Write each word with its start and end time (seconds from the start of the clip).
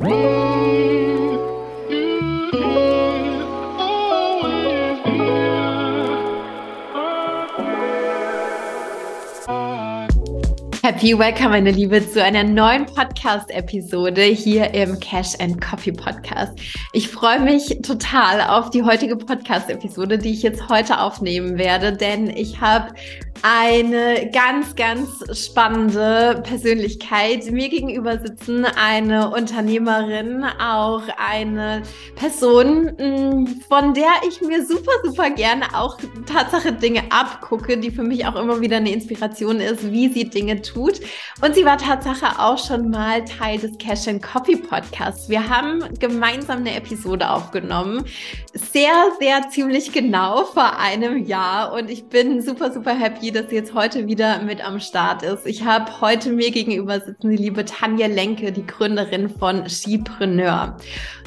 Happy 0.00 0.08
Welcome, 11.18 11.50
meine 11.50 11.70
Liebe, 11.70 12.00
zu 12.08 12.22
einer 12.24 12.44
neuen 12.44 12.86
Podcast-Episode 12.86 14.22
hier 14.22 14.72
im 14.72 14.98
Cash 15.00 15.34
and 15.38 15.60
Coffee 15.60 15.92
Podcast. 15.92 16.58
Ich 16.94 17.08
freue 17.08 17.40
mich 17.40 17.80
total 17.82 18.40
auf 18.40 18.70
die 18.70 18.82
heutige 18.82 19.16
Podcast-Episode, 19.16 20.16
die 20.16 20.30
ich 20.30 20.42
jetzt 20.42 20.70
heute 20.70 20.98
aufnehmen 20.98 21.58
werde, 21.58 21.92
denn 21.94 22.30
ich 22.30 22.58
habe 22.62 22.94
eine 23.42 24.30
ganz, 24.32 24.74
ganz 24.76 25.08
spannende 25.38 26.42
Persönlichkeit 26.44 27.50
mir 27.50 27.68
gegenüber 27.68 28.18
sitzen, 28.18 28.64
eine 28.64 29.30
Unternehmerin, 29.30 30.44
auch 30.44 31.02
eine 31.16 31.82
Person, 32.16 32.92
mm, 32.98 33.62
von 33.68 33.94
der 33.94 34.10
ich 34.28 34.40
mir 34.42 34.64
super, 34.66 34.92
super 35.04 35.30
gerne 35.30 35.64
auch 35.74 35.98
Tatsache 36.26 36.72
Dinge 36.72 37.02
abgucke, 37.10 37.78
die 37.78 37.90
für 37.90 38.02
mich 38.02 38.26
auch 38.26 38.36
immer 38.36 38.60
wieder 38.60 38.76
eine 38.76 38.92
Inspiration 38.92 39.60
ist, 39.60 39.90
wie 39.90 40.12
sie 40.12 40.28
Dinge 40.28 40.60
tut. 40.60 41.00
Und 41.40 41.54
sie 41.54 41.64
war 41.64 41.78
Tatsache 41.78 42.38
auch 42.38 42.58
schon 42.58 42.90
mal 42.90 43.24
Teil 43.24 43.58
des 43.58 43.78
Cash 43.78 44.08
and 44.08 44.22
Coffee 44.22 44.56
Podcasts. 44.56 45.28
Wir 45.28 45.48
haben 45.48 45.82
gemeinsam 45.98 46.58
eine 46.58 46.76
Episode 46.76 47.30
aufgenommen, 47.30 48.04
sehr, 48.52 48.92
sehr 49.18 49.48
ziemlich 49.50 49.92
genau 49.92 50.44
vor 50.44 50.78
einem 50.78 51.24
Jahr 51.24 51.72
und 51.72 51.90
ich 51.90 52.04
bin 52.04 52.42
super, 52.42 52.72
super 52.72 52.94
happy, 52.94 53.29
dass 53.32 53.50
sie 53.50 53.56
jetzt 53.56 53.74
heute 53.74 54.06
wieder 54.06 54.42
mit 54.42 54.64
am 54.64 54.80
Start 54.80 55.22
ist. 55.22 55.46
Ich 55.46 55.64
habe 55.64 56.00
heute 56.00 56.30
mir 56.30 56.50
gegenüber 56.50 57.00
sitzen 57.00 57.30
die 57.30 57.36
liebe 57.36 57.64
Tanja 57.64 58.06
Lenke, 58.06 58.52
die 58.52 58.66
Gründerin 58.66 59.28
von 59.28 59.68
Skipreneur. 59.68 60.76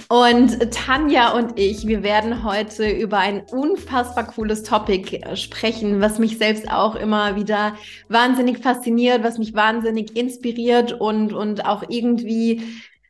Und 0.09 0.71
Tanja 0.71 1.31
und 1.31 1.59
ich, 1.59 1.87
wir 1.87 2.03
werden 2.03 2.43
heute 2.43 2.89
über 2.89 3.17
ein 3.17 3.43
unfassbar 3.51 4.25
cooles 4.27 4.63
Topic 4.63 5.17
äh, 5.17 5.35
sprechen, 5.35 6.01
was 6.01 6.19
mich 6.19 6.37
selbst 6.37 6.69
auch 6.69 6.95
immer 6.95 7.35
wieder 7.35 7.75
wahnsinnig 8.09 8.59
fasziniert, 8.59 9.23
was 9.23 9.37
mich 9.37 9.53
wahnsinnig 9.53 10.15
inspiriert 10.15 10.93
und, 10.93 11.33
und 11.33 11.65
auch 11.65 11.83
irgendwie 11.87 12.61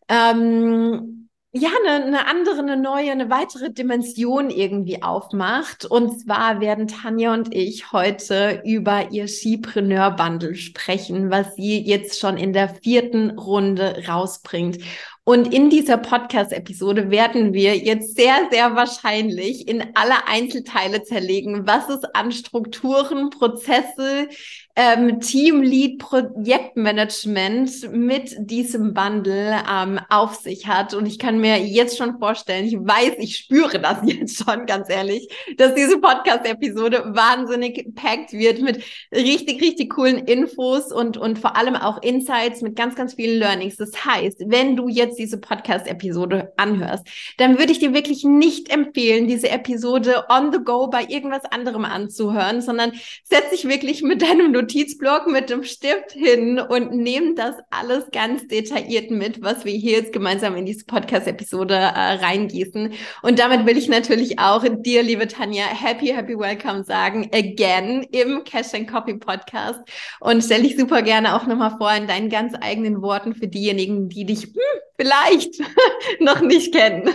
ähm, 0.07 1.22
ja, 1.56 1.70
eine, 1.86 2.04
eine 2.04 2.28
andere, 2.28 2.59
eine 2.59 2.78
neue, 2.78 3.12
eine 3.12 3.30
weitere 3.30 3.72
Dimension 3.72 4.50
irgendwie 4.50 5.04
aufmacht. 5.04 5.86
Und 5.86 6.20
zwar 6.20 6.59
werden 6.59 6.88
Tanja 6.88 7.32
und 7.32 7.54
ich 7.54 7.92
heute 7.92 8.64
über 8.66 9.12
ihr 9.12 9.28
Skipreneur 9.28 10.12
Bundle 10.12 10.56
sprechen, 10.56 11.30
was 11.30 11.56
sie 11.56 11.80
jetzt 11.80 12.20
schon 12.20 12.38
in 12.38 12.54
der 12.54 12.70
vierten 12.70 13.38
Runde 13.38 14.04
rausbringt. 14.08 14.80
Und 15.26 15.54
in 15.54 15.70
dieser 15.70 15.98
Podcast-Episode 15.98 17.12
werden 17.12 17.54
wir 17.54 17.78
jetzt 17.78 18.16
sehr, 18.16 18.48
sehr 18.52 18.76
wahrscheinlich 18.76 19.68
in 19.68 19.81
alle 19.94 20.28
Einzelteile 20.28 21.04
zerlegen, 21.04 21.68
was 21.68 21.88
es 21.88 22.04
an 22.16 22.31
Strukturen, 22.31 23.30
Prozesse, 23.30 24.28
ähm, 24.75 25.19
Teamlead 25.19 25.99
Projektmanagement 25.99 27.91
mit 27.91 28.35
diesem 28.39 28.93
Bundle 28.93 29.61
ähm, 29.71 29.99
auf 30.09 30.35
sich 30.35 30.67
hat. 30.67 30.95
Und 30.95 31.05
ich 31.05 31.19
kann 31.19 31.39
mir 31.39 31.59
jetzt 31.59 31.97
schon 31.97 32.17
vorstellen, 32.17 32.66
ich 32.66 32.75
weiß, 32.75 33.13
ich 33.19 33.38
spüre 33.38 33.79
das 33.79 33.99
jetzt 34.05 34.44
schon, 34.44 34.66
ganz 34.66 34.89
ehrlich, 34.89 35.27
dass 35.57 35.75
diese 35.75 35.99
Podcast-Episode 35.99 37.03
wahnsinnig 37.13 37.94
packt 37.94 38.33
wird 38.33 38.61
mit 38.61 38.83
richtig, 39.13 39.61
richtig 39.61 39.91
coolen 39.91 40.17
Infos 40.19 40.91
und, 40.91 41.17
und 41.17 41.38
vor 41.38 41.55
allem 41.55 41.75
auch 41.75 42.01
Insights 42.01 42.61
mit 42.61 42.75
ganz, 42.75 42.95
ganz 42.95 43.13
vielen 43.13 43.38
Learnings. 43.39 43.75
Das 43.75 44.05
heißt, 44.05 44.44
wenn 44.47 44.75
du 44.75 44.88
jetzt 44.88 45.19
diese 45.19 45.39
Podcast-Episode 45.39 46.51
anhörst, 46.57 47.05
dann 47.38 47.59
würde 47.59 47.71
ich 47.71 47.79
dir 47.79 47.94
wirklich 47.94 48.23
nicht 48.23 48.69
empfehlen, 48.69 49.27
diese 49.27 49.49
Episode 49.49 50.25
on 50.29 50.51
the 50.51 50.59
go 50.63 50.88
bei 50.88 51.05
irgendwas 51.07 51.45
anderem 51.45 51.85
anzuhören, 51.85 52.61
sondern 52.61 52.94
setz 53.23 53.51
dich 53.51 53.67
wirklich 53.67 54.01
mit 54.01 54.23
deinem 54.23 54.51
Notizblock 54.63 55.28
mit 55.28 55.50
dem 55.50 55.63
Stift 55.63 56.12
hin 56.13 56.57
und 56.57 56.94
nehmen 56.94 57.35
das 57.35 57.56
alles 57.69 58.06
ganz 58.12 58.47
detailliert 58.47 59.12
mit, 59.12 59.41
was 59.41 59.66
wir 59.66 59.74
hier 59.74 59.97
jetzt 59.97 60.13
gemeinsam 60.13 60.56
in 60.56 60.66
diese 60.66 60.85
Podcast-Episode 60.85 61.74
äh, 61.74 62.13
reingießen. 62.13 62.94
Und 63.24 63.40
damit 63.40 63.66
will 63.66 63.78
ich 63.78 63.90
natürlich 63.90 64.40
auch 64.40 64.63
dir, 64.66 65.03
liebe 65.03 65.28
Tanja, 65.28 65.66
happy, 65.66 66.07
happy 66.07 66.40
welcome 66.40 66.85
sagen, 66.85 67.29
again 67.34 68.03
im 68.12 68.46
Cash 68.46 68.74
and 68.74 68.90
Copy 68.90 69.16
Podcast. 69.16 69.81
Und 70.22 70.44
stelle 70.44 70.63
dich 70.63 70.78
super 70.78 71.01
gerne 71.01 71.35
auch 71.35 71.45
nochmal 71.45 71.75
vor 71.78 71.91
in 71.94 72.07
deinen 72.07 72.30
ganz 72.30 72.53
eigenen 72.59 73.01
Worten 73.01 73.35
für 73.35 73.47
diejenigen, 73.47 74.07
die 74.07 74.25
dich 74.25 74.44
hm, 74.44 74.53
vielleicht 74.97 75.59
noch 76.19 76.40
nicht 76.40 76.74
kennen. 76.74 77.09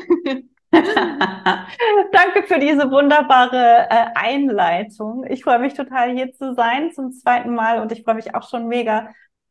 Danke 2.13 2.43
für 2.47 2.59
diese 2.59 2.91
wunderbare 2.91 3.89
äh, 3.91 4.07
Einleitung. 4.15 5.25
Ich 5.29 5.45
freue 5.45 5.59
mich 5.59 5.75
total 5.75 6.13
hier 6.13 6.33
zu 6.33 6.55
sein 6.55 6.93
zum 6.93 7.13
zweiten 7.13 7.55
Mal 7.55 7.81
und 7.81 7.93
ich 7.93 8.03
freue 8.03 8.17
mich 8.17 8.35
auch 8.35 8.49
schon 8.49 8.69
mega 8.69 9.09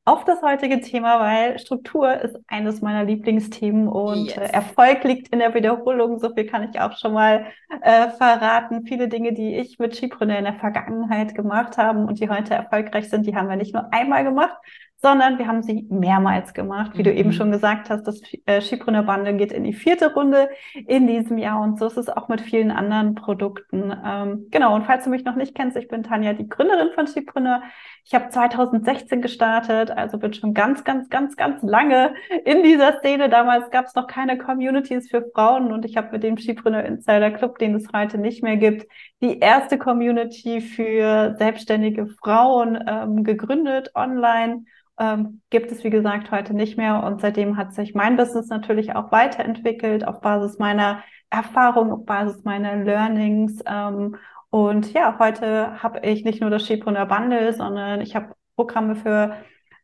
auf 0.07 0.23
das 0.23 0.41
heutige 0.41 0.79
Thema, 0.79 1.19
weil 1.19 1.59
Struktur 1.59 2.13
ist 2.21 2.37
eines 2.47 2.81
meiner 2.81 3.03
Lieblingsthemen 3.03 3.89
und 3.89 4.27
yes. 4.27 4.37
äh, 4.37 4.53
Erfolg 4.53 5.03
liegt 5.03 5.27
in 5.33 5.39
der 5.39 5.53
Wiederholung. 5.53 6.17
So 6.19 6.33
viel 6.33 6.45
kann 6.45 6.69
ich 6.69 6.79
auch 6.79 6.97
schon 6.97 7.11
mal 7.11 7.47
äh, 7.81 8.09
verraten. 8.11 8.85
Viele 8.85 9.09
Dinge, 9.09 9.33
die 9.33 9.57
ich 9.57 9.79
mit 9.79 9.97
Skipreneur 9.97 10.37
in 10.37 10.45
der 10.45 10.53
Vergangenheit 10.53 11.35
gemacht 11.35 11.77
habe 11.77 11.99
und 11.99 12.21
die 12.21 12.29
heute 12.29 12.53
erfolgreich 12.53 13.09
sind, 13.09 13.25
die 13.25 13.35
haben 13.35 13.49
wir 13.49 13.57
nicht 13.57 13.73
nur 13.73 13.93
einmal 13.93 14.23
gemacht, 14.23 14.55
sondern 14.99 15.37
wir 15.37 15.47
haben 15.47 15.61
sie 15.61 15.85
mehrmals 15.89 16.53
gemacht. 16.53 16.91
Wie 16.95 16.99
mhm. 16.99 17.03
du 17.03 17.13
eben 17.13 17.29
mhm. 17.29 17.33
schon 17.33 17.51
gesagt 17.51 17.89
hast, 17.89 18.03
das 18.03 18.19
äh, 18.45 18.61
Skipreneur 18.61 19.03
Bundle 19.03 19.35
geht 19.35 19.51
in 19.51 19.63
die 19.63 19.73
vierte 19.73 20.13
Runde 20.13 20.49
in 20.87 21.05
diesem 21.05 21.37
Jahr 21.37 21.61
und 21.61 21.77
so 21.77 21.85
ist 21.85 21.97
es 21.97 22.09
auch 22.09 22.29
mit 22.29 22.41
vielen 22.41 22.71
anderen 22.71 23.13
Produkten. 23.13 23.93
Ähm, 24.03 24.47
genau, 24.49 24.73
und 24.75 24.85
falls 24.85 25.03
du 25.03 25.11
mich 25.11 25.23
noch 25.23 25.35
nicht 25.35 25.53
kennst, 25.53 25.77
ich 25.77 25.87
bin 25.87 26.01
Tanja, 26.01 26.33
die 26.33 26.49
Gründerin 26.49 26.89
von 26.95 27.05
Skipreneur. 27.05 27.61
Ich 28.05 28.15
habe 28.15 28.29
2016 28.29 29.21
gestartet, 29.21 29.91
also 29.91 30.17
bin 30.17 30.33
schon 30.33 30.53
ganz, 30.53 30.83
ganz, 30.83 31.09
ganz, 31.09 31.35
ganz 31.35 31.61
lange 31.61 32.15
in 32.45 32.63
dieser 32.63 32.97
Szene. 32.99 33.29
Damals 33.29 33.69
gab 33.69 33.85
es 33.85 33.95
noch 33.95 34.07
keine 34.07 34.37
Communities 34.37 35.09
für 35.09 35.29
Frauen 35.33 35.71
und 35.71 35.85
ich 35.85 35.95
habe 35.95 36.11
mit 36.11 36.23
dem 36.23 36.37
Skipreneur 36.37 36.83
Insider 36.83 37.29
Club, 37.31 37.59
den 37.59 37.75
es 37.75 37.87
heute 37.93 38.17
nicht 38.17 38.41
mehr 38.41 38.57
gibt, 38.57 38.87
die 39.21 39.39
erste 39.39 39.77
Community 39.77 40.61
für 40.61 41.35
selbstständige 41.37 42.07
Frauen 42.07 42.83
ähm, 42.87 43.23
gegründet 43.23 43.91
online 43.93 44.63
ähm, 44.99 45.41
gibt 45.49 45.71
es, 45.71 45.83
wie 45.83 45.89
gesagt, 45.89 46.31
heute 46.31 46.53
nicht 46.53 46.77
mehr. 46.77 47.03
Und 47.03 47.21
seitdem 47.21 47.57
hat 47.57 47.73
sich 47.73 47.93
mein 47.93 48.17
Business 48.17 48.47
natürlich 48.47 48.95
auch 48.95 49.11
weiterentwickelt 49.11 50.07
auf 50.07 50.21
Basis 50.21 50.59
meiner 50.59 51.03
Erfahrung, 51.29 51.91
auf 51.91 52.05
Basis 52.05 52.43
meiner 52.43 52.75
Learnings. 52.77 53.61
Ähm, 53.65 54.15
und 54.49 54.93
ja, 54.93 55.17
heute 55.19 55.83
habe 55.83 55.99
ich 56.03 56.23
nicht 56.23 56.41
nur 56.41 56.49
das 56.49 56.63
Skipreneur 56.65 57.05
Bundle, 57.05 57.53
sondern 57.53 58.01
ich 58.01 58.15
habe 58.15 58.33
Programme 58.55 58.95
für 58.95 59.35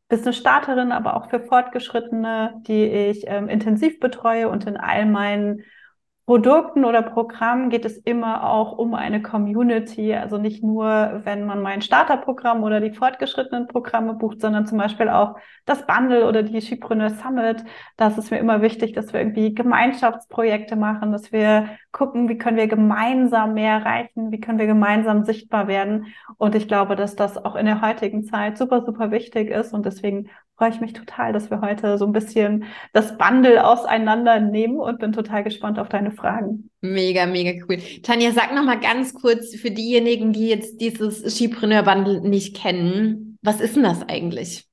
Business-Starterinnen, 0.09 0.91
aber 0.91 1.16
auch 1.18 1.30
für 1.30 1.40
Fortgeschrittene, 1.40 2.62
die 2.68 2.85
ich 2.85 3.25
ähm, 3.28 3.50
intensiv 3.50 4.00
betreue 4.00 4.50
und 4.50 4.66
in 4.66 4.78
all 4.78 5.06
meinen 5.06 5.63
Produkten 6.25 6.85
oder 6.85 7.01
Programmen 7.01 7.69
geht 7.69 7.84
es 7.84 7.97
immer 7.97 8.50
auch 8.50 8.78
um 8.78 8.94
eine 8.94 9.22
Community. 9.22 10.13
Also 10.13 10.38
nicht 10.38 10.63
nur, 10.63 11.22
wenn 11.25 11.45
man 11.45 11.61
mein 11.61 11.81
Starterprogramm 11.81 12.63
oder 12.63 12.79
die 12.79 12.94
fortgeschrittenen 12.94 13.67
Programme 13.67 14.13
bucht, 14.13 14.39
sondern 14.39 14.66
zum 14.66 14.78
Beispiel 14.78 15.09
auch 15.09 15.35
das 15.66 15.85
Bundle 15.85 16.25
oder 16.25 16.41
die 16.41 16.62
Skipreneur 16.62 17.09
Summit. 17.09 17.66
Das 17.97 18.17
ist 18.17 18.31
mir 18.31 18.38
immer 18.38 18.62
wichtig, 18.62 18.94
dass 18.94 19.12
wir 19.12 19.19
irgendwie 19.19 19.53
Gemeinschaftsprojekte 19.53 20.78
machen, 20.78 21.12
dass 21.12 21.33
wir 21.33 21.67
gucken, 21.91 22.29
wie 22.29 22.38
können 22.38 22.56
wir 22.56 22.67
gemeinsam 22.67 23.53
mehr 23.53 23.73
erreichen, 23.79 24.31
wie 24.31 24.39
können 24.39 24.59
wir 24.59 24.67
gemeinsam 24.67 25.25
sichtbar 25.25 25.67
werden. 25.67 26.13
Und 26.38 26.56
ich 26.56 26.69
glaube, 26.69 26.95
dass 26.95 27.17
das 27.17 27.38
auch 27.38 27.56
in 27.56 27.66
der 27.66 27.81
heutigen 27.81 28.23
Zeit 28.23 28.57
super, 28.57 28.85
super 28.85 29.12
wichtig 29.12 29.50
ist. 29.50 29.73
Und 29.73 29.85
deswegen 29.85 30.29
freue 30.58 30.69
ich 30.69 30.81
mich 30.81 30.94
total, 30.94 31.34
dass 31.34 31.50
wir 31.50 31.62
heute 31.62 31.97
so 31.97 32.06
ein 32.06 32.14
bisschen 32.14 32.66
das 32.94 33.18
Bundle 33.18 33.66
auseinandernehmen 33.66 34.77
und 34.77 35.00
bin 35.00 35.12
total 35.12 35.44
gespannt 35.44 35.80
auf 35.80 35.89
deine 35.89 36.12
Fragen. 36.12 36.69
Mega, 36.81 37.25
mega 37.25 37.66
cool. 37.68 37.77
Tanja, 38.04 38.31
sag 38.31 38.54
noch 38.54 38.63
mal 38.63 38.80
ganz 38.80 39.13
kurz 39.13 39.56
für 39.56 39.72
diejenigen, 39.72 40.33
die 40.33 40.48
jetzt 40.48 40.80
dieses 40.80 41.36
Skipreneur 41.36 41.83
Bundle 41.83 42.22
nicht 42.22 42.56
kennen, 42.56 43.38
was 43.42 43.60
ist 43.60 43.75
denn 43.75 43.83
das 43.83 44.07
eigentlich? 44.07 44.66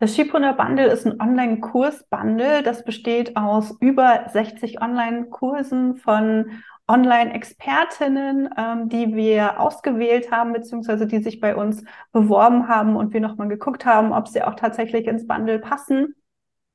Das 0.00 0.14
Skipreneur 0.14 0.54
Bundle 0.54 0.86
ist 0.86 1.06
ein 1.06 1.20
Online-Kurs-Bundle. 1.20 2.62
Das 2.62 2.84
besteht 2.84 3.36
aus 3.36 3.76
über 3.80 4.26
60 4.32 4.80
Online-Kursen 4.80 5.96
von 5.96 6.62
Online-Expertinnen, 6.88 8.48
ähm, 8.56 8.88
die 8.88 9.14
wir 9.14 9.60
ausgewählt 9.60 10.30
haben, 10.30 10.52
beziehungsweise 10.52 11.06
die 11.06 11.22
sich 11.22 11.40
bei 11.40 11.54
uns 11.54 11.84
beworben 12.12 12.68
haben 12.68 12.96
und 12.96 13.12
wir 13.12 13.20
nochmal 13.20 13.48
geguckt 13.48 13.84
haben, 13.84 14.12
ob 14.12 14.26
sie 14.28 14.42
auch 14.42 14.54
tatsächlich 14.54 15.06
ins 15.06 15.26
Bundle 15.26 15.58
passen. 15.58 16.14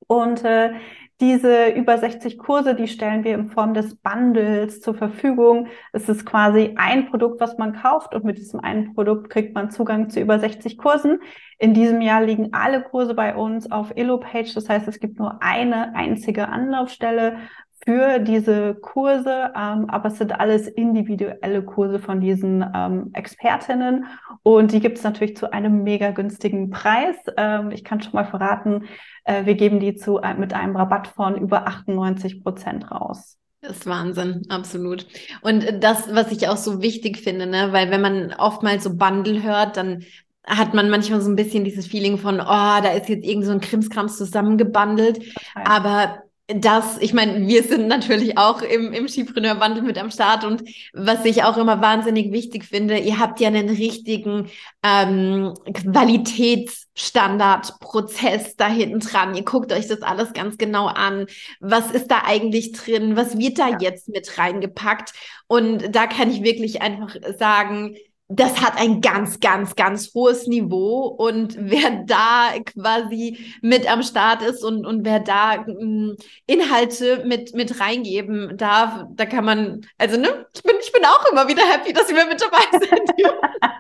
Und 0.08 0.44
äh, 0.44 0.74
diese 1.22 1.70
über 1.70 1.98
60 1.98 2.38
Kurse, 2.38 2.76
die 2.76 2.88
stellen 2.88 3.24
wir 3.24 3.34
in 3.36 3.48
Form 3.48 3.74
des 3.74 3.96
Bundles 3.96 4.82
zur 4.82 4.94
Verfügung. 4.94 5.68
Es 5.94 6.10
ist 6.10 6.26
quasi 6.26 6.74
ein 6.76 7.10
Produkt, 7.10 7.40
was 7.40 7.58
man 7.58 7.74
kauft 7.74 8.14
und 8.14 8.26
mit 8.26 8.38
diesem 8.38 8.60
einen 8.60 8.94
Produkt 8.94 9.30
kriegt 9.30 9.56
man 9.56 9.72
Zugang 9.72 10.10
zu 10.10 10.20
über 10.20 10.40
60 10.40 10.78
Kursen. 10.78 11.20
In 11.60 11.74
diesem 11.74 12.02
Jahr 12.02 12.24
liegen 12.24 12.54
alle 12.54 12.84
Kurse 12.84 13.14
bei 13.14 13.36
uns 13.36 13.72
auf 13.72 13.94
EloPage. 13.96 14.54
Das 14.54 14.68
heißt, 14.68 14.88
es 14.88 15.00
gibt 15.00 15.18
nur 15.18 15.42
eine 15.42 15.96
einzige 15.96 16.50
Anlaufstelle 16.50 17.38
für 17.86 18.20
diese 18.20 18.76
Kurse, 18.76 19.52
ähm, 19.56 19.90
aber 19.90 20.08
es 20.08 20.18
sind 20.18 20.40
alles 20.40 20.68
individuelle 20.68 21.64
Kurse 21.64 22.00
von 22.00 22.22
diesen 22.22 22.66
ähm, 22.74 23.10
Expertinnen 23.14 24.06
und 24.42 24.72
die 24.72 24.80
gibt 24.80 24.98
es 24.98 25.04
natürlich 25.04 25.36
zu 25.36 25.52
einem 25.52 25.84
mega 25.84 26.12
günstigen 26.12 26.70
Preis. 26.70 27.16
Ähm, 27.36 27.72
ich 27.72 27.84
kann 27.84 28.02
schon 28.02 28.14
mal 28.14 28.26
verraten, 28.26 28.86
äh, 29.26 29.46
wir 29.46 29.56
geben 29.56 29.80
die 29.80 29.96
zu, 29.96 30.20
äh, 30.20 30.34
mit 30.34 30.54
einem 30.54 30.76
Rabatt 30.76 31.08
von 31.08 31.36
über 31.36 31.68
98 31.68 32.44
Prozent 32.44 32.90
raus. 32.90 33.38
Das 33.62 33.78
ist 33.78 33.88
Wahnsinn, 33.88 34.44
absolut. 34.50 35.08
Und 35.42 35.66
das, 35.82 36.14
was 36.14 36.32
ich 36.32 36.50
auch 36.50 36.58
so 36.58 36.82
wichtig 36.82 37.18
finde, 37.18 37.48
ne, 37.48 37.70
weil 37.72 37.92
wenn 37.92 38.02
man 38.02 38.34
oftmals 38.34 38.84
so 38.84 38.96
Bundle 38.96 39.42
hört, 39.42 39.78
dann 39.78 40.04
hat 40.46 40.74
man 40.74 40.90
manchmal 40.90 41.22
so 41.22 41.30
ein 41.30 41.38
bisschen 41.38 41.64
dieses 41.64 41.88
Feeling 41.88 42.18
von, 42.18 42.42
oh, 42.42 42.44
da 42.46 42.92
ist 42.92 43.08
jetzt 43.08 43.26
irgend 43.26 43.46
so 43.46 43.52
ein 43.52 43.62
Krimskrams 43.62 44.18
zusammengebundelt. 44.18 45.24
Aber 45.56 46.23
das, 46.56 46.98
ich 47.00 47.14
meine, 47.14 47.48
wir 47.48 47.64
sind 47.64 47.88
natürlich 47.88 48.38
auch 48.38 48.62
im, 48.62 48.92
im 48.94 49.08
Skipreneur-Wandel 49.08 49.82
mit 49.84 49.98
am 49.98 50.12
Start 50.12 50.44
und 50.44 50.64
was 50.94 51.24
ich 51.26 51.44
auch 51.44 51.58
immer 51.58 51.82
wahnsinnig 51.82 52.32
wichtig 52.32 52.66
finde, 52.66 52.98
ihr 52.98 53.20
habt 53.20 53.40
ja 53.40 53.48
einen 53.48 53.70
richtigen 53.70 54.50
ähm, 54.84 55.54
Qualitätsstandardprozess 55.74 58.56
da 58.56 58.68
hinten 58.68 59.00
dran. 59.00 59.36
Ihr 59.36 59.44
guckt 59.44 59.72
euch 59.72 59.88
das 59.88 60.02
alles 60.02 60.34
ganz 60.34 60.58
genau 60.58 60.88
an. 60.88 61.28
Was 61.60 61.92
ist 61.92 62.10
da 62.12 62.24
eigentlich 62.26 62.72
drin? 62.74 63.16
Was 63.16 63.38
wird 63.38 63.60
da 63.60 63.70
ja. 63.70 63.78
jetzt 63.80 64.10
mit 64.10 64.38
reingepackt? 64.38 65.14
Und 65.48 65.96
da 65.96 66.08
kann 66.08 66.32
ich 66.32 66.44
wirklich 66.44 66.82
einfach 66.82 67.16
sagen, 67.38 67.96
das 68.30 68.62
hat 68.62 68.80
ein 68.80 69.02
ganz, 69.02 69.40
ganz, 69.40 69.76
ganz 69.76 70.14
hohes 70.14 70.48
Niveau. 70.48 71.08
Und 71.08 71.56
wer 71.60 72.04
da 72.06 72.52
quasi 72.66 73.38
mit 73.62 73.90
am 73.92 74.04
Start 74.04 74.42
ist 74.42 74.64
und, 74.64 74.86
und 74.86 75.06
wer 75.06 75.20
da 75.20 75.66
ähm, 75.68 76.16
Inhalte 76.48 77.24
mit, 77.26 77.54
mit 77.54 77.80
reingeben 77.80 78.58
darf, 78.58 79.06
da 79.12 79.26
kann 79.26 79.46
man, 79.46 79.82
also 79.98 80.20
ne, 80.20 80.46
ich 80.54 80.64
bin, 80.64 80.76
ich 80.82 80.92
bin 80.92 81.06
auch 81.06 81.32
immer 81.32 81.48
wieder 81.48 81.64
happy, 81.64 81.94
dass 81.94 82.10
wir 82.10 82.26
mit 82.26 82.42
dabei 82.42 82.64
sind. 82.72 83.12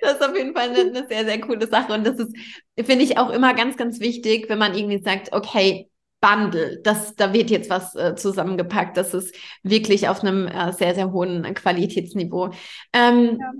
das 0.00 0.14
ist 0.14 0.22
auf 0.22 0.36
jeden 0.36 0.54
Fall 0.54 0.70
eine, 0.70 0.80
eine 0.80 1.06
sehr, 1.08 1.24
sehr 1.24 1.40
coole 1.40 1.66
Sache. 1.66 1.92
Und 1.92 2.06
das 2.06 2.18
ist, 2.18 2.34
finde 2.76 3.04
ich, 3.04 3.18
auch 3.18 3.30
immer 3.30 3.54
ganz, 3.54 3.76
ganz 3.76 4.00
wichtig, 4.00 4.48
wenn 4.48 4.58
man 4.58 4.74
irgendwie 4.74 5.02
sagt, 5.02 5.32
okay, 5.32 5.88
Bundle. 6.24 6.80
Das, 6.82 7.14
da 7.16 7.32
wird 7.32 7.50
jetzt 7.50 7.68
was 7.68 7.94
äh, 7.94 8.14
zusammengepackt. 8.16 8.96
Das 8.96 9.12
ist 9.12 9.34
wirklich 9.62 10.08
auf 10.08 10.22
einem 10.22 10.46
äh, 10.46 10.72
sehr, 10.72 10.94
sehr 10.94 11.12
hohen 11.12 11.42
Qualitätsniveau. 11.54 12.50
Ähm, 12.92 13.38
ja. 13.38 13.52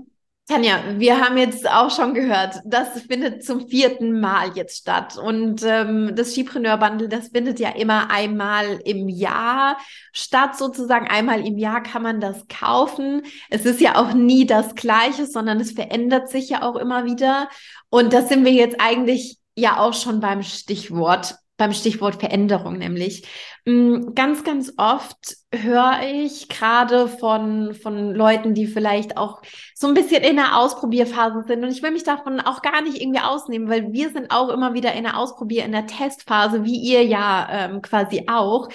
Tanja, 0.47 0.99
wir 0.99 1.19
haben 1.19 1.37
jetzt 1.37 1.67
auch 1.67 1.89
schon 1.89 2.13
gehört, 2.13 2.57
das 2.65 3.01
findet 3.01 3.43
zum 3.43 3.67
vierten 3.67 4.19
Mal 4.19 4.51
jetzt 4.53 4.77
statt. 4.77 5.17
Und 5.17 5.63
ähm, 5.63 6.11
das 6.15 6.33
Skipreneur 6.33 6.77
Bundle, 6.77 7.09
das 7.09 7.29
findet 7.29 7.59
ja 7.59 7.69
immer 7.69 8.11
einmal 8.11 8.79
im 8.85 9.09
Jahr 9.09 9.77
statt, 10.11 10.55
sozusagen. 10.55 11.07
Einmal 11.07 11.45
im 11.45 11.57
Jahr 11.57 11.81
kann 11.81 12.03
man 12.03 12.19
das 12.19 12.47
kaufen. 12.47 13.23
Es 13.49 13.65
ist 13.65 13.81
ja 13.81 13.95
auch 13.95 14.13
nie 14.13 14.45
das 14.45 14.75
Gleiche, 14.75 15.25
sondern 15.25 15.59
es 15.59 15.71
verändert 15.71 16.29
sich 16.29 16.49
ja 16.49 16.61
auch 16.61 16.75
immer 16.75 17.05
wieder. 17.05 17.49
Und 17.89 18.13
das 18.13 18.29
sind 18.29 18.45
wir 18.45 18.53
jetzt 18.53 18.79
eigentlich 18.79 19.39
ja 19.55 19.79
auch 19.79 19.93
schon 19.93 20.19
beim 20.19 20.43
Stichwort 20.43 21.35
beim 21.57 21.71
Stichwort 21.71 22.15
Veränderung 22.15 22.77
nämlich. 22.77 23.25
Mm, 23.65 24.13
ganz, 24.13 24.43
ganz 24.43 24.73
oft 24.77 25.37
höre 25.53 26.01
ich 26.03 26.49
gerade 26.49 27.07
von, 27.07 27.73
von 27.73 28.13
Leuten, 28.13 28.53
die 28.53 28.67
vielleicht 28.67 29.17
auch 29.17 29.41
so 29.73 29.87
ein 29.87 29.93
bisschen 29.93 30.23
in 30.23 30.35
der 30.35 30.57
Ausprobierphase 30.57 31.43
sind. 31.47 31.63
Und 31.63 31.71
ich 31.71 31.81
will 31.81 31.91
mich 31.91 32.03
davon 32.03 32.39
auch 32.39 32.61
gar 32.61 32.81
nicht 32.81 33.01
irgendwie 33.01 33.21
ausnehmen, 33.21 33.69
weil 33.69 33.93
wir 33.93 34.09
sind 34.09 34.31
auch 34.31 34.49
immer 34.49 34.73
wieder 34.73 34.93
in 34.93 35.03
der 35.03 35.17
Ausprobier-, 35.17 35.65
in 35.65 35.71
der 35.71 35.87
Testphase, 35.87 36.65
wie 36.65 36.77
ihr 36.77 37.03
ja 37.03 37.47
ähm, 37.49 37.81
quasi 37.81 38.25
auch. 38.27 38.67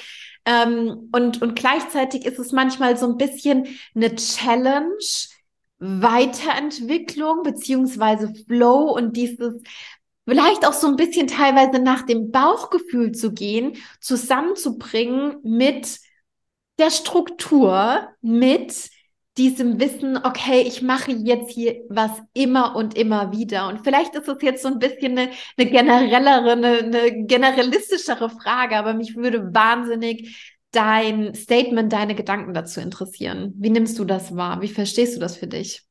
Ähm, 0.46 1.10
und, 1.12 1.42
und 1.42 1.54
gleichzeitig 1.54 2.24
ist 2.24 2.38
es 2.38 2.52
manchmal 2.52 2.96
so 2.96 3.06
ein 3.06 3.18
bisschen 3.18 3.66
eine 3.94 4.14
Challenge, 4.14 4.96
Weiterentwicklung 5.80 7.42
beziehungsweise 7.42 8.34
Flow 8.46 8.92
und 8.92 9.16
dieses 9.16 9.62
vielleicht 10.30 10.64
auch 10.64 10.72
so 10.72 10.86
ein 10.86 10.94
bisschen 10.94 11.26
teilweise 11.26 11.82
nach 11.82 12.02
dem 12.02 12.30
Bauchgefühl 12.30 13.10
zu 13.10 13.32
gehen, 13.32 13.76
zusammenzubringen 14.00 15.38
mit 15.42 15.98
der 16.78 16.90
Struktur, 16.90 18.08
mit 18.22 18.90
diesem 19.36 19.80
Wissen, 19.80 20.18
okay, 20.18 20.60
ich 20.60 20.82
mache 20.82 21.10
jetzt 21.10 21.50
hier 21.50 21.82
was 21.88 22.10
immer 22.32 22.76
und 22.76 22.96
immer 22.96 23.32
wieder. 23.32 23.66
Und 23.68 23.82
vielleicht 23.82 24.14
ist 24.14 24.28
es 24.28 24.40
jetzt 24.40 24.62
so 24.62 24.68
ein 24.68 24.78
bisschen 24.78 25.18
eine, 25.18 25.30
eine 25.56 25.68
generellere, 25.68 26.52
eine, 26.52 26.78
eine 26.78 27.26
generalistischere 27.26 28.30
Frage, 28.30 28.76
aber 28.76 28.94
mich 28.94 29.16
würde 29.16 29.52
wahnsinnig 29.52 30.56
dein 30.70 31.34
Statement, 31.34 31.92
deine 31.92 32.14
Gedanken 32.14 32.54
dazu 32.54 32.80
interessieren. 32.80 33.52
Wie 33.56 33.70
nimmst 33.70 33.98
du 33.98 34.04
das 34.04 34.36
wahr? 34.36 34.62
Wie 34.62 34.68
verstehst 34.68 35.16
du 35.16 35.20
das 35.20 35.36
für 35.36 35.48
dich? 35.48 35.89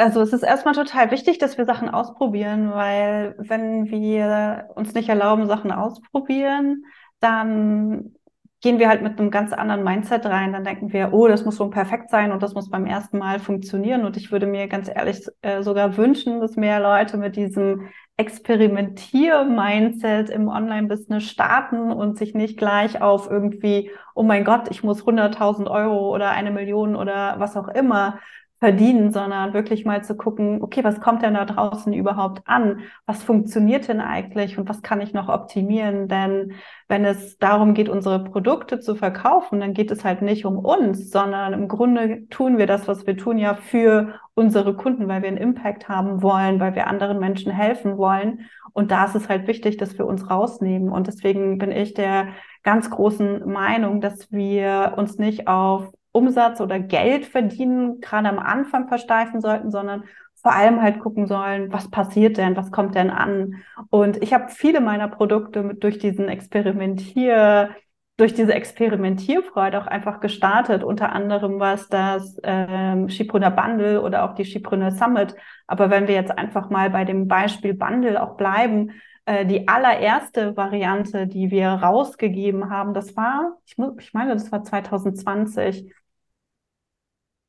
Also 0.00 0.20
es 0.22 0.32
ist 0.32 0.42
erstmal 0.42 0.74
total 0.74 1.10
wichtig, 1.10 1.38
dass 1.38 1.58
wir 1.58 1.66
Sachen 1.66 1.90
ausprobieren, 1.90 2.70
weil 2.72 3.34
wenn 3.38 3.90
wir 3.90 4.70
uns 4.74 4.94
nicht 4.94 5.08
erlauben, 5.10 5.46
Sachen 5.46 5.70
ausprobieren, 5.72 6.84
dann 7.20 8.14
gehen 8.62 8.78
wir 8.78 8.88
halt 8.88 9.02
mit 9.02 9.18
einem 9.18 9.30
ganz 9.30 9.52
anderen 9.52 9.84
Mindset 9.84 10.24
rein. 10.26 10.52
Dann 10.54 10.64
denken 10.64 10.92
wir, 10.92 11.12
oh, 11.12 11.28
das 11.28 11.44
muss 11.44 11.56
so 11.56 11.68
perfekt 11.68 12.08
sein 12.10 12.32
und 12.32 12.42
das 12.42 12.54
muss 12.54 12.70
beim 12.70 12.86
ersten 12.86 13.18
Mal 13.18 13.40
funktionieren. 13.40 14.06
Und 14.06 14.16
ich 14.16 14.32
würde 14.32 14.46
mir 14.46 14.68
ganz 14.68 14.88
ehrlich 14.88 15.26
äh, 15.42 15.62
sogar 15.62 15.96
wünschen, 15.98 16.40
dass 16.40 16.56
mehr 16.56 16.80
Leute 16.80 17.18
mit 17.18 17.36
diesem 17.36 17.88
Experimentier-Mindset 18.16 20.30
im 20.30 20.48
Online-Business 20.48 21.24
starten 21.24 21.92
und 21.92 22.16
sich 22.18 22.34
nicht 22.34 22.56
gleich 22.58 23.00
auf 23.02 23.30
irgendwie, 23.30 23.90
oh 24.14 24.22
mein 24.22 24.44
Gott, 24.44 24.68
ich 24.70 24.82
muss 24.82 25.04
100.000 25.04 25.70
Euro 25.70 26.14
oder 26.14 26.30
eine 26.30 26.50
Million 26.50 26.96
oder 26.96 27.34
was 27.38 27.56
auch 27.56 27.68
immer 27.68 28.18
verdienen, 28.60 29.10
sondern 29.10 29.54
wirklich 29.54 29.86
mal 29.86 30.04
zu 30.04 30.14
gucken, 30.14 30.62
okay, 30.62 30.84
was 30.84 31.00
kommt 31.00 31.22
denn 31.22 31.32
da 31.32 31.46
draußen 31.46 31.94
überhaupt 31.94 32.42
an? 32.44 32.80
Was 33.06 33.22
funktioniert 33.22 33.88
denn 33.88 34.02
eigentlich 34.02 34.58
und 34.58 34.68
was 34.68 34.82
kann 34.82 35.00
ich 35.00 35.14
noch 35.14 35.30
optimieren? 35.30 36.08
Denn 36.08 36.52
wenn 36.86 37.06
es 37.06 37.38
darum 37.38 37.72
geht, 37.72 37.88
unsere 37.88 38.22
Produkte 38.22 38.78
zu 38.78 38.94
verkaufen, 38.94 39.60
dann 39.60 39.72
geht 39.72 39.90
es 39.90 40.04
halt 40.04 40.20
nicht 40.20 40.44
um 40.44 40.58
uns, 40.58 41.10
sondern 41.10 41.54
im 41.54 41.68
Grunde 41.68 42.28
tun 42.28 42.58
wir 42.58 42.66
das, 42.66 42.86
was 42.86 43.06
wir 43.06 43.16
tun, 43.16 43.38
ja 43.38 43.54
für 43.54 44.20
unsere 44.34 44.76
Kunden, 44.76 45.08
weil 45.08 45.22
wir 45.22 45.28
einen 45.28 45.38
Impact 45.38 45.88
haben 45.88 46.22
wollen, 46.22 46.60
weil 46.60 46.74
wir 46.74 46.86
anderen 46.86 47.18
Menschen 47.18 47.52
helfen 47.52 47.96
wollen. 47.96 48.50
Und 48.74 48.90
da 48.90 49.06
ist 49.06 49.14
es 49.14 49.30
halt 49.30 49.46
wichtig, 49.46 49.78
dass 49.78 49.96
wir 49.96 50.06
uns 50.06 50.28
rausnehmen. 50.28 50.90
Und 50.90 51.06
deswegen 51.06 51.56
bin 51.56 51.72
ich 51.72 51.94
der 51.94 52.28
ganz 52.62 52.90
großen 52.90 53.50
Meinung, 53.50 54.02
dass 54.02 54.30
wir 54.30 54.94
uns 54.98 55.16
nicht 55.18 55.48
auf 55.48 55.90
Umsatz 56.12 56.60
oder 56.60 56.78
Geld 56.80 57.26
verdienen 57.26 58.00
gerade 58.00 58.28
am 58.28 58.38
Anfang 58.38 58.88
versteifen 58.88 59.40
sollten, 59.40 59.70
sondern 59.70 60.04
vor 60.42 60.52
allem 60.52 60.80
halt 60.80 61.00
gucken 61.00 61.26
sollen, 61.26 61.72
was 61.72 61.90
passiert 61.90 62.38
denn, 62.38 62.56
was 62.56 62.72
kommt 62.72 62.94
denn 62.94 63.10
an. 63.10 63.56
Und 63.90 64.22
ich 64.22 64.32
habe 64.32 64.48
viele 64.48 64.80
meiner 64.80 65.08
Produkte 65.08 65.62
mit, 65.62 65.84
durch 65.84 65.98
diesen 65.98 66.28
Experimentier, 66.28 67.70
durch 68.16 68.34
diese 68.34 68.54
Experimentierfreude 68.54 69.80
auch 69.80 69.86
einfach 69.86 70.20
gestartet. 70.20 70.82
Unter 70.82 71.12
anderem 71.12 71.58
war 71.60 71.74
es 71.74 71.88
das 71.88 72.38
ähm, 72.42 73.08
Schipreneur 73.08 73.50
Bundle 73.50 74.02
oder 74.02 74.24
auch 74.24 74.34
die 74.34 74.44
Schipreneur 74.44 74.90
Summit. 74.90 75.34
Aber 75.66 75.90
wenn 75.90 76.08
wir 76.08 76.14
jetzt 76.14 76.36
einfach 76.36 76.70
mal 76.70 76.90
bei 76.90 77.04
dem 77.04 77.28
Beispiel 77.28 77.74
Bundle 77.74 78.22
auch 78.22 78.36
bleiben, 78.36 78.92
äh, 79.26 79.46
die 79.46 79.68
allererste 79.68 80.56
Variante, 80.56 81.26
die 81.26 81.50
wir 81.50 81.68
rausgegeben 81.68 82.70
haben, 82.70 82.94
das 82.94 83.16
war, 83.16 83.58
ich, 83.66 83.78
muss, 83.78 83.92
ich 84.00 84.12
meine, 84.12 84.32
das 84.32 84.50
war 84.52 84.64
2020 84.64 85.92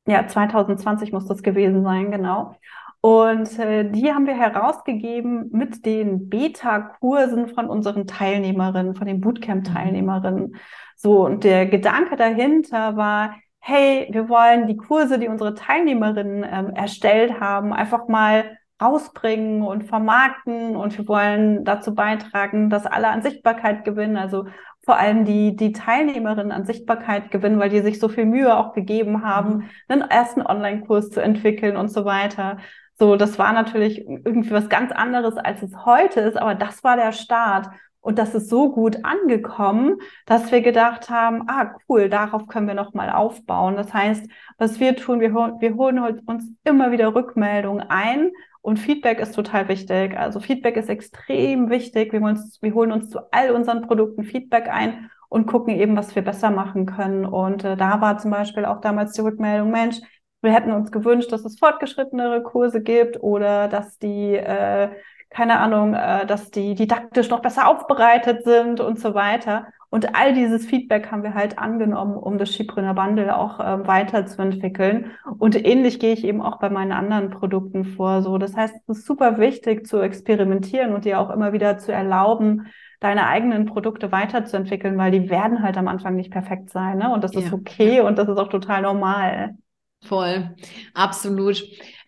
ja, 0.06 0.26
2020 0.26 1.12
muss 1.12 1.26
das 1.26 1.42
gewesen 1.42 1.82
sein, 1.82 2.10
genau. 2.10 2.56
Und 3.00 3.58
äh, 3.58 3.90
die 3.90 4.12
haben 4.12 4.26
wir 4.26 4.36
herausgegeben 4.36 5.50
mit 5.52 5.84
den 5.84 6.28
Beta-Kursen 6.28 7.48
von 7.48 7.68
unseren 7.68 8.06
Teilnehmerinnen, 8.06 8.94
von 8.94 9.08
den 9.08 9.20
Bootcamp-Teilnehmerinnen. 9.20 10.56
So, 10.96 11.26
und 11.26 11.42
der 11.42 11.66
Gedanke 11.66 12.14
dahinter 12.16 12.96
war, 12.96 13.34
hey, 13.58 14.08
wir 14.12 14.28
wollen 14.28 14.68
die 14.68 14.76
Kurse, 14.76 15.18
die 15.18 15.28
unsere 15.28 15.54
Teilnehmerinnen 15.54 16.44
ähm, 16.48 16.70
erstellt 16.74 17.40
haben, 17.40 17.72
einfach 17.72 18.06
mal 18.08 18.56
rausbringen 18.80 19.62
und 19.62 19.84
vermarkten 19.84 20.76
und 20.76 20.96
wir 20.98 21.06
wollen 21.06 21.64
dazu 21.64 21.94
beitragen, 21.94 22.70
dass 22.70 22.86
alle 22.86 23.08
an 23.08 23.22
Sichtbarkeit 23.22 23.84
gewinnen. 23.84 24.16
Also 24.16 24.46
vor 24.84 24.96
allem 24.96 25.24
die, 25.24 25.56
die 25.56 25.72
Teilnehmerinnen 25.72 26.52
an 26.52 26.66
Sichtbarkeit 26.66 27.30
gewinnen, 27.30 27.58
weil 27.58 27.70
die 27.70 27.80
sich 27.80 28.00
so 28.00 28.08
viel 28.08 28.26
Mühe 28.26 28.56
auch 28.56 28.72
gegeben 28.72 29.24
haben, 29.24 29.54
mhm. 29.54 29.68
einen 29.88 30.02
ersten 30.02 30.42
Online-Kurs 30.42 31.10
zu 31.10 31.20
entwickeln 31.20 31.76
und 31.76 31.88
so 31.88 32.04
weiter. 32.04 32.58
So, 32.98 33.16
das 33.16 33.38
war 33.38 33.52
natürlich 33.52 34.06
irgendwie 34.06 34.50
was 34.50 34.68
ganz 34.68 34.92
anderes, 34.92 35.36
als 35.36 35.62
es 35.62 35.84
heute 35.84 36.20
ist, 36.20 36.36
aber 36.36 36.54
das 36.54 36.84
war 36.84 36.96
der 36.96 37.12
Start. 37.12 37.68
Und 38.00 38.18
das 38.18 38.34
ist 38.34 38.50
so 38.50 38.72
gut 38.72 39.04
angekommen, 39.04 39.98
dass 40.26 40.50
wir 40.50 40.60
gedacht 40.60 41.08
haben, 41.08 41.44
ah, 41.46 41.76
cool, 41.88 42.08
darauf 42.08 42.48
können 42.48 42.66
wir 42.66 42.74
nochmal 42.74 43.10
aufbauen. 43.10 43.76
Das 43.76 43.94
heißt, 43.94 44.28
was 44.58 44.80
wir 44.80 44.96
tun, 44.96 45.20
wir, 45.20 45.32
wir 45.32 45.74
holen 45.76 46.20
uns 46.26 46.44
immer 46.64 46.90
wieder 46.90 47.14
Rückmeldungen 47.14 47.84
ein 47.88 48.32
und 48.62 48.78
Feedback 48.78 49.20
ist 49.20 49.34
total 49.34 49.68
wichtig. 49.68 50.16
Also 50.16 50.40
Feedback 50.40 50.76
ist 50.76 50.88
extrem 50.88 51.68
wichtig. 51.68 52.12
Wir, 52.12 52.22
uns, 52.22 52.62
wir 52.62 52.74
holen 52.74 52.92
uns 52.92 53.10
zu 53.10 53.20
all 53.32 53.50
unseren 53.50 53.82
Produkten 53.82 54.24
Feedback 54.24 54.68
ein 54.68 55.10
und 55.28 55.46
gucken 55.46 55.78
eben, 55.78 55.96
was 55.96 56.14
wir 56.14 56.22
besser 56.22 56.50
machen 56.50 56.86
können. 56.86 57.26
Und 57.26 57.64
äh, 57.64 57.76
da 57.76 58.00
war 58.00 58.18
zum 58.18 58.30
Beispiel 58.30 58.64
auch 58.64 58.80
damals 58.80 59.12
die 59.12 59.20
Rückmeldung, 59.20 59.70
Mensch, 59.70 59.96
wir 60.42 60.52
hätten 60.52 60.72
uns 60.72 60.90
gewünscht, 60.90 61.30
dass 61.32 61.44
es 61.44 61.58
fortgeschrittenere 61.58 62.42
Kurse 62.42 62.82
gibt 62.82 63.22
oder 63.22 63.68
dass 63.68 63.98
die 63.98 64.34
äh, 64.34 64.90
keine 65.32 65.58
Ahnung, 65.58 65.94
äh, 65.94 66.26
dass 66.26 66.50
die 66.50 66.74
didaktisch 66.74 67.30
noch 67.30 67.40
besser 67.40 67.68
aufbereitet 67.68 68.44
sind 68.44 68.80
und 68.80 69.00
so 69.00 69.14
weiter. 69.14 69.66
Und 69.92 70.14
all 70.14 70.32
dieses 70.32 70.64
Feedback 70.64 71.10
haben 71.10 71.22
wir 71.22 71.34
halt 71.34 71.58
angenommen, 71.58 72.16
um 72.16 72.38
das 72.38 72.50
Schiebrunner 72.50 72.94
Bundle 72.94 73.36
auch 73.36 73.60
äh, 73.60 73.86
weiterzuentwickeln. 73.86 75.10
Und 75.36 75.54
ähnlich 75.66 76.00
gehe 76.00 76.14
ich 76.14 76.24
eben 76.24 76.40
auch 76.40 76.58
bei 76.58 76.70
meinen 76.70 76.92
anderen 76.92 77.28
Produkten 77.28 77.84
vor. 77.84 78.22
So, 78.22 78.38
das 78.38 78.56
heißt, 78.56 78.74
es 78.74 78.98
ist 78.98 79.06
super 79.06 79.36
wichtig 79.36 79.86
zu 79.86 80.00
experimentieren 80.00 80.94
und 80.94 81.04
dir 81.04 81.20
auch 81.20 81.28
immer 81.28 81.52
wieder 81.52 81.76
zu 81.76 81.92
erlauben, 81.92 82.68
deine 83.00 83.26
eigenen 83.26 83.66
Produkte 83.66 84.10
weiterzuentwickeln, 84.10 84.96
weil 84.96 85.10
die 85.10 85.28
werden 85.28 85.62
halt 85.62 85.76
am 85.76 85.88
Anfang 85.88 86.16
nicht 86.16 86.30
perfekt 86.30 86.70
sein. 86.70 86.96
Ne? 86.96 87.12
Und 87.12 87.22
das 87.22 87.34
ja. 87.34 87.40
ist 87.40 87.52
okay 87.52 88.00
und 88.00 88.16
das 88.16 88.30
ist 88.30 88.38
auch 88.38 88.48
total 88.48 88.80
normal. 88.80 89.56
Voll, 90.04 90.54
absolut. 90.94 91.62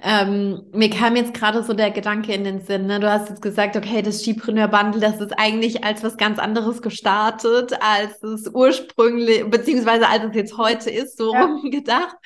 Ähm, 0.06 0.64
mir 0.72 0.90
kam 0.90 1.14
jetzt 1.16 1.32
gerade 1.32 1.62
so 1.62 1.72
der 1.72 1.90
Gedanke 1.90 2.34
in 2.34 2.44
den 2.44 2.60
Sinn, 2.60 2.86
ne? 2.86 2.98
du 2.98 3.10
hast 3.10 3.30
jetzt 3.30 3.40
gesagt, 3.40 3.76
okay, 3.76 4.02
das 4.02 4.20
Skipreneur 4.20 4.68
Bundle, 4.68 5.00
das 5.00 5.20
ist 5.20 5.32
eigentlich 5.38 5.84
als 5.84 6.02
was 6.02 6.16
ganz 6.16 6.38
anderes 6.38 6.82
gestartet, 6.82 7.72
als 7.80 8.22
es 8.22 8.50
ursprünglich, 8.52 9.48
beziehungsweise 9.48 10.08
als 10.08 10.24
es 10.24 10.34
jetzt 10.34 10.58
heute 10.58 10.90
ist, 10.90 11.16
so 11.16 11.32
ja. 11.32 11.44
rumgedacht. 11.44 12.16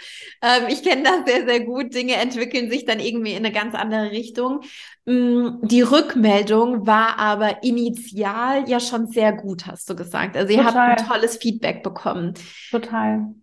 Ähm, 0.42 0.64
ich 0.68 0.82
kenne 0.82 1.02
das 1.04 1.32
sehr, 1.32 1.46
sehr 1.46 1.60
gut. 1.60 1.94
Dinge 1.94 2.14
entwickeln 2.14 2.70
sich 2.70 2.86
dann 2.86 2.98
irgendwie 2.98 3.32
in 3.32 3.44
eine 3.44 3.52
ganz 3.52 3.74
andere 3.74 4.10
Richtung. 4.10 4.62
Mm, 5.04 5.60
die 5.62 5.82
Rückmeldung 5.82 6.86
war 6.86 7.18
aber 7.18 7.62
initial 7.62 8.68
ja 8.68 8.80
schon 8.80 9.06
sehr 9.06 9.32
gut, 9.32 9.66
hast 9.66 9.88
du 9.88 9.94
gesagt. 9.94 10.36
Also 10.36 10.52
ihr 10.52 10.64
Total. 10.64 10.92
habt 10.92 11.00
ein 11.02 11.08
tolles 11.08 11.36
Feedback 11.36 11.82
bekommen. 11.82 12.34
Total. 12.70 13.34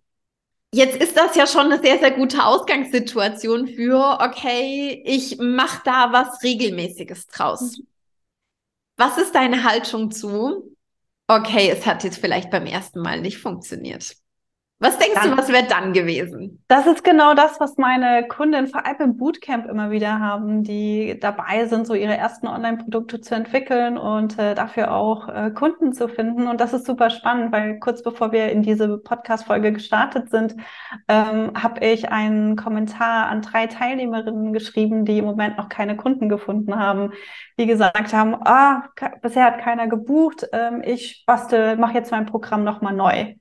Jetzt 0.76 0.96
ist 0.98 1.16
das 1.16 1.34
ja 1.36 1.46
schon 1.46 1.72
eine 1.72 1.80
sehr, 1.80 1.98
sehr 1.98 2.10
gute 2.10 2.44
Ausgangssituation 2.44 3.66
für, 3.66 4.18
okay, 4.20 5.02
ich 5.06 5.38
mache 5.38 5.80
da 5.86 6.12
was 6.12 6.42
Regelmäßiges 6.42 7.28
draus. 7.28 7.80
Was 8.98 9.16
ist 9.16 9.34
deine 9.34 9.64
Haltung 9.64 10.10
zu? 10.10 10.76
Okay, 11.28 11.70
es 11.70 11.86
hat 11.86 12.04
jetzt 12.04 12.18
vielleicht 12.18 12.50
beim 12.50 12.66
ersten 12.66 13.00
Mal 13.00 13.22
nicht 13.22 13.38
funktioniert. 13.38 14.16
Was 14.78 14.98
denkst 14.98 15.14
dann, 15.14 15.30
du, 15.30 15.38
was 15.38 15.48
wäre 15.50 15.66
dann 15.66 15.94
gewesen? 15.94 16.62
Das 16.68 16.86
ist 16.86 17.02
genau 17.02 17.32
das, 17.32 17.58
was 17.60 17.78
meine 17.78 18.28
Kunden 18.28 18.66
vor 18.66 18.84
allem 18.84 19.00
im 19.00 19.16
Bootcamp 19.16 19.66
immer 19.70 19.90
wieder 19.90 20.20
haben, 20.20 20.64
die 20.64 21.18
dabei 21.18 21.64
sind, 21.66 21.86
so 21.86 21.94
ihre 21.94 22.14
ersten 22.14 22.46
Online-Produkte 22.46 23.22
zu 23.22 23.34
entwickeln 23.34 23.96
und 23.96 24.38
äh, 24.38 24.54
dafür 24.54 24.92
auch 24.92 25.28
äh, 25.28 25.50
Kunden 25.50 25.94
zu 25.94 26.08
finden. 26.08 26.46
Und 26.46 26.60
das 26.60 26.74
ist 26.74 26.84
super 26.84 27.08
spannend, 27.08 27.52
weil 27.52 27.78
kurz 27.78 28.02
bevor 28.02 28.32
wir 28.32 28.50
in 28.52 28.62
diese 28.62 28.98
Podcast-Folge 28.98 29.72
gestartet 29.72 30.28
sind, 30.28 30.54
ähm, 31.08 31.52
habe 31.54 31.82
ich 31.82 32.10
einen 32.10 32.56
Kommentar 32.56 33.28
an 33.28 33.40
drei 33.40 33.68
Teilnehmerinnen 33.68 34.52
geschrieben, 34.52 35.06
die 35.06 35.16
im 35.18 35.24
Moment 35.24 35.56
noch 35.56 35.70
keine 35.70 35.96
Kunden 35.96 36.28
gefunden 36.28 36.78
haben, 36.78 37.12
die 37.58 37.64
gesagt 37.64 38.12
haben, 38.12 38.34
ah, 38.44 38.90
bisher 39.22 39.46
hat 39.46 39.58
keiner 39.58 39.86
gebucht, 39.86 40.46
ähm, 40.52 40.82
ich 40.84 41.24
bastel, 41.26 41.78
mache 41.78 41.94
jetzt 41.94 42.10
mein 42.10 42.26
Programm 42.26 42.62
nochmal 42.62 42.92
neu. 42.92 43.36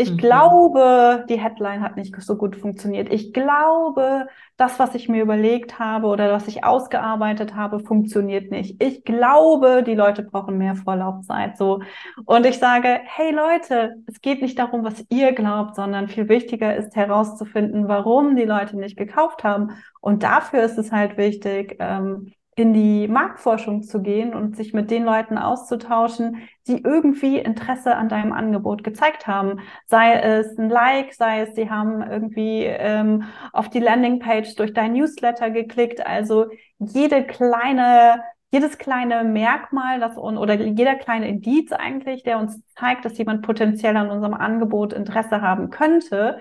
Ich 0.00 0.12
mhm. 0.12 0.16
glaube, 0.16 1.26
die 1.28 1.38
Headline 1.38 1.82
hat 1.82 1.98
nicht 1.98 2.18
so 2.22 2.34
gut 2.36 2.56
funktioniert. 2.56 3.12
Ich 3.12 3.34
glaube, 3.34 4.28
das, 4.56 4.78
was 4.78 4.94
ich 4.94 5.10
mir 5.10 5.20
überlegt 5.20 5.78
habe 5.78 6.06
oder 6.06 6.32
was 6.32 6.48
ich 6.48 6.64
ausgearbeitet 6.64 7.54
habe, 7.54 7.80
funktioniert 7.80 8.50
nicht. 8.50 8.82
Ich 8.82 9.04
glaube, 9.04 9.82
die 9.86 9.94
Leute 9.94 10.22
brauchen 10.22 10.56
mehr 10.56 10.74
Vorlaufzeit, 10.74 11.58
so. 11.58 11.82
Und 12.24 12.46
ich 12.46 12.58
sage, 12.58 13.00
hey 13.04 13.30
Leute, 13.30 13.96
es 14.06 14.22
geht 14.22 14.40
nicht 14.40 14.58
darum, 14.58 14.84
was 14.84 15.04
ihr 15.10 15.32
glaubt, 15.32 15.76
sondern 15.76 16.08
viel 16.08 16.30
wichtiger 16.30 16.74
ist 16.74 16.96
herauszufinden, 16.96 17.86
warum 17.86 18.36
die 18.36 18.46
Leute 18.46 18.78
nicht 18.78 18.96
gekauft 18.96 19.44
haben. 19.44 19.72
Und 20.00 20.22
dafür 20.22 20.62
ist 20.62 20.78
es 20.78 20.92
halt 20.92 21.18
wichtig, 21.18 21.76
ähm, 21.78 22.32
in 22.60 22.74
die 22.74 23.08
Marktforschung 23.08 23.82
zu 23.82 24.02
gehen 24.02 24.34
und 24.34 24.54
sich 24.54 24.74
mit 24.74 24.90
den 24.90 25.04
Leuten 25.04 25.38
auszutauschen, 25.38 26.48
die 26.68 26.82
irgendwie 26.82 27.38
Interesse 27.38 27.96
an 27.96 28.08
deinem 28.08 28.32
Angebot 28.32 28.84
gezeigt 28.84 29.26
haben. 29.26 29.60
Sei 29.86 30.12
es 30.12 30.58
ein 30.58 30.68
Like, 30.68 31.14
sei 31.14 31.40
es, 31.40 31.54
sie 31.54 31.70
haben 31.70 32.02
irgendwie 32.02 32.64
ähm, 32.64 33.24
auf 33.52 33.70
die 33.70 33.80
Landingpage 33.80 34.54
durch 34.56 34.74
dein 34.74 34.92
Newsletter 34.92 35.50
geklickt. 35.50 36.06
Also 36.06 36.46
jede 36.78 37.24
kleine 37.24 38.22
jedes 38.52 38.78
kleine 38.78 39.22
Merkmal, 39.22 40.00
das 40.00 40.16
oder 40.16 40.54
jeder 40.54 40.96
kleine 40.96 41.28
Indiz 41.28 41.70
eigentlich, 41.70 42.24
der 42.24 42.38
uns 42.38 42.60
zeigt, 42.74 43.04
dass 43.04 43.16
jemand 43.16 43.42
potenziell 43.42 43.96
an 43.96 44.10
unserem 44.10 44.34
Angebot 44.34 44.92
Interesse 44.92 45.40
haben 45.40 45.70
könnte, 45.70 46.40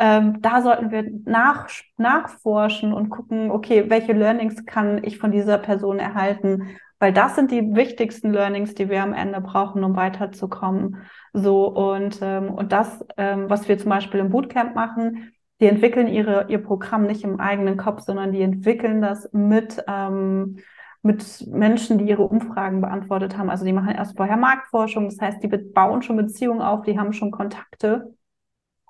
ähm, 0.00 0.40
da 0.40 0.62
sollten 0.62 0.90
wir 0.90 1.04
nach, 1.26 1.68
nachforschen 1.98 2.94
und 2.94 3.10
gucken, 3.10 3.50
okay, 3.50 3.90
welche 3.90 4.14
Learnings 4.14 4.64
kann 4.64 5.04
ich 5.04 5.18
von 5.18 5.30
dieser 5.30 5.58
Person 5.58 5.98
erhalten? 5.98 6.68
Weil 6.98 7.12
das 7.12 7.34
sind 7.34 7.50
die 7.50 7.74
wichtigsten 7.74 8.32
Learnings, 8.32 8.74
die 8.74 8.88
wir 8.88 9.02
am 9.02 9.12
Ende 9.12 9.42
brauchen, 9.42 9.84
um 9.84 9.96
weiterzukommen. 9.96 10.96
So 11.34 11.66
und 11.68 12.18
ähm, 12.22 12.50
und 12.50 12.72
das, 12.72 13.04
ähm, 13.18 13.50
was 13.50 13.68
wir 13.68 13.76
zum 13.76 13.90
Beispiel 13.90 14.20
im 14.20 14.30
Bootcamp 14.30 14.74
machen, 14.74 15.32
die 15.60 15.66
entwickeln 15.66 16.08
ihre 16.08 16.46
ihr 16.48 16.62
Programm 16.62 17.06
nicht 17.06 17.22
im 17.22 17.38
eigenen 17.38 17.76
Kopf, 17.76 18.00
sondern 18.00 18.32
die 18.32 18.40
entwickeln 18.40 19.02
das 19.02 19.30
mit 19.34 19.84
ähm, 19.86 20.56
mit 21.02 21.46
Menschen, 21.46 21.98
die 21.98 22.08
ihre 22.08 22.22
Umfragen 22.22 22.80
beantwortet 22.80 23.36
haben. 23.36 23.50
Also 23.50 23.66
die 23.66 23.72
machen 23.72 23.94
erst 23.94 24.16
vorher 24.16 24.36
Marktforschung, 24.38 25.06
das 25.06 25.20
heißt, 25.20 25.42
die 25.42 25.48
bauen 25.48 26.00
schon 26.02 26.16
Beziehungen 26.16 26.62
auf, 26.62 26.82
die 26.82 26.98
haben 26.98 27.12
schon 27.12 27.30
Kontakte 27.30 28.14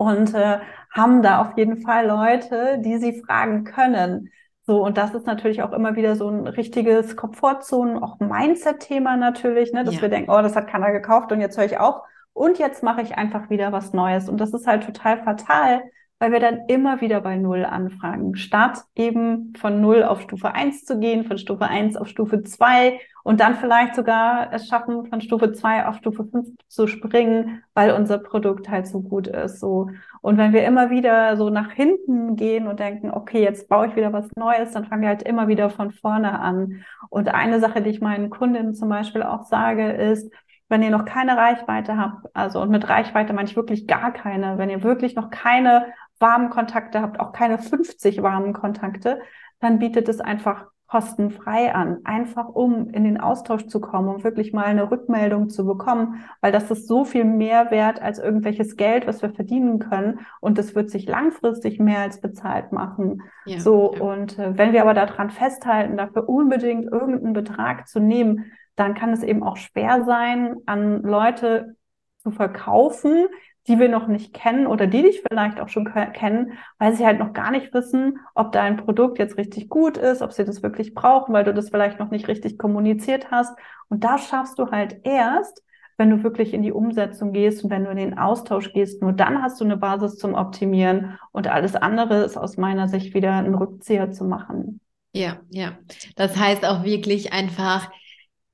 und 0.01 0.33
äh, 0.33 0.61
haben 0.91 1.21
da 1.21 1.43
auf 1.43 1.59
jeden 1.59 1.83
Fall 1.83 2.07
Leute, 2.07 2.79
die 2.79 2.97
sie 2.97 3.21
fragen 3.21 3.65
können. 3.65 4.31
So, 4.63 4.83
und 4.83 4.97
das 4.97 5.13
ist 5.13 5.27
natürlich 5.27 5.63
auch 5.63 5.73
immer 5.73 5.95
wieder 5.95 6.17
so 6.17 6.27
ein 6.27 6.47
richtiges 6.47 7.17
Komfortzonen, 7.17 8.03
auch 8.03 8.19
Mindset-Thema 8.19 9.19
natürlich, 9.19 9.75
ne, 9.75 9.85
dass 9.85 9.97
ja. 9.97 10.01
wir 10.01 10.09
denken, 10.09 10.31
oh, 10.31 10.41
das 10.41 10.57
hat 10.57 10.69
keiner 10.69 10.91
gekauft 10.91 11.33
und 11.33 11.43
jetzt 11.43 11.59
höre 11.59 11.67
ich 11.67 11.79
auf 11.79 12.01
und 12.33 12.59
jetzt 12.59 12.83
mache 12.83 13.03
ich 13.03 13.19
einfach 13.19 13.51
wieder 13.51 13.73
was 13.73 13.93
Neues. 13.93 14.31
Und 14.31 14.41
das 14.41 14.55
ist 14.55 14.67
halt 14.67 14.85
total 14.85 15.23
fatal, 15.23 15.83
weil 16.21 16.33
wir 16.33 16.39
dann 16.39 16.67
immer 16.69 17.01
wieder 17.01 17.23
bei 17.23 17.37
Null 17.37 17.65
anfragen. 17.65 18.37
Statt 18.37 18.85
eben 18.95 19.55
von 19.59 19.81
Null 19.81 20.05
auf 20.05 20.21
Stufe 20.21 20.55
1 20.55 20.85
zu 20.85 21.01
gehen, 21.01 21.25
von 21.25 21.39
Stufe 21.39 21.65
1 21.65 21.97
auf 21.97 22.09
Stufe 22.09 22.43
2 22.43 23.01
und 23.25 23.41
dann 23.41 23.55
vielleicht 23.57 23.95
sogar 23.95 24.53
es 24.53 24.69
schaffen, 24.69 25.07
von 25.07 25.23
Stufe 25.23 25.53
2 25.53 25.87
auf 25.87 25.97
Stufe 25.97 26.25
5 26.25 26.47
zu 26.69 26.87
springen, 26.87 27.63
weil 27.73 27.93
unser 27.93 28.19
Produkt 28.19 28.69
halt 28.69 28.87
so 28.87 29.01
gut 29.01 29.29
ist. 29.29 29.61
So. 29.61 29.89
Und 30.21 30.37
wenn 30.37 30.53
wir 30.53 30.65
immer 30.65 30.91
wieder 30.91 31.39
so 31.39 31.49
nach 31.49 31.73
hinten 31.73 32.37
gehen 32.37 32.67
und 32.67 32.81
denken, 32.81 33.11
okay, 33.11 33.43
jetzt 33.43 33.71
baue 33.71 33.87
ich 33.87 33.97
wieder 33.97 34.13
was 34.13 34.29
Neues, 34.37 34.73
dann 34.73 34.85
fangen 34.85 35.01
wir 35.01 35.09
halt 35.09 35.23
immer 35.23 35.49
wieder 35.49 35.71
von 35.71 35.91
vorne 35.91 36.39
an. 36.39 36.85
Und 37.09 37.31
eine 37.31 37.61
Sache, 37.61 37.81
die 37.81 37.91
ich 37.91 38.03
meinen 38.03 38.29
Kundinnen 38.29 38.75
zum 38.75 38.91
Beispiel 38.91 39.23
auch 39.23 39.45
sage, 39.45 39.91
ist, 39.91 40.31
wenn 40.71 40.83
ihr 40.83 40.91
noch 40.91 41.05
keine 41.05 41.37
Reichweite 41.37 41.97
habt, 41.97 42.27
also 42.33 42.61
und 42.61 42.71
mit 42.71 42.89
Reichweite 42.89 43.33
meine 43.33 43.49
ich 43.49 43.57
wirklich 43.57 43.89
gar 43.89 44.13
keine, 44.13 44.57
wenn 44.57 44.71
ihr 44.71 44.85
wirklich 44.85 45.17
noch 45.17 45.31
keine 45.31 45.87
warmen 46.21 46.51
Kontakte 46.51 47.01
habt, 47.03 47.19
auch 47.19 47.33
keine 47.33 47.59
50 47.59 48.23
warmen 48.23 48.53
Kontakte, 48.53 49.21
dann 49.59 49.79
bietet 49.79 50.09
es 50.09 50.21
einfach 50.21 50.67
kostenfrei 50.91 51.73
an, 51.73 52.01
einfach 52.03 52.49
um 52.49 52.91
in 52.91 53.05
den 53.05 53.21
Austausch 53.21 53.69
zu 53.69 53.81
kommen, 53.81 54.09
um 54.09 54.25
wirklich 54.25 54.53
mal 54.53 54.65
eine 54.65 54.91
Rückmeldung 54.91 55.49
zu 55.49 55.65
bekommen, 55.65 56.25
weil 56.41 56.51
das 56.51 56.69
ist 56.69 56.89
so 56.89 57.05
viel 57.05 57.25
mehr 57.25 57.71
wert 57.71 58.03
als 58.03 58.19
irgendwelches 58.19 58.77
Geld, 58.77 59.07
was 59.07 59.23
wir 59.23 59.31
verdienen 59.31 59.79
können 59.79 60.19
und 60.41 60.59
das 60.59 60.75
wird 60.75 60.91
sich 60.91 61.07
langfristig 61.07 61.79
mehr 61.79 62.01
als 62.01 62.21
bezahlt 62.21 62.73
machen. 62.73 63.23
Ja, 63.47 63.61
so 63.61 63.95
ja. 63.95 64.01
und 64.01 64.37
äh, 64.41 64.59
wenn 64.59 64.73
wir 64.73 64.83
aber 64.83 64.95
daran 64.95 65.31
festhalten, 65.31 65.97
dafür 65.97 66.29
unbedingt 66.29 66.91
irgendeinen 66.91 67.35
Betrag 67.35 67.87
zu 67.87 68.01
nehmen, 68.01 68.51
dann 68.75 68.95
kann 68.95 69.13
es 69.13 69.23
eben 69.23 69.45
auch 69.45 69.59
schwer 69.59 70.03
sein, 70.05 70.57
an 70.67 71.03
Leute 71.03 71.77
zu 72.19 72.33
verkaufen, 72.33 73.29
die 73.69 73.79
wir 73.79 73.89
noch 73.89 74.07
nicht 74.07 74.33
kennen 74.33 74.67
oder 74.67 74.87
die 74.87 75.03
dich 75.03 75.23
vielleicht 75.29 75.61
auch 75.61 75.69
schon 75.69 75.93
kennen, 76.13 76.53
weil 76.79 76.95
sie 76.95 77.05
halt 77.05 77.19
noch 77.19 77.33
gar 77.33 77.51
nicht 77.51 77.73
wissen, 77.75 78.19
ob 78.35 78.53
dein 78.53 78.77
Produkt 78.79 79.19
jetzt 79.19 79.37
richtig 79.37 79.69
gut 79.69 79.97
ist, 79.97 80.23
ob 80.23 80.33
sie 80.33 80.45
das 80.45 80.63
wirklich 80.63 80.95
brauchen, 80.95 81.35
weil 81.35 81.45
du 81.45 81.53
das 81.53 81.69
vielleicht 81.71 81.99
noch 81.99 82.11
nicht 82.11 82.29
richtig 82.29 82.59
kommuniziert 82.59 83.31
hast. 83.31 83.57
Und 83.89 84.03
da 84.05 84.19
schaffst 84.19 84.59
du 84.59 84.71
halt 84.71 85.01
erst, 85.05 85.63
wenn 85.99 86.09
du 86.09 86.23
wirklich 86.23 86.55
in 86.55 86.63
die 86.63 86.73
Umsetzung 86.73 87.33
gehst 87.33 87.63
und 87.63 87.71
wenn 87.71 87.85
du 87.85 87.91
in 87.91 87.99
den 87.99 88.19
Austausch 88.19 88.73
gehst, 88.73 89.03
nur 89.03 89.13
dann 89.13 89.43
hast 89.43 89.61
du 89.61 89.65
eine 89.65 89.77
Basis 89.77 90.17
zum 90.17 90.35
Optimieren 90.35 91.19
und 91.31 91.47
alles 91.47 91.77
andere 91.77 92.25
ist 92.25 92.39
aus 92.39 92.57
meiner 92.57 92.89
Sicht 92.89 93.13
wieder 93.13 93.35
ein 93.35 93.55
Rückzieher 93.55 94.11
zu 94.11 94.25
machen. 94.25 94.81
Ja, 95.13 95.41
ja. 95.51 95.73
Das 96.17 96.37
heißt 96.37 96.65
auch 96.65 96.85
wirklich 96.85 97.35
einfach 97.35 97.91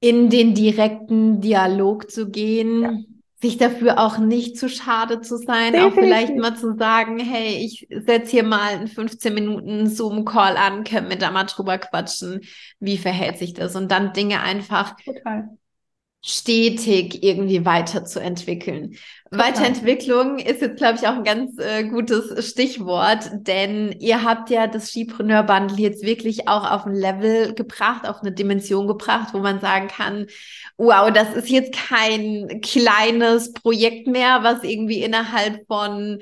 in 0.00 0.30
den 0.30 0.54
direkten 0.54 1.40
Dialog 1.40 2.10
zu 2.10 2.30
gehen. 2.30 2.82
Ja 2.82 3.15
sich 3.46 3.58
dafür 3.58 3.98
auch 3.98 4.18
nicht 4.18 4.58
zu 4.58 4.68
schade 4.68 5.20
zu 5.20 5.36
sein, 5.36 5.72
Definitiv. 5.72 5.98
auch 5.98 6.02
vielleicht 6.02 6.36
mal 6.36 6.56
zu 6.56 6.76
sagen, 6.76 7.18
hey, 7.18 7.64
ich 7.64 7.86
setze 7.90 8.30
hier 8.32 8.42
mal 8.42 8.72
einen 8.72 8.88
15 8.88 9.32
Minuten 9.32 9.86
Zoom-Call 9.86 10.56
an, 10.56 10.84
können 10.84 11.08
wir 11.08 11.16
da 11.16 11.30
mal 11.30 11.44
drüber 11.44 11.78
quatschen, 11.78 12.40
wie 12.80 12.98
verhält 12.98 13.38
sich 13.38 13.54
das 13.54 13.76
und 13.76 13.90
dann 13.90 14.12
Dinge 14.12 14.40
einfach 14.40 14.96
Total 14.96 15.48
stetig 16.26 17.22
irgendwie 17.22 17.64
weiterzuentwickeln. 17.64 18.96
Total. 19.30 19.46
Weiterentwicklung 19.46 20.38
ist 20.40 20.60
jetzt, 20.60 20.76
glaube 20.76 20.98
ich, 21.00 21.06
auch 21.06 21.14
ein 21.14 21.22
ganz 21.22 21.56
äh, 21.58 21.84
gutes 21.84 22.50
Stichwort, 22.50 23.30
denn 23.32 23.92
ihr 24.00 24.24
habt 24.24 24.50
ja 24.50 24.66
das 24.66 24.90
Skipreneur 24.90 25.44
Bundle 25.44 25.78
jetzt 25.78 26.02
wirklich 26.04 26.48
auch 26.48 26.68
auf 26.68 26.84
ein 26.84 26.96
Level 26.96 27.54
gebracht, 27.54 28.08
auf 28.08 28.22
eine 28.22 28.32
Dimension 28.32 28.88
gebracht, 28.88 29.34
wo 29.34 29.38
man 29.38 29.60
sagen 29.60 29.86
kann, 29.86 30.26
wow, 30.76 31.12
das 31.12 31.32
ist 31.34 31.48
jetzt 31.48 31.72
kein 31.72 32.60
kleines 32.60 33.52
Projekt 33.52 34.08
mehr, 34.08 34.40
was 34.42 34.64
irgendwie 34.64 35.02
innerhalb 35.02 35.64
von 35.68 36.20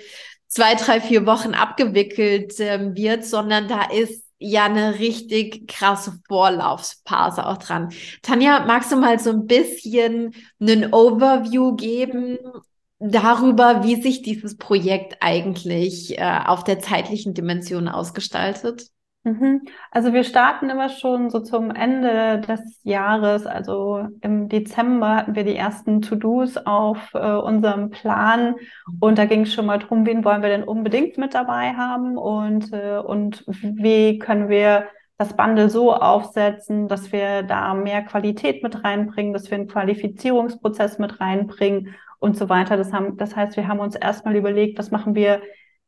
zwei, 0.48 0.74
drei, 0.74 1.00
vier 1.00 1.24
Wochen 1.24 1.54
abgewickelt 1.54 2.60
äh, 2.60 2.94
wird, 2.94 3.24
sondern 3.24 3.68
da 3.68 3.84
ist 3.84 4.23
ja 4.44 4.64
eine 4.64 4.98
richtig 4.98 5.68
krasse 5.68 6.18
Vorlaufphase 6.28 7.46
auch 7.46 7.58
dran. 7.58 7.92
Tanja, 8.22 8.64
magst 8.66 8.92
du 8.92 8.96
mal 8.96 9.18
so 9.18 9.30
ein 9.30 9.46
bisschen 9.46 10.34
einen 10.60 10.92
Overview 10.92 11.74
geben 11.76 12.38
darüber, 12.98 13.84
wie 13.84 14.00
sich 14.00 14.22
dieses 14.22 14.56
Projekt 14.56 15.16
eigentlich 15.20 16.18
äh, 16.18 16.40
auf 16.46 16.64
der 16.64 16.80
zeitlichen 16.80 17.34
Dimension 17.34 17.88
ausgestaltet? 17.88 18.93
Mhm. 19.24 19.62
Also 19.90 20.12
wir 20.12 20.22
starten 20.22 20.68
immer 20.68 20.90
schon 20.90 21.30
so 21.30 21.40
zum 21.40 21.70
Ende 21.70 22.40
des 22.40 22.80
Jahres. 22.82 23.46
Also 23.46 24.06
im 24.20 24.50
Dezember 24.50 25.16
hatten 25.16 25.34
wir 25.34 25.44
die 25.44 25.56
ersten 25.56 26.02
To-Dos 26.02 26.58
auf 26.58 26.98
äh, 27.14 27.18
unserem 27.18 27.88
Plan 27.88 28.56
und 29.00 29.16
da 29.16 29.24
ging 29.24 29.42
es 29.42 29.54
schon 29.54 29.64
mal 29.64 29.78
drum, 29.78 30.04
wen 30.04 30.24
wollen 30.26 30.42
wir 30.42 30.50
denn 30.50 30.62
unbedingt 30.64 31.16
mit 31.16 31.32
dabei 31.32 31.72
haben 31.72 32.18
und, 32.18 32.70
äh, 32.74 32.98
und 32.98 33.44
wie 33.46 34.18
können 34.18 34.50
wir 34.50 34.88
das 35.16 35.34
Bundle 35.34 35.70
so 35.70 35.94
aufsetzen, 35.94 36.86
dass 36.88 37.10
wir 37.10 37.44
da 37.44 37.72
mehr 37.72 38.02
Qualität 38.02 38.62
mit 38.62 38.84
reinbringen, 38.84 39.32
dass 39.32 39.50
wir 39.50 39.56
einen 39.56 39.68
Qualifizierungsprozess 39.68 40.98
mit 40.98 41.18
reinbringen 41.20 41.94
und 42.18 42.36
so 42.36 42.50
weiter. 42.50 42.76
Das, 42.76 42.92
haben, 42.92 43.16
das 43.16 43.34
heißt, 43.34 43.56
wir 43.56 43.68
haben 43.68 43.80
uns 43.80 43.94
erstmal 43.96 44.36
überlegt, 44.36 44.78
was 44.78 44.90
machen 44.90 45.14
wir 45.14 45.40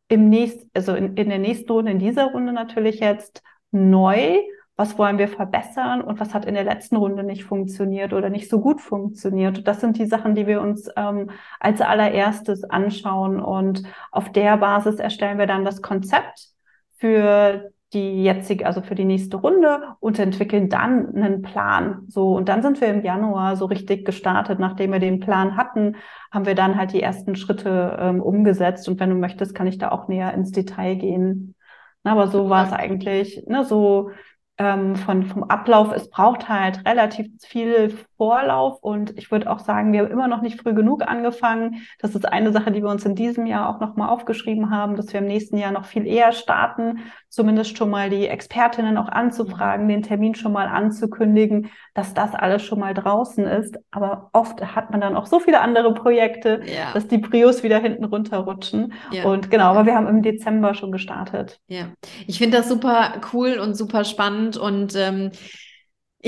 im 0.09 0.29
nächsten, 0.29 0.71
also 0.75 0.95
in, 0.95 1.17
in 1.17 1.29
der 1.29 1.39
nächsten 1.39 1.71
Runde, 1.71 1.93
in 1.93 1.99
dieser 1.99 2.27
Runde 2.27 2.53
natürlich 2.53 3.01
jetzt 3.01 3.43
neu. 3.71 4.39
Was 4.79 4.99
wollen 4.99 5.17
wir 5.17 5.29
verbessern 5.29 6.03
und 6.03 6.21
was 6.21 6.35
hat 6.35 6.45
in 6.45 6.53
der 6.53 6.65
letzten 6.65 6.97
Runde 6.97 7.25
nicht 7.25 7.45
funktioniert 7.45 8.13
oder 8.13 8.29
nicht 8.29 8.51
so 8.51 8.61
gut 8.61 8.83
funktioniert? 8.83 9.67
Das 9.67 9.81
sind 9.81 9.97
die 9.97 10.05
Sachen, 10.05 10.35
die 10.35 10.47
wir 10.47 10.61
uns 10.61 10.91
ähm, 10.97 11.31
als 11.61 11.81
allererstes 11.81 12.63
anschauen 12.65 13.41
und 13.41 13.85
auf 14.13 14.31
der 14.33 14.59
Basis 14.59 14.97
erstellen 14.97 15.39
wir 15.39 15.47
dann 15.47 15.65
das 15.65 15.81
Konzept 15.81 16.51
für 16.99 17.73
die 17.93 18.25
jetzige, 18.25 18.66
also 18.66 18.83
für 18.83 18.95
die 18.95 19.05
nächste 19.05 19.37
Runde 19.37 19.95
und 20.00 20.19
entwickeln 20.19 20.69
dann 20.69 21.14
einen 21.14 21.43
Plan. 21.43 22.05
So, 22.09 22.35
und 22.37 22.49
dann 22.49 22.62
sind 22.62 22.81
wir 22.81 22.88
im 22.88 23.05
Januar 23.05 23.57
so 23.57 23.66
richtig 23.66 24.05
gestartet. 24.05 24.59
Nachdem 24.59 24.93
wir 24.93 24.99
den 24.99 25.21
Plan 25.21 25.57
hatten, 25.57 25.97
haben 26.33 26.47
wir 26.47 26.55
dann 26.55 26.76
halt 26.76 26.93
die 26.93 27.02
ersten 27.02 27.37
Schritte 27.37 27.97
ähm, 28.00 28.21
umgesetzt. 28.21 28.88
Und 28.88 28.99
wenn 28.99 29.11
du 29.11 29.16
möchtest, 29.16 29.55
kann 29.55 29.69
ich 29.69 29.78
da 29.78 29.90
auch 29.93 30.09
näher 30.09 30.35
ins 30.35 30.50
Detail 30.50 30.97
gehen. 30.97 31.55
Na, 32.02 32.12
aber 32.12 32.28
so 32.28 32.50
war 32.50 32.66
es 32.66 32.73
eigentlich, 32.73 33.45
ne, 33.47 33.64
so 33.64 34.11
ähm, 34.59 34.97
von, 34.97 35.25
vom 35.25 35.45
Ablauf, 35.45 35.93
es 35.93 36.09
braucht 36.09 36.49
halt 36.49 36.87
relativ 36.87 37.29
viel 37.43 37.97
Vorlauf 38.17 38.79
und 38.81 39.17
ich 39.19 39.31
würde 39.31 39.51
auch 39.51 39.59
sagen, 39.59 39.93
wir 39.93 40.01
haben 40.01 40.11
immer 40.11 40.29
noch 40.29 40.41
nicht 40.41 40.63
früh 40.63 40.73
genug 40.73 41.07
angefangen. 41.07 41.83
Das 42.01 42.15
ist 42.15 42.27
eine 42.27 42.53
Sache, 42.53 42.73
die 42.73 42.83
wir 42.83 42.89
uns 42.89 43.05
in 43.05 43.15
diesem 43.15 43.45
Jahr 43.45 43.69
auch 43.69 43.81
nochmal 43.81 44.09
aufgeschrieben 44.09 44.71
haben, 44.71 44.97
dass 44.97 45.13
wir 45.13 45.21
im 45.21 45.27
nächsten 45.27 45.59
Jahr 45.59 45.73
noch 45.73 45.85
viel 45.85 46.07
eher 46.07 46.33
starten, 46.33 47.01
zumindest 47.29 47.77
schon 47.77 47.91
mal 47.91 48.09
die 48.09 48.27
Expertinnen 48.27 48.97
auch 48.97 49.09
anzufragen, 49.09 49.89
den 49.89 50.03
Termin 50.03 50.35
schon 50.35 50.53
mal 50.53 50.69
anzukündigen, 50.69 51.71
dass 51.93 52.15
das 52.15 52.35
alles 52.35 52.63
schon 52.63 52.81
mal 52.81 52.95
draußen 52.95 53.45
ist. 53.45 53.77
Aber 53.91 54.31
oft 54.33 54.75
hat 54.75 54.91
man 54.91 55.03
dann 55.03 55.17
auch 55.17 55.27
so 55.27 55.39
viele 55.39 55.61
andere 55.61 55.93
Projekte, 55.93 56.63
ja. 56.65 56.93
dass 56.95 57.09
die 57.09 57.19
Prios 57.19 57.63
wieder 57.63 57.79
hinten 57.79 58.07
runterrutschen. 58.07 58.95
Ja. 59.11 59.25
Und 59.25 59.51
genau, 59.51 59.67
aber 59.67 59.85
wir 59.85 59.95
haben 59.95 60.07
im 60.07 60.23
Dezember 60.23 60.73
schon 60.73 60.93
gestartet. 60.93 61.61
Ja, 61.69 61.89
ich 62.26 62.39
finde 62.39 62.57
das 62.57 62.71
super 62.71 63.21
cool 63.35 63.59
und 63.59 63.76
super 63.76 64.04
spannend 64.04 64.46
und 64.54 64.95
ähm, 64.95 65.30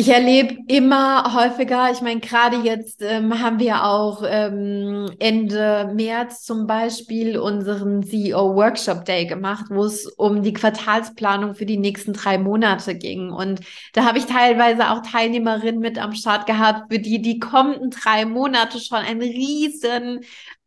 ich 0.00 0.11
erlebe 0.11 0.59
immer 0.68 1.35
häufiger, 1.35 1.90
ich 1.90 2.02
meine, 2.02 2.20
gerade 2.20 2.59
jetzt 2.59 3.02
ähm, 3.02 3.40
haben 3.40 3.59
wir 3.59 3.85
auch 3.85 4.22
ähm, 4.24 5.11
Ende 5.18 5.90
März 5.92 6.44
zum 6.44 6.68
Beispiel 6.68 7.37
unseren 7.37 8.04
CEO 8.04 8.54
Workshop 8.54 9.07
Day 9.07 9.26
gemacht, 9.26 9.64
wo 9.70 9.85
es 9.85 10.07
um 10.07 10.42
die 10.42 10.52
Quartalsplanung 10.52 11.57
für 11.57 11.66
die 11.66 11.78
nächsten 11.78 12.12
drei 12.12 12.38
Monate 12.38 12.94
ging. 12.94 13.31
Und 13.33 13.59
da 13.92 14.04
habe 14.04 14.18
ich 14.18 14.26
teilweise 14.26 14.90
auch 14.90 15.02
Teilnehmerinnen 15.02 15.81
mit 15.81 15.98
am 15.98 16.14
Start 16.14 16.46
gehabt, 16.46 16.92
für 16.92 17.00
die 17.00 17.20
die 17.20 17.40
kommenden 17.40 17.90
drei 17.90 18.24
Monate 18.24 18.78
schon 18.78 18.98
ein 18.98 19.20
riesen 19.20 20.20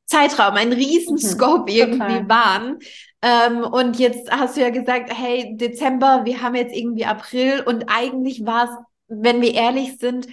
Zeitraum, 0.05 0.55
ein 0.55 0.73
riesen 0.73 1.15
mhm, 1.15 1.67
irgendwie 1.67 2.29
waren. 2.29 2.79
Ähm, 3.21 3.63
und 3.63 3.99
jetzt 3.99 4.31
hast 4.31 4.57
du 4.57 4.61
ja 4.61 4.69
gesagt, 4.69 5.11
hey, 5.15 5.55
Dezember, 5.55 6.21
wir 6.25 6.41
haben 6.41 6.55
jetzt 6.55 6.75
irgendwie 6.75 7.05
April 7.05 7.61
und 7.65 7.85
eigentlich 7.87 8.45
war 8.45 8.65
es 8.65 8.71
wenn 9.11 9.41
wir 9.41 9.53
ehrlich 9.53 9.97
sind, 9.99 10.27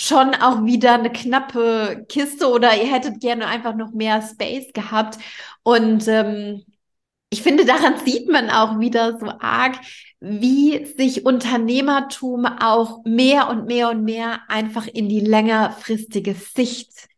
schon 0.00 0.34
auch 0.34 0.64
wieder 0.64 0.94
eine 0.94 1.12
knappe 1.12 2.04
Kiste 2.08 2.48
oder 2.48 2.76
ihr 2.76 2.92
hättet 2.92 3.20
gerne 3.20 3.46
einfach 3.46 3.74
noch 3.74 3.92
mehr 3.92 4.22
Space 4.22 4.72
gehabt. 4.72 5.18
Und 5.62 6.08
ähm, 6.08 6.64
ich 7.30 7.42
finde, 7.42 7.64
daran 7.64 7.98
sieht 8.04 8.28
man 8.28 8.50
auch 8.50 8.78
wieder 8.78 9.18
so 9.18 9.26
arg, 9.40 9.76
wie 10.20 10.86
sich 10.86 11.26
Unternehmertum 11.26 12.46
auch 12.46 13.04
mehr 13.04 13.48
und 13.50 13.66
mehr 13.66 13.90
und 13.90 14.04
mehr 14.04 14.40
einfach 14.48 14.86
in 14.86 15.08
die 15.08 15.20
längerfristige 15.20 16.34
Sicht 16.34 17.08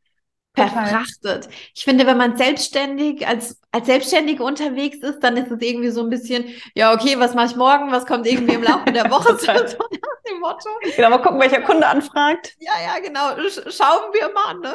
verfrachtet. 0.56 1.48
Ich 1.74 1.84
finde, 1.84 2.06
wenn 2.06 2.16
man 2.16 2.36
selbstständig 2.36 3.26
als 3.26 3.60
als 3.72 3.86
Selbstständige 3.86 4.42
unterwegs 4.42 4.98
ist, 4.98 5.20
dann 5.20 5.36
ist 5.36 5.50
es 5.50 5.60
irgendwie 5.60 5.90
so 5.90 6.02
ein 6.02 6.08
bisschen, 6.08 6.46
ja 6.74 6.94
okay, 6.94 7.18
was 7.18 7.34
mache 7.34 7.46
ich 7.46 7.56
morgen, 7.56 7.92
was 7.92 8.06
kommt 8.06 8.26
irgendwie 8.26 8.54
im 8.54 8.62
Laufe 8.62 8.90
der 8.90 9.10
Woche 9.10 9.36
so, 9.36 9.46
so 9.46 9.52
nach 9.52 10.22
dem 10.26 10.40
Motto. 10.40 10.70
Genau, 10.96 11.10
mal 11.10 11.18
gucken, 11.18 11.38
welcher 11.40 11.60
Kunde 11.60 11.86
anfragt. 11.86 12.54
Ja, 12.58 12.72
ja, 12.82 12.98
genau, 13.00 13.48
schauen 13.50 14.12
wir 14.12 14.32
mal, 14.32 14.54
ne? 14.60 14.74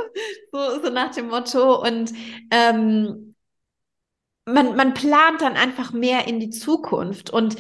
So, 0.52 0.84
so 0.84 0.90
nach 0.92 1.12
dem 1.16 1.30
Motto 1.30 1.82
und 1.82 2.14
ähm, 2.52 3.36
man, 4.46 4.76
man 4.76 4.94
plant 4.94 5.42
dann 5.42 5.56
einfach 5.56 5.92
mehr 5.94 6.28
in 6.28 6.40
die 6.40 6.50
Zukunft 6.50 7.30
und 7.32 7.56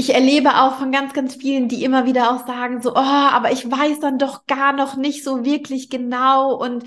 ich 0.00 0.14
erlebe 0.14 0.54
auch 0.54 0.76
von 0.76 0.92
ganz, 0.92 1.12
ganz 1.12 1.34
vielen, 1.34 1.66
die 1.66 1.82
immer 1.82 2.06
wieder 2.06 2.30
auch 2.30 2.46
sagen, 2.46 2.80
so, 2.80 2.92
oh, 2.92 2.94
aber 2.94 3.50
ich 3.50 3.68
weiß 3.68 3.98
dann 3.98 4.16
doch 4.16 4.46
gar 4.46 4.72
noch 4.72 4.96
nicht 4.96 5.24
so 5.24 5.44
wirklich 5.44 5.90
genau 5.90 6.54
und 6.54 6.84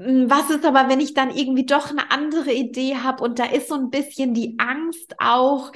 hm, 0.00 0.30
was 0.30 0.48
ist 0.48 0.64
aber, 0.64 0.88
wenn 0.88 0.98
ich 0.98 1.12
dann 1.12 1.30
irgendwie 1.30 1.66
doch 1.66 1.90
eine 1.90 2.10
andere 2.10 2.52
Idee 2.52 2.96
habe 2.96 3.22
und 3.22 3.38
da 3.38 3.44
ist 3.44 3.68
so 3.68 3.74
ein 3.74 3.90
bisschen 3.90 4.32
die 4.32 4.56
Angst 4.58 5.14
auch 5.18 5.72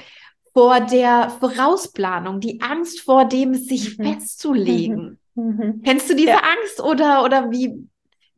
vor 0.51 0.79
der 0.81 1.29
Vorausplanung, 1.39 2.39
die 2.39 2.59
Angst 2.59 3.01
vor 3.01 3.25
dem, 3.25 3.53
sich 3.53 3.99
mhm. 3.99 4.03
festzulegen. 4.05 5.19
Mhm. 5.35 5.43
mhm. 5.43 5.81
Kennst 5.85 6.09
du 6.09 6.15
diese 6.15 6.29
ja. 6.29 6.37
Angst 6.37 6.81
oder, 6.81 7.23
oder 7.23 7.51
wie, 7.51 7.87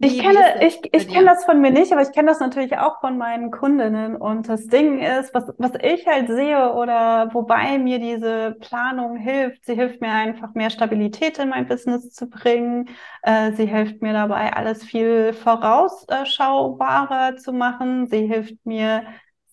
ich 0.03 0.19
kenne, 0.19 0.65
ich, 0.65 0.79
ich 0.91 1.07
kenne 1.07 1.27
das 1.27 1.45
von 1.45 1.61
mir 1.61 1.69
nicht, 1.71 1.91
aber 1.91 2.01
ich 2.01 2.11
kenne 2.11 2.29
das 2.29 2.39
natürlich 2.39 2.75
auch 2.77 2.99
von 3.01 3.17
meinen 3.17 3.51
Kundinnen. 3.51 4.15
Und 4.15 4.49
das 4.49 4.65
Ding 4.65 4.99
ist, 4.99 5.33
was, 5.33 5.53
was 5.59 5.73
ich 5.81 6.07
halt 6.07 6.27
sehe 6.27 6.73
oder 6.73 7.29
wobei 7.33 7.77
mir 7.77 7.99
diese 7.99 8.55
Planung 8.59 9.15
hilft, 9.17 9.65
sie 9.65 9.75
hilft 9.75 10.01
mir 10.01 10.11
einfach 10.11 10.55
mehr 10.55 10.71
Stabilität 10.71 11.37
in 11.37 11.49
mein 11.49 11.67
Business 11.67 12.11
zu 12.13 12.29
bringen. 12.29 12.89
Äh, 13.21 13.51
sie 13.53 13.67
hilft 13.67 14.01
mir 14.01 14.13
dabei, 14.13 14.53
alles 14.53 14.83
viel 14.83 15.33
vorausschaubarer 15.33 17.35
zu 17.37 17.53
machen. 17.53 18.07
Sie 18.07 18.25
hilft 18.25 18.65
mir, 18.65 19.03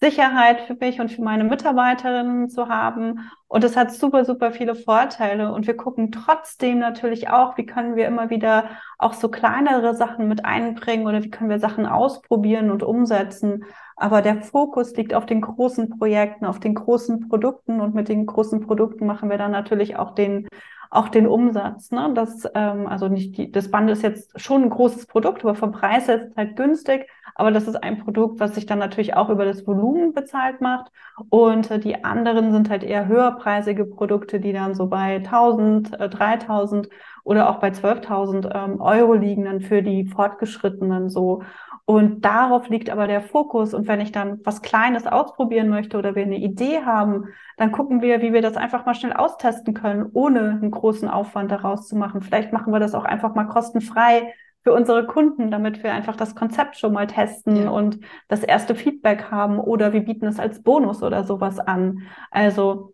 Sicherheit 0.00 0.60
für 0.62 0.74
mich 0.74 1.00
und 1.00 1.10
für 1.10 1.22
meine 1.22 1.44
Mitarbeiterinnen 1.44 2.48
zu 2.48 2.68
haben. 2.68 3.30
Und 3.48 3.64
es 3.64 3.76
hat 3.76 3.92
super, 3.92 4.24
super 4.24 4.52
viele 4.52 4.74
Vorteile. 4.74 5.52
Und 5.52 5.66
wir 5.66 5.76
gucken 5.76 6.12
trotzdem 6.12 6.78
natürlich 6.78 7.30
auch, 7.30 7.56
wie 7.56 7.66
können 7.66 7.96
wir 7.96 8.06
immer 8.06 8.30
wieder 8.30 8.70
auch 8.98 9.12
so 9.14 9.28
kleinere 9.28 9.94
Sachen 9.94 10.28
mit 10.28 10.44
einbringen 10.44 11.06
oder 11.06 11.22
wie 11.24 11.30
können 11.30 11.50
wir 11.50 11.58
Sachen 11.58 11.86
ausprobieren 11.86 12.70
und 12.70 12.82
umsetzen. 12.82 13.64
Aber 13.96 14.22
der 14.22 14.42
Fokus 14.42 14.94
liegt 14.94 15.14
auf 15.14 15.26
den 15.26 15.40
großen 15.40 15.98
Projekten, 15.98 16.44
auf 16.44 16.60
den 16.60 16.74
großen 16.74 17.28
Produkten. 17.28 17.80
Und 17.80 17.94
mit 17.94 18.08
den 18.08 18.26
großen 18.26 18.60
Produkten 18.60 19.06
machen 19.06 19.30
wir 19.30 19.38
dann 19.38 19.50
natürlich 19.50 19.96
auch 19.96 20.14
den 20.14 20.46
auch 20.90 21.08
den 21.08 21.26
Umsatz. 21.26 21.90
Ne? 21.90 22.12
Das, 22.14 22.44
ähm, 22.54 22.86
also 22.86 23.08
nicht 23.08 23.36
die, 23.36 23.52
das 23.52 23.70
Band 23.70 23.90
ist 23.90 24.02
jetzt 24.02 24.40
schon 24.40 24.62
ein 24.62 24.70
großes 24.70 25.06
Produkt, 25.06 25.44
aber 25.44 25.54
vom 25.54 25.72
Preis 25.72 26.08
her 26.08 26.22
ist 26.22 26.30
es 26.30 26.36
halt 26.36 26.56
günstig. 26.56 27.08
Aber 27.38 27.52
das 27.52 27.68
ist 27.68 27.76
ein 27.76 27.98
Produkt, 27.98 28.40
was 28.40 28.56
sich 28.56 28.66
dann 28.66 28.80
natürlich 28.80 29.14
auch 29.14 29.30
über 29.30 29.44
das 29.44 29.64
Volumen 29.64 30.12
bezahlt 30.12 30.60
macht. 30.60 30.90
Und 31.30 31.70
äh, 31.70 31.78
die 31.78 32.02
anderen 32.04 32.50
sind 32.50 32.68
halt 32.68 32.82
eher 32.82 33.06
höherpreisige 33.06 33.84
Produkte, 33.84 34.40
die 34.40 34.52
dann 34.52 34.74
so 34.74 34.88
bei 34.88 35.16
1000, 35.16 36.00
äh, 36.00 36.08
3000 36.08 36.88
oder 37.22 37.48
auch 37.48 37.60
bei 37.60 37.68
12.000 37.68 38.50
ähm, 38.52 38.80
Euro 38.80 39.14
liegen 39.14 39.44
dann 39.44 39.60
für 39.60 39.82
die 39.82 40.04
Fortgeschrittenen 40.06 41.10
so. 41.10 41.42
Und 41.84 42.24
darauf 42.24 42.68
liegt 42.70 42.90
aber 42.90 43.06
der 43.06 43.22
Fokus. 43.22 43.72
Und 43.72 43.86
wenn 43.86 44.00
ich 44.00 44.10
dann 44.10 44.40
was 44.42 44.60
Kleines 44.60 45.06
ausprobieren 45.06 45.68
möchte 45.68 45.96
oder 45.96 46.16
wir 46.16 46.24
eine 46.24 46.38
Idee 46.38 46.80
haben, 46.84 47.28
dann 47.56 47.70
gucken 47.70 48.02
wir, 48.02 48.20
wie 48.20 48.32
wir 48.32 48.42
das 48.42 48.56
einfach 48.56 48.84
mal 48.84 48.94
schnell 48.94 49.12
austesten 49.12 49.74
können, 49.74 50.10
ohne 50.12 50.40
einen 50.60 50.72
großen 50.72 51.08
Aufwand 51.08 51.52
daraus 51.52 51.86
zu 51.86 51.94
machen. 51.94 52.20
Vielleicht 52.20 52.52
machen 52.52 52.72
wir 52.72 52.80
das 52.80 52.96
auch 52.96 53.04
einfach 53.04 53.36
mal 53.36 53.44
kostenfrei 53.44 54.34
für 54.68 54.74
unsere 54.74 55.06
Kunden, 55.06 55.50
damit 55.50 55.82
wir 55.82 55.94
einfach 55.94 56.14
das 56.14 56.34
Konzept 56.34 56.76
schon 56.76 56.92
mal 56.92 57.06
testen 57.06 57.56
ja. 57.56 57.70
und 57.70 58.00
das 58.28 58.42
erste 58.42 58.74
Feedback 58.74 59.30
haben 59.30 59.58
oder 59.58 59.94
wir 59.94 60.02
bieten 60.02 60.26
es 60.26 60.38
als 60.38 60.62
Bonus 60.62 61.02
oder 61.02 61.24
sowas 61.24 61.58
an. 61.58 62.02
Also 62.30 62.92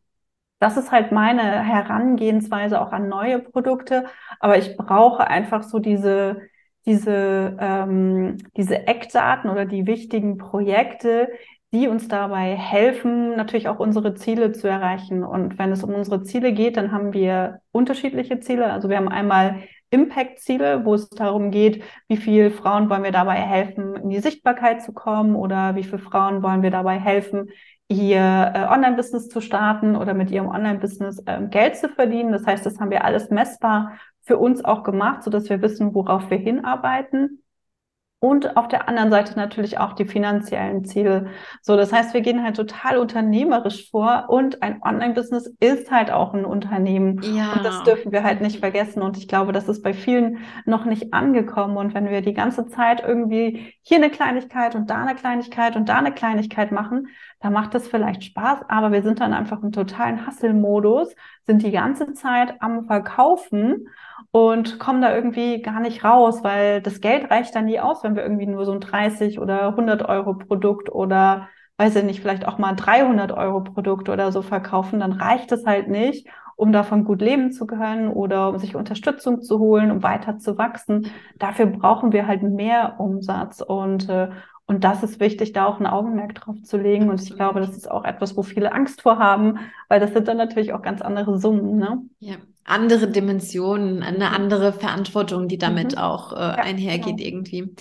das 0.61 0.77
ist 0.77 0.93
halt 0.93 1.11
meine 1.11 1.43
Herangehensweise 1.43 2.81
auch 2.81 2.93
an 2.93 3.09
neue 3.09 3.41
Produkte. 3.41 4.05
Aber 4.39 4.57
ich 4.57 4.77
brauche 4.77 5.27
einfach 5.27 5.65
so 5.65 5.81
diese 5.81 6.43
diese, 6.87 7.57
ähm, 7.59 8.37
diese 8.59 8.87
Eckdaten 8.87 9.49
oder 9.51 9.65
die 9.65 9.87
wichtigen 9.87 10.37
Projekte, 10.37 11.31
die 11.73 11.89
uns 11.89 12.09
dabei 12.09 12.55
helfen, 12.57 13.37
natürlich 13.37 13.69
auch 13.69 13.79
unsere 13.79 14.15
Ziele 14.15 14.53
zu 14.53 14.69
erreichen. 14.69 15.25
Und 15.25 15.59
wenn 15.59 15.73
es 15.73 15.83
um 15.83 15.95
unsere 15.95 16.23
Ziele 16.23 16.53
geht, 16.53 16.77
dann 16.77 16.93
haben 16.93 17.15
wir 17.15 17.61
unterschiedliche 17.73 18.39
Ziele. 18.39 18.71
Also 18.71 18.91
wir 18.91 18.99
haben 18.99 19.09
einmal 19.09 19.63
Impact-Ziele, 19.95 20.85
wo 20.85 20.95
es 20.95 21.09
darum 21.09 21.51
geht, 21.51 21.83
wie 22.09 22.17
viele 22.17 22.51
Frauen 22.51 22.91
wollen 22.91 23.05
wir 23.05 23.13
dabei 23.13 23.37
helfen, 23.37 23.95
in 23.97 24.11
die 24.11 24.21
Sichtbarkeit 24.21 24.83
zu 24.83 24.93
kommen 24.93 25.37
oder 25.37 25.77
wie 25.77 25.85
viele 25.85 25.99
Frauen 25.99 26.43
wollen 26.43 26.63
wir 26.63 26.71
dabei 26.71 26.99
helfen, 26.99 27.51
ihr 27.89 28.53
äh, 28.55 28.67
Online-Business 28.73 29.29
zu 29.29 29.41
starten 29.41 29.95
oder 29.97 30.15
mit 30.15 30.31
ihrem 30.31 30.49
Online-Business 30.49 31.23
äh, 31.27 31.47
Geld 31.49 31.77
zu 31.77 31.89
verdienen. 31.89 32.33
Das 32.33 32.47
heißt, 32.47 32.67
das 32.67 32.81
haben 32.81 32.91
wir 32.91 33.05
alles 33.05 33.31
messbar 33.31 33.93
für 34.23 34.39
uns 34.39 34.65
auch 34.65 34.83
gemacht, 34.83 35.23
so 35.23 35.31
dass 35.31 35.49
wir 35.49 35.63
wissen, 35.63 35.95
worauf 35.95 36.31
wir 36.31 36.39
hinarbeiten. 36.39 37.44
Und 38.25 38.57
auf 38.57 38.69
der 38.69 38.89
anderen 38.89 39.11
Seite 39.11 39.37
natürlich 39.37 39.77
auch 39.77 39.93
die 39.93 40.07
finanziellen 40.07 40.87
Ziele. 40.87 41.27
So, 41.61 41.77
das 41.77 41.93
heißt, 41.93 42.15
wir 42.15 42.23
gehen 42.23 42.43
halt 42.43 42.57
total 42.57 42.97
unternehmerisch 42.97 43.91
vor 43.91 44.31
und 44.31 44.63
ein 44.63 44.81
Online-Business 44.83 45.55
ist 45.61 45.91
halt 45.91 46.11
auch 46.11 46.33
ein 46.33 46.47
Unternehmen. 46.47 47.21
Ja. 47.21 47.53
Und 47.53 47.67
das 47.67 47.83
dürfen 47.83 48.13
wir 48.13 48.25
halt 48.25 48.41
nicht 48.41 48.61
vergessen. 48.61 49.03
Und 49.03 49.19
ich 49.19 49.29
glaube, 49.29 49.53
das 49.53 49.69
ist 49.69 49.83
bei 49.83 49.93
vielen 49.93 50.39
noch 50.65 50.87
nicht 50.87 51.13
angekommen. 51.13 51.77
Und 51.77 51.93
wenn 51.93 52.09
wir 52.09 52.23
die 52.23 52.33
ganze 52.33 52.67
Zeit 52.67 53.03
irgendwie 53.07 53.75
hier 53.83 53.99
eine 53.99 54.09
Kleinigkeit 54.09 54.75
und 54.75 54.89
da 54.89 55.03
eine 55.03 55.17
Kleinigkeit 55.17 55.77
und 55.77 55.91
da 55.91 55.99
eine 55.99 56.13
Kleinigkeit 56.13 56.73
machen, 56.73 57.09
dann 57.41 57.53
macht 57.53 57.75
das 57.75 57.87
vielleicht 57.87 58.25
Spaß, 58.25 58.61
aber 58.69 58.91
wir 58.91 59.03
sind 59.03 59.21
dann 59.21 59.35
einfach 59.35 59.63
im 59.63 59.71
totalen 59.71 60.27
Hustle-Modus, 60.27 61.15
sind 61.43 61.63
die 61.63 61.73
ganze 61.73 62.15
Zeit 62.15 62.55
am 62.61 62.87
Verkaufen 62.87 63.87
und 64.31 64.79
kommen 64.79 65.03
da 65.03 65.15
irgendwie 65.15 65.63
gar 65.63 65.81
nicht 65.81 66.05
raus, 66.05 66.43
weil 66.43 66.81
das 66.83 67.01
Geld 67.01 67.31
reicht 67.31 67.55
dann 67.55 67.67
nie 67.67 67.81
aus, 67.81 68.03
wenn 68.05 68.17
wir 68.17 68.23
irgendwie 68.23 68.47
nur 68.47 68.65
so 68.65 68.73
ein 68.73 68.81
30 68.81 69.39
oder 69.39 69.69
100 69.69 70.09
Euro 70.09 70.35
Produkt 70.35 70.91
oder 70.91 71.49
weiß 71.77 71.97
ich 71.97 72.05
nicht, 72.05 72.21
vielleicht 72.21 72.47
auch 72.47 72.59
mal 72.59 72.75
300 72.75 73.33
Euro 73.33 73.61
Produkt 73.63 74.09
oder 74.09 74.33
so 74.33 74.43
verkaufen, 74.43 75.01
dann 75.01 75.13
reicht 75.13 75.51
es 75.53 75.67
halt 75.67 75.89
nicht, 75.89 76.29
um 76.57 76.73
davon 76.73 77.05
gut 77.05 77.21
leben 77.21 77.51
zu 77.53 77.67
können 77.67 78.09
oder 78.09 78.49
um 78.51 78.59
sich 78.59 78.77
Unterstützung 78.77 79.43
zu 79.43 79.59
holen, 79.59 79.91
um 79.91 80.03
weiter 80.03 80.39
zu 80.39 80.57
wachsen. 80.57 81.11
Dafür 81.39 81.67
brauchen 81.67 82.13
wir 82.13 82.27
halt 82.27 82.43
mehr 82.43 82.97
Umsatz 82.99 83.61
und 83.61 84.09
äh, 84.09 84.31
und 84.67 84.83
das 84.83 85.03
ist 85.03 85.21
wichtig, 85.21 85.53
da 85.53 85.67
auch 85.67 85.79
ein 85.79 85.87
Augenmerk 85.87 86.35
drauf 86.35 86.57
zu 86.63 86.79
legen. 86.79 87.11
Und 87.11 87.23
ich 87.23 87.35
glaube, 87.35 87.61
das 87.61 87.77
ist 87.77 87.91
auch 87.91 88.05
etwas, 88.05 88.37
wo 88.37 88.43
viele 88.43 88.73
Angst 88.73 89.03
vor 89.03 89.19
haben, 89.19 89.59
weil 89.89 90.01
das 90.01 90.13
sind 90.13 90.27
dann 90.27 90.39
natürlich 90.39 90.73
auch 90.73 90.81
ganz 90.81 91.03
andere 91.03 91.39
Summen. 91.39 91.77
Ne? 91.77 92.03
Ja, 92.21 92.37
andere 92.65 93.09
Dimensionen, 93.09 94.03
eine 94.03 94.29
mhm. 94.29 94.35
andere 94.35 94.73
Verantwortung, 94.73 95.49
die 95.49 95.59
damit 95.59 95.93
mhm. 95.93 95.99
auch 95.99 96.33
äh, 96.33 96.37
ja, 96.37 96.55
einhergeht 96.55 97.19
genau. 97.19 97.29
irgendwie. 97.29 97.75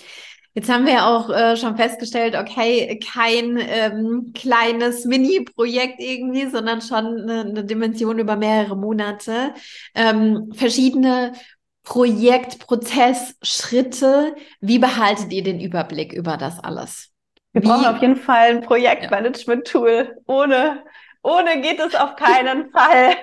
Jetzt 0.56 0.72
haben 0.72 0.86
wir 0.86 1.08
auch 1.08 1.32
äh, 1.32 1.58
schon 1.58 1.78
festgestellt, 1.78 2.36
okay, 2.36 3.00
kein 3.00 3.58
ähm, 3.60 4.34
kleines 4.36 5.06
Mini-Projekt 5.06 6.00
irgendwie, 6.00 6.48
sondern 6.48 6.82
schon 6.82 7.22
eine, 7.22 7.42
eine, 7.42 7.64
Dimension 7.64 8.20
über 8.20 8.36
mehrere 8.36 8.78
Monate. 8.78 9.56
Ähm, 9.96 10.52
verschiedene 10.54 11.32
Projekt, 11.84 12.60
Prozess, 12.60 13.36
Schritte. 13.42 14.36
Wie 14.62 14.80
behaltet 14.80 15.32
ihr 15.34 15.44
den 15.44 15.60
Überblick 15.60 16.14
über 16.14 16.38
das 16.38 16.60
alles? 16.60 17.12
Wir 17.52 17.62
Wie? 17.62 17.68
brauchen 17.68 17.86
auf 17.86 18.02
jeden 18.02 18.16
Fall 18.16 18.50
ein 18.50 18.62
Projektmanagement-Tool. 18.62 20.18
Ohne, 20.26 20.84
ohne 21.22 21.62
geht 21.62 21.80
es 21.80 21.96
auf 21.96 22.16
keinen 22.16 22.72
Fall. 22.72 23.16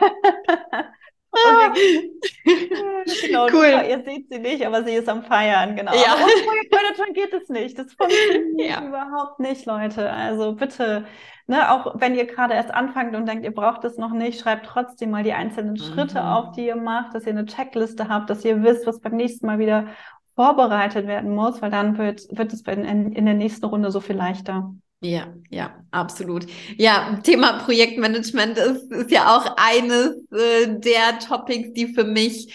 genau, 3.27 3.47
cool. 3.53 3.85
Ihr 3.89 4.03
seht 4.05 4.29
sie 4.31 4.39
nicht, 4.39 4.67
aber 4.67 4.83
sie 4.85 4.95
ist 4.95 5.09
am 5.09 5.23
Feiern, 5.23 5.77
genau. 5.77 5.93
Ja. 5.95 6.15
Aber 6.15 6.25
ohne 6.25 6.43
Projektmanagement 6.45 7.15
geht 7.15 7.33
es 7.33 7.49
nicht. 7.49 7.79
Das 7.79 7.93
funktioniert 7.93 8.59
ja. 8.71 8.87
überhaupt 8.87 9.39
nicht, 9.39 9.65
Leute. 9.67 10.11
Also 10.11 10.55
bitte, 10.55 11.07
ne, 11.47 11.71
auch 11.73 11.95
wenn 12.01 12.15
ihr 12.17 12.27
gerade 12.27 12.55
erst 12.55 12.75
anfangt 12.75 13.15
und 13.15 13.27
denkt, 13.27 13.45
ihr 13.45 13.55
braucht 13.55 13.85
es 13.85 13.97
noch 13.97 14.13
nicht, 14.13 14.41
schreibt 14.41 14.67
trotzdem 14.67 15.11
mal 15.11 15.23
die 15.23 15.33
einzelnen 15.33 15.75
mhm. 15.75 15.79
Schritte 15.79 16.25
auf, 16.25 16.53
die 16.53 16.67
ihr 16.67 16.77
macht, 16.77 17.15
dass 17.15 17.25
ihr 17.27 17.33
eine 17.33 17.47
Checkliste 17.47 18.09
habt, 18.09 18.29
dass 18.29 18.45
ihr 18.45 18.63
wisst, 18.63 18.87
was 18.87 19.01
beim 19.01 19.17
nächsten 19.17 19.47
Mal 19.47 19.59
wieder 19.59 19.87
vorbereitet 20.35 21.07
werden 21.07 21.35
muss, 21.35 21.63
weil 21.63 21.71
dann 21.71 21.99
wird, 21.99 22.23
wird 22.31 22.53
es 22.53 22.63
in, 22.63 23.13
in 23.13 23.25
der 23.25 23.35
nächsten 23.35 23.67
Runde 23.67 23.91
so 23.91 24.01
viel 24.01 24.17
leichter. 24.17 24.75
Ja, 25.03 25.33
ja, 25.49 25.83
absolut. 25.93 26.47
Ja, 26.77 27.19
Thema 27.23 27.55
Projektmanagement 27.65 28.59
ist, 28.59 28.91
ist 28.93 29.11
ja 29.11 29.35
auch 29.35 29.57
eines 29.57 30.11
äh, 30.31 30.79
der 30.79 31.19
Topics, 31.27 31.73
die 31.73 31.95
für 31.95 32.05
mich 32.05 32.53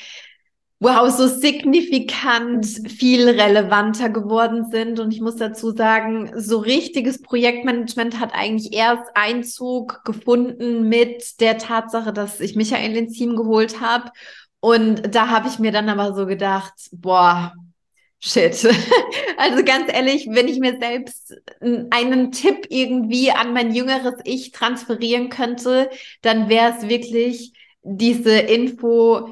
wow, 0.80 1.10
so 1.10 1.26
signifikant 1.28 2.66
viel 2.88 3.28
relevanter 3.30 4.10
geworden 4.10 4.66
sind. 4.70 5.00
Und 5.00 5.12
ich 5.12 5.22
muss 5.22 5.38
dazu 5.38 5.72
sagen, 5.72 6.32
so 6.36 6.60
richtiges 6.60 7.22
Projektmanagement 7.22 8.20
hat 8.20 8.34
eigentlich 8.36 8.74
erst 8.74 9.06
Einzug 9.16 10.04
gefunden 10.06 10.88
mit 10.88 11.40
der 11.40 11.58
Tatsache, 11.58 12.14
dass 12.14 12.40
ich 12.42 12.56
Michael 12.56 12.96
ins 12.96 13.18
Team 13.18 13.36
geholt 13.36 13.82
habe. 13.82 14.12
Und 14.60 15.16
da 15.16 15.30
habe 15.30 15.48
ich 15.48 15.58
mir 15.58 15.72
dann 15.72 15.90
aber 15.90 16.14
so 16.14 16.28
gedacht, 16.28 16.74
boah, 16.92 17.54
Shit. 18.26 18.64
Also 19.38 19.64
ganz 19.66 19.92
ehrlich, 19.92 20.28
wenn 20.32 20.48
ich 20.48 20.60
mir 20.60 20.78
selbst 20.80 21.34
einen 21.92 22.32
Tipp 22.32 22.66
irgendwie 22.70 23.32
an 23.32 23.54
mein 23.54 23.74
jüngeres 23.76 24.16
Ich 24.24 24.52
transferieren 24.52 25.30
könnte, 25.30 25.90
dann 26.22 26.48
wäre 26.50 26.74
es 26.78 26.88
wirklich 26.88 27.52
diese 27.84 28.32
Info, 28.38 29.30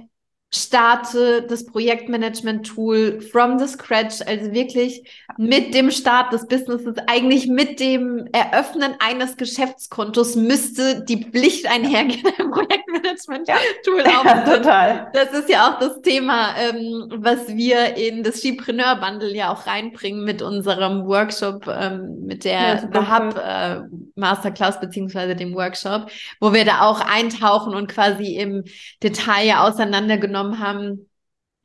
starte 0.55 1.41
das 1.41 1.65
Projektmanagement-Tool 1.65 3.21
from 3.21 3.57
the 3.57 3.67
scratch, 3.67 4.21
also 4.25 4.51
wirklich 4.53 5.03
mit 5.37 5.73
dem 5.73 5.89
Start 5.89 6.31
des 6.31 6.47
Businesses, 6.47 6.95
eigentlich 7.07 7.47
mit 7.47 7.79
dem 7.79 8.27
Eröffnen 8.31 8.93
eines 8.99 9.35
Geschäftskontos 9.35 10.35
müsste 10.35 11.03
die 11.05 11.25
Pflicht 11.25 11.65
einhergehen, 11.65 12.23
ein 12.37 12.51
Projektmanagement-Tool 12.51 14.03
ja. 14.03 14.23
ja, 14.23 14.55
total. 14.57 15.11
Das 15.13 15.31
ist 15.33 15.49
ja 15.49 15.69
auch 15.69 15.79
das 15.79 16.01
Thema, 16.01 16.55
ähm, 16.57 17.11
was 17.15 17.47
wir 17.47 17.97
in 17.97 18.21
das 18.21 18.37
Skipreneur 18.37 18.97
Bundle 18.97 19.35
ja 19.35 19.51
auch 19.51 19.65
reinbringen 19.65 20.23
mit 20.23 20.43
unserem 20.43 21.07
Workshop, 21.07 21.67
ähm, 21.67 22.25
mit 22.25 22.45
der 22.45 22.89
ja, 22.93 23.17
Hub 23.17 23.41
äh, 23.43 23.81
Masterclass 24.15 24.79
beziehungsweise 24.79 25.35
dem 25.35 25.55
Workshop, 25.55 26.11
wo 26.39 26.53
wir 26.53 26.63
da 26.63 26.81
auch 26.81 26.99
eintauchen 27.01 27.73
und 27.73 27.87
quasi 27.87 28.35
im 28.35 28.63
Detail 29.01 29.57
auseinandergenommen 29.57 30.42
genommen 30.42 30.42
haben, 30.59 31.09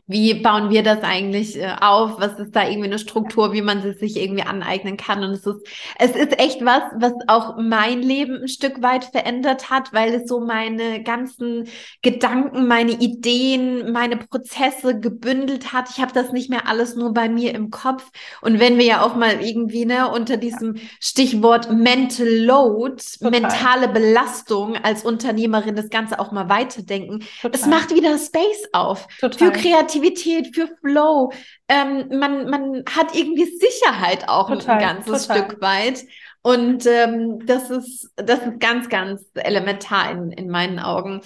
wie 0.09 0.33
bauen 0.33 0.71
wir 0.71 0.83
das 0.83 1.03
eigentlich 1.03 1.61
äh, 1.61 1.77
auf? 1.81 2.19
Was 2.19 2.39
ist 2.39 2.57
da 2.57 2.67
irgendwie 2.67 2.89
eine 2.89 2.99
Struktur, 2.99 3.53
wie 3.53 3.61
man 3.61 3.83
sie 3.83 3.93
sich 3.93 4.17
irgendwie 4.17 4.43
aneignen 4.43 4.97
kann? 4.97 5.23
Und 5.23 5.33
es 5.33 5.47
ist, 5.47 5.61
es 5.99 6.17
ist 6.17 6.39
echt 6.41 6.65
was, 6.65 6.83
was 6.99 7.13
auch 7.27 7.57
mein 7.59 8.01
Leben 8.01 8.41
ein 8.41 8.49
Stück 8.49 8.83
weit 8.83 9.05
verändert 9.05 9.69
hat, 9.69 9.93
weil 9.93 10.15
es 10.15 10.27
so 10.27 10.41
meine 10.41 11.03
ganzen 11.03 11.69
Gedanken, 12.01 12.67
meine 12.67 12.93
Ideen, 12.93 13.93
meine 13.93 14.17
Prozesse 14.17 14.99
gebündelt 14.99 15.75
hat. 15.75 15.91
Ich 15.91 16.01
habe 16.01 16.13
das 16.15 16.33
nicht 16.33 16.49
mehr 16.49 16.67
alles 16.67 16.97
nur 16.97 17.13
bei 17.13 17.29
mir 17.29 17.55
im 17.55 17.71
Kopf. 17.71 18.11
Und 18.41 18.61
wenn 18.61 18.79
wir 18.79 18.87
ja 18.87 19.03
auch 19.03 19.15
mal 19.15 19.43
irgendwie 19.43 19.85
ne, 19.85 20.11
unter 20.11 20.39
diesem 20.39 20.77
Stichwort 21.01 21.71
Mental 21.71 22.27
Load, 22.27 23.03
Total. 23.19 23.31
mentale 23.31 23.89
Belastung 23.89 24.77
als 24.77 25.05
Unternehmerin 25.05 25.77
das 25.77 25.91
Ganze 25.91 26.19
auch 26.19 26.33
mal 26.33 26.49
weiterdenken, 26.49 27.21
Total. 27.43 27.61
es 27.61 27.67
macht 27.67 27.95
wieder 27.95 28.17
Space 28.17 28.69
auf 28.73 29.07
Total. 29.21 29.53
für 29.53 29.53
Kreativität 29.53 29.98
Kreativität, 29.99 30.55
für 30.55 30.69
Flow. 30.81 31.33
Ähm, 31.69 32.09
man, 32.19 32.49
man 32.49 32.85
hat 32.89 33.15
irgendwie 33.15 33.45
Sicherheit 33.45 34.29
auch 34.29 34.49
total, 34.49 34.77
ein 34.77 34.81
ganzes 34.81 35.27
total. 35.27 35.45
Stück 35.45 35.61
weit. 35.61 36.05
Und 36.41 36.87
ähm, 36.87 37.45
das 37.47 37.69
ist 37.69 38.13
das 38.17 38.39
ist 38.39 38.61
ganz 38.61 38.89
ganz 38.89 39.23
elementar 39.35 40.11
in, 40.13 40.31
in 40.31 40.49
meinen 40.49 40.79
Augen. 40.79 41.21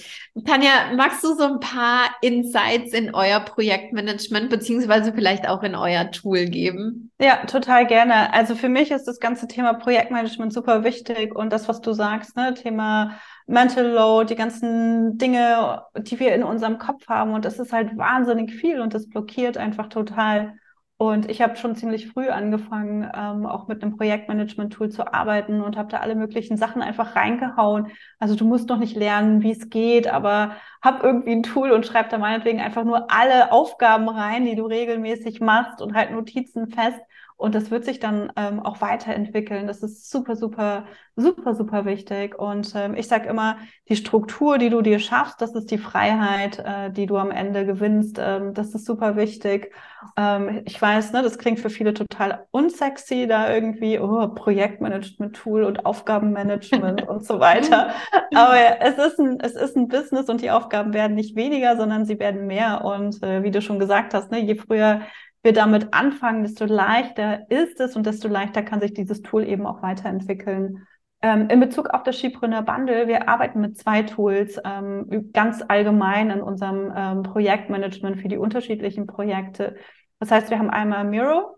Tanja, 0.46 0.94
magst 0.96 1.22
du 1.22 1.35
so 1.35 1.44
ein 1.44 1.61
paar 1.61 2.11
Insights 2.22 2.92
in 2.92 3.14
euer 3.14 3.40
Projektmanagement 3.40 4.48
beziehungsweise 4.48 5.12
vielleicht 5.12 5.46
auch 5.48 5.62
in 5.62 5.74
euer 5.74 6.11
Tool 6.11 6.46
geben? 6.46 7.12
Ja, 7.20 7.44
total 7.44 7.87
gerne. 7.87 8.32
Also 8.32 8.56
für 8.56 8.70
mich 8.70 8.90
ist 8.90 9.04
das 9.04 9.20
ganze 9.20 9.46
Thema 9.46 9.74
Projektmanagement 9.74 10.52
super 10.52 10.82
wichtig 10.82 11.37
und 11.37 11.52
das, 11.52 11.68
was 11.68 11.82
du 11.82 11.92
sagst, 11.92 12.35
ne, 12.35 12.54
Thema 12.54 13.18
Mental 13.46 13.87
Load, 13.87 14.33
die 14.33 14.37
ganzen 14.38 15.18
Dinge, 15.18 15.83
die 15.96 16.18
wir 16.20 16.35
in 16.35 16.44
unserem 16.44 16.78
Kopf 16.78 17.09
haben 17.09 17.33
und 17.35 17.44
das 17.44 17.59
ist 17.59 17.72
halt 17.72 17.96
wahnsinnig 17.96 18.52
viel 18.55 18.81
und 18.81 18.94
das 18.94 19.09
blockiert 19.09 19.57
einfach 19.57 19.88
total. 19.88 20.55
Und 20.98 21.28
ich 21.28 21.42
habe 21.42 21.57
schon 21.57 21.74
ziemlich 21.74 22.07
früh 22.07 22.28
angefangen, 22.28 23.02
ähm, 23.12 23.44
auch 23.44 23.66
mit 23.66 23.83
einem 23.83 23.96
Projektmanagement-Tool 23.96 24.90
zu 24.90 25.12
arbeiten 25.12 25.61
und 25.61 25.76
habe 25.76 25.88
da 25.88 25.98
alle 25.98 26.14
möglichen 26.14 26.57
Sachen 26.57 26.81
einfach 26.81 27.16
reingehauen. 27.16 27.88
Also 28.20 28.37
du 28.37 28.44
musst 28.44 28.68
noch 28.68 28.78
nicht 28.78 28.94
lernen, 28.96 29.42
wie 29.42 29.50
es 29.50 29.68
geht, 29.68 30.07
aber 30.07 30.55
hab 30.81 31.02
irgendwie 31.02 31.33
ein 31.33 31.42
Tool 31.42 31.72
und 31.72 31.87
schreib 31.87 32.11
da 32.11 32.18
meinetwegen 32.18 32.61
einfach 32.61 32.85
nur 32.85 33.11
alle 33.11 33.50
Aufgaben 33.50 34.09
rein, 34.09 34.44
die 34.44 34.55
du 34.55 34.64
regelmäßig 34.66 35.40
machst 35.40 35.83
und 35.83 35.94
halt 35.94 36.12
Notizen 36.12 36.68
fest. 36.68 37.00
Und 37.42 37.57
das 37.57 37.72
wird 37.72 37.85
sich 37.85 37.98
dann 37.98 38.31
ähm, 38.37 38.61
auch 38.61 38.81
weiterentwickeln. 38.81 39.66
Das 39.66 39.83
ist 39.83 40.09
super, 40.09 40.37
super, 40.37 40.85
super, 41.16 41.57
super 41.57 41.85
wichtig. 41.85 42.38
Und 42.38 42.72
ähm, 42.76 42.94
ich 42.94 43.09
sage 43.09 43.28
immer, 43.28 43.57
die 43.88 43.96
Struktur, 43.96 44.59
die 44.59 44.70
du 44.70 44.81
dir 44.81 45.00
schaffst, 45.00 45.42
das 45.42 45.52
ist 45.57 45.72
die 45.72 45.78
Freiheit, 45.78 46.61
äh, 46.61 46.92
die 46.92 47.07
du 47.07 47.16
am 47.16 47.33
Ende 47.33 47.66
gewinnst. 47.66 48.20
Ähm, 48.20 48.55
das 48.55 48.76
ist 48.76 48.87
super 48.87 49.16
wichtig. 49.16 49.74
Ähm, 50.16 50.62
ich 50.66 50.81
weiß, 50.81 51.12
ne, 51.14 51.22
das 51.22 51.37
klingt 51.37 51.59
für 51.59 51.68
viele 51.68 51.94
total 51.94 52.46
unsexy, 52.52 53.26
da 53.26 53.52
irgendwie 53.52 53.98
oh, 53.98 54.28
Projektmanagement-Tool 54.28 55.64
und 55.64 55.85
Aufgabenmanagement 55.85 57.02
und 57.09 57.26
so 57.26 57.40
weiter. 57.40 57.90
Aber 58.33 58.81
es 58.81 58.98
ist, 58.98 59.18
ein, 59.18 59.40
es 59.40 59.57
ist 59.57 59.76
ein 59.76 59.88
Business 59.88 60.28
und 60.28 60.42
die 60.42 60.52
Aufgaben 60.52 60.94
werden 60.94 61.16
nicht 61.16 61.35
weniger, 61.35 61.76
sondern 61.76 62.05
sie 62.05 62.20
werden 62.20 62.46
mehr. 62.46 62.85
Und 62.85 63.20
äh, 63.24 63.42
wie 63.42 63.50
du 63.50 63.61
schon 63.61 63.81
gesagt 63.81 64.14
hast, 64.14 64.31
ne, 64.31 64.38
je 64.38 64.55
früher 64.55 65.00
wir 65.42 65.52
damit 65.52 65.92
anfangen, 65.92 66.42
desto 66.42 66.64
leichter 66.64 67.50
ist 67.50 67.81
es 67.81 67.96
und 67.96 68.07
desto 68.07 68.28
leichter 68.28 68.62
kann 68.62 68.81
sich 68.81 68.94
dieses 68.94 69.22
Tool 69.22 69.46
eben 69.46 69.66
auch 69.66 69.83
weiterentwickeln. 69.83 70.87
Ähm, 71.20 71.48
in 71.48 71.61
Bezug 71.61 71.90
auf 71.90 72.02
das 72.02 72.18
Skipreneur 72.18 72.62
Bundle, 72.62 73.07
wir 73.07 73.28
arbeiten 73.28 73.61
mit 73.61 73.76
zwei 73.78 74.02
Tools 74.02 74.59
ähm, 74.64 75.31
ganz 75.33 75.62
allgemein 75.66 76.31
in 76.31 76.42
unserem 76.42 76.92
ähm, 76.96 77.22
Projektmanagement 77.22 78.20
für 78.20 78.28
die 78.28 78.38
unterschiedlichen 78.38 79.07
Projekte. 79.07 79.76
Das 80.18 80.31
heißt, 80.31 80.50
wir 80.50 80.59
haben 80.59 80.70
einmal 80.70 81.05
Miro, 81.05 81.57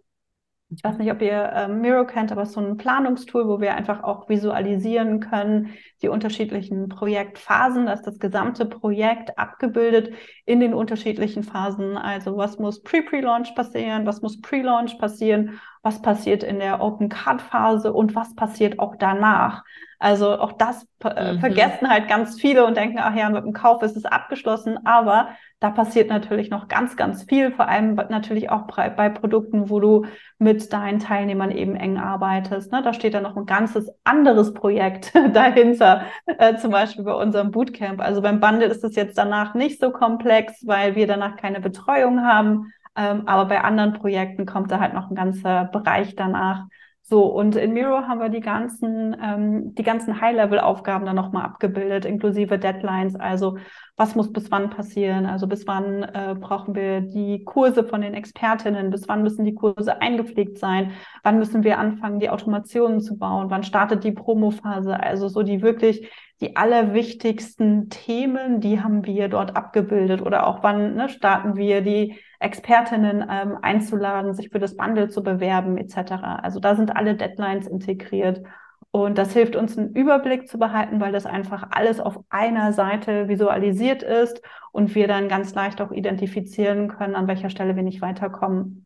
ich 0.77 0.85
weiß 0.85 0.99
nicht, 0.99 1.11
ob 1.11 1.23
ihr 1.23 1.53
ähm, 1.55 1.81
Miro 1.81 2.07
kennt, 2.07 2.33
aber 2.33 2.43
es 2.43 2.49
ist 2.49 2.55
so 2.55 2.61
ein 2.61 2.77
Planungstool, 2.77 3.47
wo 3.49 3.61
wir 3.61 3.75
einfach 3.75 4.03
auch 4.03 4.29
visualisieren 4.29 5.21
können, 5.21 5.75
die 6.03 6.09
unterschiedlichen 6.09 6.89
Projektphasen. 6.89 7.87
Da 7.87 7.93
ist 7.93 8.07
das 8.07 8.19
gesamte 8.19 8.67
Projekt 8.67 9.39
abgebildet 9.39 10.15
in 10.45 10.61
den 10.61 10.75
unterschiedlichen 10.75 11.43
Phasen. 11.43 11.97
Also 11.97 12.37
was 12.37 12.59
muss 12.59 12.83
Pre-Pre-Launch 12.83 13.55
passieren, 13.55 14.07
was 14.07 14.23
muss 14.23 14.41
Pre-Launch 14.41 14.99
passieren, 14.99 15.61
was 15.83 16.03
passiert 16.03 16.43
in 16.43 16.59
der 16.59 16.81
Open 16.81 17.09
Card 17.09 17.43
Phase 17.43 17.93
und 17.93 18.15
was 18.15 18.35
passiert 18.35 18.79
auch 18.79 18.97
danach. 18.97 19.65
Also 20.05 20.39
auch 20.39 20.53
das 20.53 20.87
äh, 21.03 21.33
mhm. 21.33 21.41
vergessen 21.41 21.89
halt 21.89 22.09
ganz 22.09 22.39
viele 22.39 22.67
und 22.67 22.77
denken, 22.77 22.99
ach 23.01 23.15
ja, 23.17 23.31
mit 23.31 23.43
dem 23.43 23.55
Kauf 23.55 23.83
ist 23.83 23.97
es 23.97 24.05
abgeschlossen. 24.05 24.85
Aber 24.85 25.31
da 25.61 25.71
passiert 25.71 26.11
natürlich 26.11 26.51
noch 26.51 26.69
ganz, 26.69 26.99
ganz 26.99 27.23
viel, 27.23 27.51
vor 27.53 27.69
allem 27.69 27.95
natürlich 27.95 28.51
auch 28.51 28.67
bei, 28.67 28.91
bei 28.91 29.09
Produkten, 29.09 29.71
wo 29.71 29.81
du 29.81 30.05
mit 30.39 30.75
deinen 30.75 30.99
Teilnehmern 30.99 31.51
eben 31.51 31.75
eng 31.75 31.97
arbeitest. 31.97 32.71
Ne? 32.71 32.83
Da 32.83 32.93
steht 32.93 33.15
dann 33.15 33.23
noch 33.23 33.35
ein 33.35 33.47
ganzes 33.47 33.91
anderes 34.05 34.53
Projekt 34.53 35.15
dahinter, 35.33 36.03
äh, 36.27 36.57
zum 36.57 36.71
Beispiel 36.71 37.05
bei 37.05 37.15
unserem 37.15 37.51
Bootcamp. 37.51 38.03
Also 38.03 38.21
beim 38.21 38.41
Bundle 38.41 38.67
ist 38.67 38.85
es 38.85 38.97
jetzt 38.97 39.17
danach 39.17 39.55
nicht 39.55 39.81
so 39.81 39.91
komplex, 39.91 40.67
weil 40.67 40.97
wir 40.97 41.07
danach 41.07 41.37
keine 41.37 41.61
Betreuung 41.61 42.27
haben. 42.27 42.75
Ähm, 42.95 43.27
aber 43.27 43.47
bei 43.47 43.63
anderen 43.63 43.95
Projekten 43.95 44.45
kommt 44.45 44.71
da 44.71 44.81
halt 44.81 44.93
noch 44.93 45.09
ein 45.09 45.17
ganzer 45.17 45.65
Bereich 45.65 46.15
danach. 46.15 46.67
So, 47.07 47.27
und 47.27 47.55
in 47.55 47.75
Miro 47.75 48.09
haben 48.09 48.19
wir 48.19 48.31
die 48.31 48.41
ganzen, 48.41 49.15
ähm, 49.23 49.75
die 49.75 49.83
ganzen 49.83 50.23
High-Level-Aufgaben 50.23 51.05
dann 51.05 51.17
nochmal 51.17 51.45
abgebildet, 51.45 52.07
inklusive 52.07 52.59
Deadlines. 52.59 53.15
Also, 53.15 53.59
was 53.95 54.15
muss 54.15 54.33
bis 54.33 54.51
wann 54.51 54.71
passieren? 54.71 55.27
Also, 55.27 55.47
bis 55.47 55.67
wann 55.67 56.03
äh, 56.03 56.35
brauchen 56.41 56.75
wir 56.75 57.03
die 57.03 57.45
Kurse 57.45 57.85
von 57.85 58.01
den 58.01 58.15
Expertinnen? 58.15 58.89
Bis 58.89 59.07
wann 59.07 59.23
müssen 59.23 59.45
die 59.45 59.55
Kurse 59.55 60.01
eingepflegt 60.01 60.57
sein? 60.57 60.93
Wann 61.23 61.39
müssen 61.39 61.63
wir 61.63 61.79
anfangen, 61.79 62.21
die 62.21 62.31
Automationen 62.31 63.03
zu 63.03 63.19
bauen? 63.19 63.51
Wann 63.51 63.65
startet 63.65 64.03
die 64.03 64.13
Promophase? 64.13 64.99
Also, 64.99 65.29
so 65.29 65.43
die 65.43 65.61
wirklich 65.61 66.11
die 66.45 66.57
allerwichtigsten 66.57 67.89
Themen, 67.89 68.61
die 68.61 68.83
haben 68.83 69.07
wir 69.07 69.29
dort 69.29 69.57
abgebildet 69.57 70.21
oder 70.21 70.47
auch 70.47 70.63
wann 70.63 70.95
ne, 70.95 71.09
starten 71.09 71.57
wir 71.57 71.81
die 71.81 72.19
Expertinnen 72.39 73.25
ähm, 73.31 73.57
einzuladen, 73.63 74.35
sich 74.35 74.51
für 74.51 74.59
das 74.59 74.77
Bundle 74.77 75.09
zu 75.09 75.23
bewerben 75.23 75.79
etc. 75.79 76.13
Also 76.43 76.61
da 76.61 76.77
sind 76.77 76.95
alle 76.95 77.15
Deadlines 77.15 77.67
integriert 77.67 78.43
und 78.91 79.17
das 79.17 79.33
hilft 79.33 79.57
uns 79.57 79.79
einen 79.79 79.95
Überblick 79.95 80.47
zu 80.49 80.59
behalten, 80.59 81.01
weil 81.01 81.13
das 81.13 81.25
einfach 81.25 81.69
alles 81.71 81.99
auf 81.99 82.21
einer 82.29 82.75
Seite 82.75 83.27
visualisiert 83.27 84.03
ist 84.03 84.43
und 84.71 84.95
wir 84.95 85.09
dann 85.09 85.29
ganz 85.29 85.55
leicht 85.55 85.81
auch 85.81 85.93
identifizieren 85.93 86.89
können, 86.89 87.15
an 87.15 87.27
welcher 87.27 87.49
Stelle 87.49 87.75
wir 87.75 87.83
nicht 87.83 88.03
weiterkommen 88.03 88.85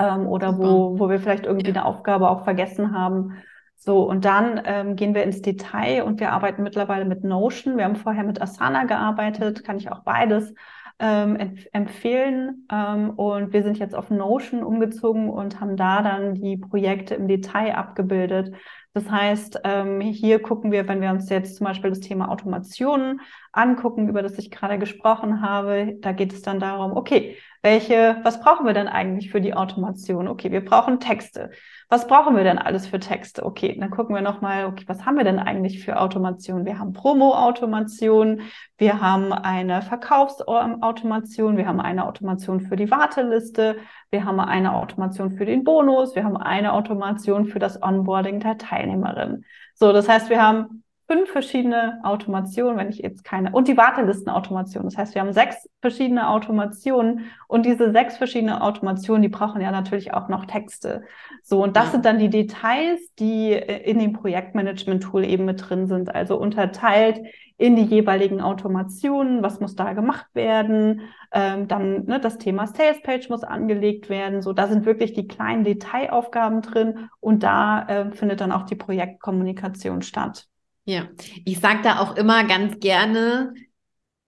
ähm, 0.00 0.26
oder 0.26 0.58
wo, 0.58 0.98
wo 0.98 1.08
wir 1.08 1.20
vielleicht 1.20 1.46
irgendwie 1.46 1.70
ja. 1.70 1.76
eine 1.76 1.84
Aufgabe 1.84 2.28
auch 2.28 2.42
vergessen 2.42 2.92
haben. 2.92 3.36
So, 3.82 4.02
und 4.02 4.26
dann 4.26 4.60
ähm, 4.66 4.94
gehen 4.94 5.14
wir 5.14 5.22
ins 5.22 5.40
Detail 5.40 6.02
und 6.04 6.20
wir 6.20 6.32
arbeiten 6.32 6.62
mittlerweile 6.62 7.06
mit 7.06 7.24
Notion. 7.24 7.78
Wir 7.78 7.84
haben 7.84 7.96
vorher 7.96 8.24
mit 8.24 8.40
Asana 8.40 8.84
gearbeitet, 8.84 9.64
kann 9.64 9.78
ich 9.78 9.90
auch 9.90 10.00
beides 10.00 10.52
ähm, 10.98 11.36
empf 11.36 11.66
empfehlen. 11.72 12.66
Ähm, 12.70 13.08
und 13.10 13.54
wir 13.54 13.62
sind 13.62 13.78
jetzt 13.78 13.94
auf 13.94 14.10
Notion 14.10 14.62
umgezogen 14.62 15.30
und 15.30 15.62
haben 15.62 15.78
da 15.78 16.02
dann 16.02 16.34
die 16.34 16.58
Projekte 16.58 17.14
im 17.14 17.26
Detail 17.26 17.74
abgebildet. 17.74 18.54
Das 18.92 19.10
heißt, 19.10 19.60
ähm, 19.64 20.00
hier 20.00 20.42
gucken 20.42 20.72
wir, 20.72 20.86
wenn 20.86 21.00
wir 21.00 21.10
uns 21.10 21.30
jetzt 21.30 21.56
zum 21.56 21.64
Beispiel 21.64 21.88
das 21.88 22.00
Thema 22.00 22.28
Automation 22.28 23.20
angucken, 23.52 24.08
über 24.08 24.20
das 24.20 24.36
ich 24.36 24.50
gerade 24.50 24.78
gesprochen 24.78 25.40
habe, 25.40 25.96
da 26.00 26.12
geht 26.12 26.34
es 26.34 26.42
dann 26.42 26.60
darum, 26.60 26.92
okay, 26.96 27.38
welche, 27.62 28.18
was 28.24 28.40
brauchen 28.40 28.66
wir 28.66 28.74
denn 28.74 28.88
eigentlich 28.88 29.30
für 29.30 29.40
die 29.40 29.54
Automation? 29.54 30.28
Okay, 30.28 30.50
wir 30.50 30.64
brauchen 30.64 30.98
Texte. 30.98 31.50
Was 31.92 32.06
brauchen 32.06 32.36
wir 32.36 32.44
denn 32.44 32.58
alles 32.58 32.86
für 32.86 33.00
Texte? 33.00 33.44
Okay, 33.44 33.76
dann 33.76 33.90
gucken 33.90 34.14
wir 34.14 34.22
nochmal, 34.22 34.66
okay, 34.66 34.84
was 34.86 35.04
haben 35.04 35.16
wir 35.16 35.24
denn 35.24 35.40
eigentlich 35.40 35.84
für 35.84 36.00
Automation? 36.00 36.64
Wir 36.64 36.78
haben 36.78 36.92
Promo-Automation, 36.92 38.42
wir 38.78 39.00
haben 39.00 39.32
eine 39.32 39.82
Verkaufsautomation, 39.82 41.56
wir 41.56 41.66
haben 41.66 41.80
eine 41.80 42.06
Automation 42.06 42.60
für 42.60 42.76
die 42.76 42.92
Warteliste, 42.92 43.78
wir 44.12 44.24
haben 44.24 44.38
eine 44.38 44.74
Automation 44.74 45.32
für 45.32 45.44
den 45.44 45.64
Bonus, 45.64 46.14
wir 46.14 46.22
haben 46.22 46.36
eine 46.36 46.74
Automation 46.74 47.46
für 47.46 47.58
das 47.58 47.82
Onboarding 47.82 48.38
der 48.38 48.56
Teilnehmerin. 48.56 49.44
So, 49.74 49.92
das 49.92 50.08
heißt, 50.08 50.30
wir 50.30 50.40
haben 50.40 50.84
fünf 51.10 51.28
verschiedene 51.28 51.98
Automationen, 52.04 52.78
wenn 52.78 52.88
ich 52.88 52.98
jetzt 52.98 53.24
keine, 53.24 53.50
und 53.50 53.66
die 53.66 53.76
Wartelistenautomation. 53.76 54.84
Das 54.84 54.96
heißt, 54.96 55.14
wir 55.16 55.22
haben 55.22 55.32
sechs 55.32 55.68
verschiedene 55.80 56.28
Automationen 56.28 57.32
und 57.48 57.66
diese 57.66 57.90
sechs 57.90 58.16
verschiedene 58.16 58.62
Automationen, 58.62 59.20
die 59.20 59.28
brauchen 59.28 59.60
ja 59.60 59.72
natürlich 59.72 60.14
auch 60.14 60.28
noch 60.28 60.46
Texte. 60.46 61.02
So, 61.42 61.64
und 61.64 61.74
das 61.74 61.86
ja. 61.86 61.90
sind 61.90 62.04
dann 62.04 62.20
die 62.20 62.30
Details, 62.30 63.00
die 63.18 63.50
in 63.50 63.98
dem 63.98 64.12
Projektmanagement-Tool 64.12 65.24
eben 65.24 65.46
mit 65.46 65.68
drin 65.68 65.88
sind, 65.88 66.14
also 66.14 66.38
unterteilt 66.38 67.20
in 67.56 67.74
die 67.74 67.82
jeweiligen 67.82 68.40
Automationen, 68.40 69.42
was 69.42 69.58
muss 69.58 69.74
da 69.74 69.94
gemacht 69.94 70.26
werden, 70.32 71.02
ähm, 71.32 71.66
dann 71.66 72.04
ne, 72.04 72.20
das 72.20 72.38
Thema 72.38 72.68
Salespage 72.68 73.26
muss 73.30 73.42
angelegt 73.42 74.08
werden, 74.08 74.42
so 74.42 74.52
da 74.52 74.68
sind 74.68 74.86
wirklich 74.86 75.12
die 75.12 75.26
kleinen 75.26 75.64
Detailaufgaben 75.64 76.62
drin 76.62 77.10
und 77.18 77.42
da 77.42 77.84
äh, 77.88 78.10
findet 78.12 78.40
dann 78.40 78.52
auch 78.52 78.62
die 78.62 78.76
Projektkommunikation 78.76 80.02
statt. 80.02 80.49
Ja, 80.90 81.08
ich 81.44 81.60
sage 81.60 81.82
da 81.84 82.00
auch 82.00 82.16
immer 82.16 82.42
ganz 82.42 82.80
gerne, 82.80 83.54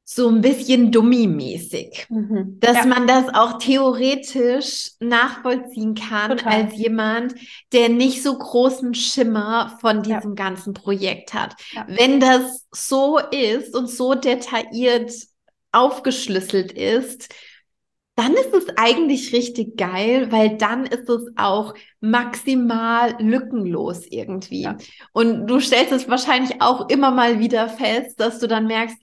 so 0.05 0.29
ein 0.29 0.41
bisschen 0.41 0.93
Dummy-mäßig, 0.93 2.07
mhm. 2.09 2.59
dass 2.61 2.77
ja. 2.77 2.87
man 2.87 3.09
das 3.09 3.35
auch 3.35 3.59
theoretisch 3.59 4.93
nachvollziehen 5.01 5.95
kann 5.97 6.37
Total. 6.37 6.53
als 6.53 6.77
jemand, 6.77 7.35
der 7.73 7.89
nicht 7.89 8.23
so 8.23 8.39
großen 8.39 8.95
Schimmer 8.95 9.77
von 9.81 10.05
diesem 10.05 10.37
ja. 10.37 10.45
ganzen 10.45 10.73
Projekt 10.73 11.35
hat. 11.35 11.57
Ja. 11.73 11.85
Wenn 11.89 12.21
das 12.21 12.67
so 12.71 13.19
ist 13.19 13.75
und 13.75 13.89
so 13.89 14.15
detailliert 14.15 15.13
aufgeschlüsselt 15.73 16.71
ist, 16.71 17.35
dann 18.15 18.35
ist 18.35 18.53
es 18.53 18.67
eigentlich 18.77 19.33
richtig 19.33 19.77
geil, 19.77 20.31
weil 20.31 20.57
dann 20.59 20.85
ist 20.85 21.09
es 21.09 21.33
auch 21.37 21.75
maximal 22.01 23.15
lückenlos 23.19 24.07
irgendwie. 24.07 24.63
Ja. 24.63 24.77
Und 25.13 25.47
du 25.47 25.61
stellst 25.61 25.93
es 25.93 26.09
wahrscheinlich 26.09 26.61
auch 26.61 26.89
immer 26.91 27.11
mal 27.11 27.39
wieder 27.39 27.69
fest, 27.69 28.21
dass 28.21 28.39
du 28.39 28.47
dann 28.47 28.67
merkst, 28.67 28.97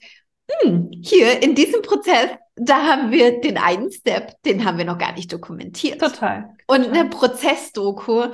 hm, 0.62 0.92
hier 1.02 1.42
in 1.42 1.56
diesem 1.56 1.82
Prozess, 1.82 2.30
da 2.56 2.84
haben 2.84 3.12
wir 3.12 3.42
den 3.42 3.58
einen 3.58 3.92
Step, 3.92 4.42
den 4.44 4.66
haben 4.66 4.78
wir 4.78 4.86
noch 4.86 4.98
gar 4.98 5.14
nicht 5.14 5.32
dokumentiert. 5.32 6.00
Total. 6.00 6.50
Und 6.68 6.90
eine 6.90 7.06
Prozessdoku 7.10 8.28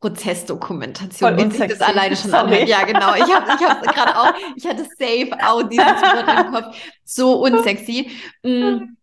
Prozessdokumentation, 0.00 1.36
wie 1.36 1.56
sich 1.56 1.70
das 1.70 1.80
alleine 1.80 2.14
schon 2.14 2.32
anhört. 2.32 2.68
Ja, 2.68 2.84
genau. 2.84 3.14
Ich 3.16 3.34
habe 3.34 3.46
ich 3.58 3.68
hab 3.68 3.82
gerade 3.94 4.16
auch, 4.16 4.32
ich 4.54 4.64
hatte 4.64 4.84
safe 4.84 5.30
auch 5.44 5.62
dieses 5.64 5.84
Wort 5.84 6.46
im 6.46 6.52
Kopf. 6.52 6.76
So 7.04 7.42
unsexy. 7.42 8.10
Mhm. 8.44 8.97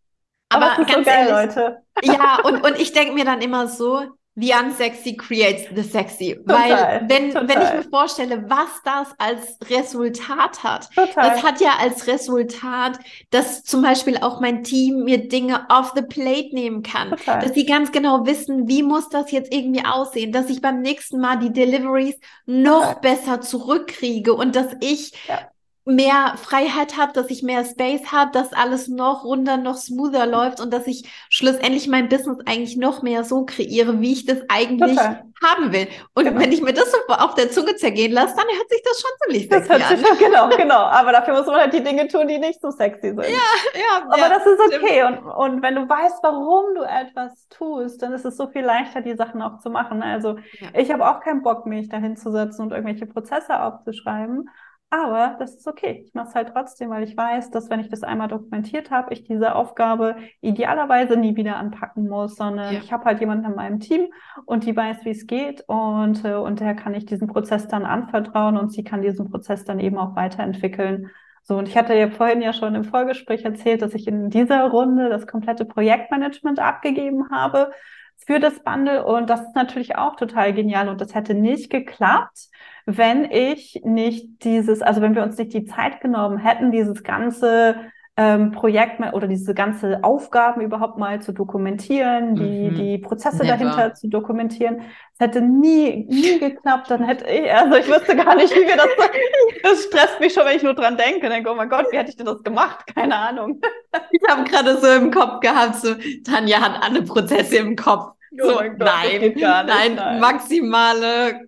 Aber, 0.56 0.72
Aber 0.74 0.86
ganz 0.86 1.06
so 1.06 1.12
geil, 1.12 1.28
ehrlich, 1.28 1.56
Leute. 1.56 1.78
Ja, 2.04 2.39
und, 2.44 2.65
und 2.65 2.80
ich 2.80 2.94
denke 2.94 3.13
mir 3.13 3.26
dann 3.26 3.41
immer 3.41 3.68
so, 3.68 4.02
The 4.38 4.52
unsexy 4.52 5.15
creates 5.15 5.65
the 5.74 5.82
sexy. 5.82 6.36
Total, 6.36 6.46
Weil 6.46 7.10
wenn, 7.10 7.32
total. 7.32 7.48
wenn 7.48 7.62
ich 7.62 7.74
mir 7.74 7.89
vorstelle, 7.89 8.50
was 8.50 8.82
das 8.84 9.15
als 9.18 9.58
Resultat 9.70 10.62
hat, 10.62 10.89
total. 10.94 11.30
das 11.30 11.41
hat 11.41 11.62
ja 11.62 11.78
als 11.80 12.06
Resultat, 12.08 13.00
dass 13.30 13.63
zum 13.63 13.82
Beispiel 13.82 14.18
auch 14.18 14.41
mein 14.41 14.65
Team 14.65 15.06
mir 15.06 15.30
Dinge 15.30 15.65
off 15.70 15.94
the 15.96 16.02
plate 16.02 16.54
nehmen 16.54 16.84
kann. 16.84 17.12
Total. 17.12 17.39
Dass 17.39 17.54
sie 17.54 17.65
ganz 17.65 17.94
genau 17.94 18.26
wissen, 18.26 18.68
wie 18.68 18.84
muss 18.84 19.08
das 19.08 19.32
jetzt 19.32 19.54
irgendwie 19.54 19.86
aussehen, 19.86 20.34
dass 20.34 20.50
ich 20.50 20.62
beim 20.62 20.82
nächsten 20.82 21.22
Mal 21.22 21.39
die 21.39 21.54
Deliveries 21.54 22.18
noch 22.46 22.96
besser 22.96 23.39
zurückkriege 23.39 24.34
und 24.34 24.54
dass 24.58 24.68
ich 24.82 25.13
ja 25.30 25.39
mehr 25.86 26.34
Freiheit 26.38 26.98
habe, 26.98 27.13
dass 27.13 27.30
ich 27.30 27.43
mehr 27.43 27.63
Space 27.63 28.12
habe, 28.12 28.32
dass 28.32 28.54
alles 28.54 28.88
noch 28.88 29.24
runder, 29.24 29.58
noch 29.58 29.78
smoother 29.78 30.26
läuft 30.26 30.60
und 30.60 30.74
dass 30.74 30.88
ich 30.88 31.08
schlussendlich 31.30 31.88
mein 31.88 32.10
Business 32.10 32.39
eigentlich 32.48 32.76
noch 32.76 33.04
mehr 33.04 33.24
so 33.24 33.45
kreiere, 33.45 34.02
wie 34.02 34.13
ich 34.13 34.26
das 34.26 34.39
eigentlich 34.50 34.98
Total. 34.98 35.26
haben 35.43 35.71
will. 35.71 35.88
Und 36.15 36.26
genau. 36.26 36.39
wenn 36.39 36.52
ich 36.52 36.63
mir 36.63 36.74
das 36.74 36.91
so 36.91 36.98
auf 37.13 37.36
der 37.36 37.52
Zunge 37.52 37.76
zergehen 37.76 38.13
lasse, 38.13 38.36
dann 38.36 38.48
hört 38.48 38.67
sich 38.67 38.82
das 38.84 39.00
schon 39.00 39.12
ziemlich 39.21 39.48
sexy 39.48 39.67
das 39.67 39.69
hört 39.69 40.00
sich 40.00 40.00
an. 40.00 40.17
Schon, 40.17 40.26
genau, 40.26 40.50
genau. 40.58 40.80
Aber 40.86 41.12
dafür 41.12 41.36
muss 41.36 41.45
man 41.45 41.58
halt 41.58 41.74
die 41.74 41.84
Dinge 41.84 42.08
tun, 42.08 42.28
die 42.28 42.39
nicht 42.39 42.60
so 42.62 42.71
sexy 42.71 43.10
sind. 43.10 43.19
Ja, 43.19 43.36
ja. 43.76 44.06
Aber 44.08 44.17
ja, 44.17 44.30
das 44.30 44.43
ist 44.43 44.60
okay. 44.76 45.04
Und, 45.04 45.19
und 45.19 45.62
wenn 45.62 45.76
du 45.76 45.88
weißt, 45.88 46.17
warum 46.24 46.74
du 46.74 46.82
etwas 46.82 47.48
tust, 47.50 48.02
dann 48.02 48.12
ist 48.13 48.26
es 48.26 48.38
so 48.38 48.48
viel 48.48 48.63
leichter, 48.63 49.02
die 49.02 49.15
Sachen 49.15 49.39
auch 49.43 49.60
zu 49.60 49.69
machen. 49.69 50.02
Also 50.02 50.38
ja. 50.60 50.69
ich 50.74 50.91
habe 50.91 51.08
auch 51.08 51.19
keinen 51.19 51.43
Bock, 51.43 51.67
mich 51.67 51.89
dahin 51.89 52.17
zu 52.17 52.32
setzen 52.32 52.63
und 52.63 52.71
irgendwelche 52.71 53.06
Prozesse 53.06 53.62
aufzuschreiben. 53.62 54.50
Aber 54.95 55.36
das 55.39 55.55
ist 55.55 55.67
okay. 55.67 56.03
Ich 56.05 56.13
mache 56.13 56.29
es 56.29 56.36
halt 56.36 56.51
trotzdem, 56.53 56.89
weil 56.89 57.03
ich 57.03 57.17
weiß, 57.17 57.51
dass 57.51 57.69
wenn 57.69 57.81
ich 57.81 57.89
das 57.89 58.03
einmal 58.03 58.29
dokumentiert 58.29 58.91
habe, 58.91 59.12
ich 59.13 59.25
diese 59.25 59.53
Aufgabe 59.53 60.15
idealerweise 60.39 61.17
nie 61.17 61.36
wieder 61.36 61.58
anpacken 61.58 62.08
muss, 62.08 62.38
sondern 62.38 62.73
ja. 62.73 62.79
ich 62.79 62.93
habe 62.93 63.03
halt 63.03 63.19
jemanden 63.19 63.43
in 63.43 63.55
meinem 63.55 63.81
Team 63.81 64.08
und 64.45 64.65
die 64.65 64.73
weiß, 64.73 65.03
wie 65.03 65.10
es 65.10 65.27
geht 65.27 65.65
und, 65.67 66.23
äh, 66.23 66.36
und 66.36 66.62
der 66.62 66.75
kann 66.75 66.93
ich 66.93 67.05
diesen 67.05 67.27
Prozess 67.27 67.67
dann 67.67 67.86
anvertrauen 67.86 68.55
und 68.55 68.71
sie 68.71 68.86
kann 68.86 69.01
diesen 69.01 69.29
Prozess 69.29 69.65
dann 69.65 69.81
eben 69.81 69.97
auch 69.97 70.15
weiterentwickeln. 70.15 71.12
So, 71.43 71.58
und 71.58 71.67
ich 71.67 71.75
hatte 71.75 71.93
ja 71.93 72.10
vorhin 72.10 72.41
ja 72.41 72.53
schon 72.53 72.73
im 72.73 72.86
Vorgespräch 72.86 73.43
erzählt, 73.43 73.81
dass 73.81 73.93
ich 73.95 74.08
in 74.08 74.29
dieser 74.29 74.63
Runde 74.69 75.10
das 75.10 75.27
komplette 75.27 75.65
Projektmanagement 75.65 76.60
abgegeben 76.60 77.29
habe 77.31 77.71
für 78.15 78.39
das 78.39 78.63
Bundle 78.63 79.05
und 79.05 79.29
das 79.29 79.41
ist 79.41 79.55
natürlich 79.55 79.97
auch 79.97 80.15
total 80.15 80.53
genial 80.53 80.88
und 80.88 81.01
das 81.01 81.13
hätte 81.13 81.34
nicht 81.34 81.69
geklappt, 81.69 82.47
wenn 82.86 83.26
ich 83.26 83.82
nicht 83.84 84.43
dieses, 84.43 84.82
also 84.82 85.02
wenn 85.02 85.15
wir 85.15 85.24
uns 85.24 85.38
nicht 85.38 85.54
die 85.54 85.65
Zeit 85.65 86.02
genommen 86.02 86.38
hätten, 86.38 86.71
dieses 86.71 87.04
ganze 87.04 87.76
ähm, 88.17 88.52
Projekt 88.52 89.02
oder 89.13 89.28
diese 89.28 89.54
ganze 89.54 90.02
Aufgaben 90.04 90.62
überhaupt 90.62 90.98
mal 90.98 91.21
zu 91.21 91.34
dokumentieren, 91.34 92.36
die, 92.36 92.69
mhm. 92.69 92.76
die 92.76 92.98
Prozesse 92.98 93.43
Never. 93.43 93.58
dahinter 93.58 93.93
zu 93.93 94.08
dokumentieren. 94.08 94.82
Es 95.13 95.19
hätte 95.19 95.41
nie, 95.41 96.06
nie 96.10 96.39
geklappt, 96.39 96.89
dann 96.89 97.04
hätte 97.04 97.30
ich, 97.30 97.52
also 97.52 97.76
ich 97.76 97.88
wüsste 97.88 98.15
gar 98.15 98.36
nicht, 98.36 98.56
wie 98.56 98.65
wir 98.65 98.78
das, 98.78 98.88
das 99.63 99.84
stresst 99.84 100.19
mich 100.21 100.34
schon, 100.34 100.45
wenn 100.45 100.56
ich 100.56 100.63
nur 100.63 100.76
dran 100.76 100.95
denke. 100.95 101.28
Denke, 101.28 101.52
oh 101.52 101.56
mein 101.56 101.67
Gott, 101.67 101.88
wie 101.91 101.98
hätte 101.98 102.10
ich 102.10 102.15
denn 102.15 102.26
das 102.26 102.41
gemacht? 102.43 102.86
Keine 102.93 103.15
Ahnung. 103.15 103.62
Ich 104.12 104.21
habe 104.30 104.43
gerade 104.43 104.78
so 104.78 104.88
im 104.88 105.10
Kopf 105.10 105.39
gehabt, 105.39 105.76
so, 105.76 105.95
Tanja 106.26 106.60
hat 106.60 106.84
alle 106.84 107.02
Prozesse 107.02 107.58
im 107.58 107.78
Kopf. 107.78 108.12
Oh 108.41 108.48
so, 108.48 108.54
Gott, 108.56 108.78
nein, 108.78 109.34
nein, 109.38 109.95
nein, 109.95 110.19
maximale 110.19 111.39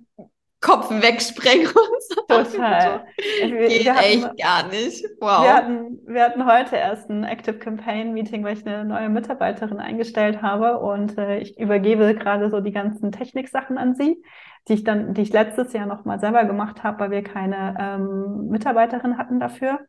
Kopf 0.59 0.89
wegsprengen 0.89 1.67
und 1.67 2.03
so. 2.09 2.15
Total. 2.27 3.05
Wir, 3.17 3.67
Geht 3.67 3.85
wir 3.85 3.93
hatten, 3.95 4.05
echt 4.05 4.37
gar 4.37 4.67
nicht. 4.67 5.05
Wow. 5.19 5.43
Wir 5.43 5.53
hatten, 5.53 5.99
wir 6.07 6.23
hatten 6.23 6.45
heute 6.45 6.75
erst 6.75 7.09
ein 7.09 7.23
Active 7.23 7.59
Campaign 7.59 8.13
Meeting, 8.13 8.43
weil 8.43 8.57
ich 8.57 8.65
eine 8.65 8.83
neue 8.83 9.09
Mitarbeiterin 9.09 9.79
eingestellt 9.79 10.41
habe 10.41 10.79
und 10.79 11.17
äh, 11.17 11.37
ich 11.39 11.59
übergebe 11.59 12.15
gerade 12.15 12.49
so 12.49 12.59
die 12.59 12.71
ganzen 12.71 13.11
Techniksachen 13.11 13.77
an 13.77 13.93
sie, 13.95 14.21
die 14.67 14.73
ich 14.73 14.83
dann, 14.83 15.13
die 15.13 15.21
ich 15.21 15.31
letztes 15.31 15.73
Jahr 15.73 15.85
noch 15.85 16.05
mal 16.05 16.19
selber 16.19 16.45
gemacht 16.45 16.83
habe, 16.83 16.99
weil 17.01 17.11
wir 17.11 17.23
keine 17.23 17.75
ähm, 17.79 18.47
Mitarbeiterin 18.49 19.17
hatten 19.17 19.39
dafür. 19.39 19.79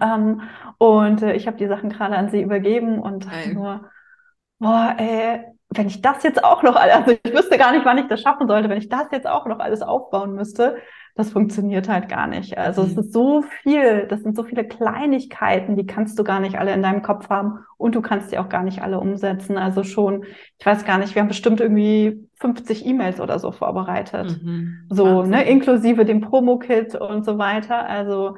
Ähm, 0.00 0.42
und 0.78 1.22
äh, 1.22 1.34
ich 1.34 1.48
habe 1.48 1.56
die 1.56 1.66
Sachen 1.66 1.90
gerade 1.90 2.16
an 2.16 2.30
sie 2.30 2.40
übergeben 2.40 3.00
und 3.00 3.26
nur, 3.52 3.90
boah, 4.58 4.94
ey, 4.98 5.44
wenn 5.72 5.86
ich 5.86 6.02
das 6.02 6.22
jetzt 6.22 6.42
auch 6.42 6.62
noch, 6.62 6.76
also 6.76 7.12
ich 7.12 7.32
wüsste 7.32 7.56
gar 7.56 7.72
nicht, 7.72 7.84
wann 7.84 7.98
ich 7.98 8.08
das 8.08 8.20
schaffen 8.20 8.48
sollte, 8.48 8.68
wenn 8.68 8.78
ich 8.78 8.88
das 8.88 9.06
jetzt 9.12 9.28
auch 9.28 9.46
noch 9.46 9.60
alles 9.60 9.82
aufbauen 9.82 10.34
müsste, 10.34 10.76
das 11.14 11.30
funktioniert 11.30 11.88
halt 11.88 12.08
gar 12.08 12.26
nicht. 12.26 12.58
Also 12.58 12.82
mhm. 12.82 12.88
es 12.88 12.96
ist 12.96 13.12
so 13.12 13.42
viel, 13.62 14.06
das 14.08 14.22
sind 14.22 14.36
so 14.36 14.42
viele 14.42 14.64
Kleinigkeiten, 14.64 15.76
die 15.76 15.86
kannst 15.86 16.18
du 16.18 16.24
gar 16.24 16.40
nicht 16.40 16.58
alle 16.58 16.72
in 16.72 16.82
deinem 16.82 17.02
Kopf 17.02 17.28
haben 17.30 17.60
und 17.76 17.94
du 17.94 18.00
kannst 18.00 18.32
die 18.32 18.38
auch 18.38 18.48
gar 18.48 18.62
nicht 18.62 18.82
alle 18.82 18.98
umsetzen. 18.98 19.58
Also 19.58 19.84
schon, 19.84 20.24
ich 20.58 20.66
weiß 20.66 20.84
gar 20.84 20.98
nicht, 20.98 21.14
wir 21.14 21.22
haben 21.22 21.28
bestimmt 21.28 21.60
irgendwie 21.60 22.28
50 22.36 22.86
E-Mails 22.86 23.20
oder 23.20 23.38
so 23.38 23.52
vorbereitet. 23.52 24.42
Mhm. 24.42 24.86
So, 24.88 25.04
ne, 25.04 25.14
Wahnsinn. 25.14 25.30
ne, 25.30 25.48
inklusive 25.48 26.04
dem 26.04 26.20
Promo-Kit 26.20 26.94
und 26.94 27.24
so 27.24 27.38
weiter. 27.38 27.88
Also 27.88 28.36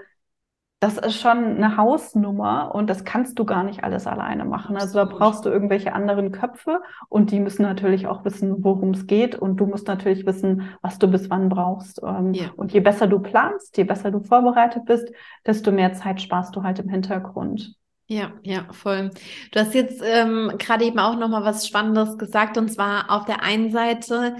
das 0.83 0.99
ist 0.99 1.21
schon 1.21 1.59
eine 1.59 1.77
Hausnummer 1.77 2.75
und 2.75 2.91
das 2.91 3.05
kannst 3.05 3.39
du 3.39 3.45
gar 3.45 3.63
nicht 3.63 3.85
alles 3.85 4.09
alleine 4.09 4.45
machen. 4.45 4.77
Also 4.77 4.99
da 4.99 5.05
brauchst 5.05 5.45
du 5.45 5.49
irgendwelche 5.49 5.93
anderen 5.93 6.33
Köpfe 6.33 6.81
und 7.09 7.31
die 7.31 7.39
müssen 7.39 7.63
natürlich 7.63 8.09
auch 8.09 8.25
wissen, 8.25 8.65
worum 8.65 8.91
es 8.91 9.07
geht 9.07 9.37
und 9.37 9.59
du 9.59 9.67
musst 9.67 9.87
natürlich 9.87 10.27
wissen, 10.27 10.71
was 10.81 10.99
du 10.99 11.07
bis 11.07 11.31
wann 11.31 11.49
brauchst. 11.49 12.03
Ähm, 12.05 12.35
ja. 12.35 12.51
Und 12.57 12.73
je 12.73 12.81
besser 12.81 13.07
du 13.07 13.21
planst, 13.21 13.77
je 13.77 13.85
besser 13.85 14.11
du 14.11 14.19
vorbereitet 14.19 14.85
bist, 14.85 15.13
desto 15.47 15.71
mehr 15.71 15.93
Zeit 15.93 16.21
sparst 16.21 16.57
du 16.57 16.65
halt 16.65 16.81
im 16.81 16.89
Hintergrund. 16.89 17.77
Ja, 18.09 18.33
ja, 18.43 18.67
voll. 18.73 19.11
Du 19.53 19.61
hast 19.61 19.75
jetzt 19.75 20.03
ähm, 20.05 20.51
gerade 20.59 20.85
eben 20.85 20.99
auch 20.99 21.17
noch 21.17 21.29
mal 21.29 21.45
was 21.45 21.65
Spannendes 21.65 22.19
gesagt 22.19 22.59
und 22.59 22.69
zwar 22.73 23.09
auf 23.09 23.25
der 23.25 23.45
einen 23.45 23.71
Seite 23.71 24.35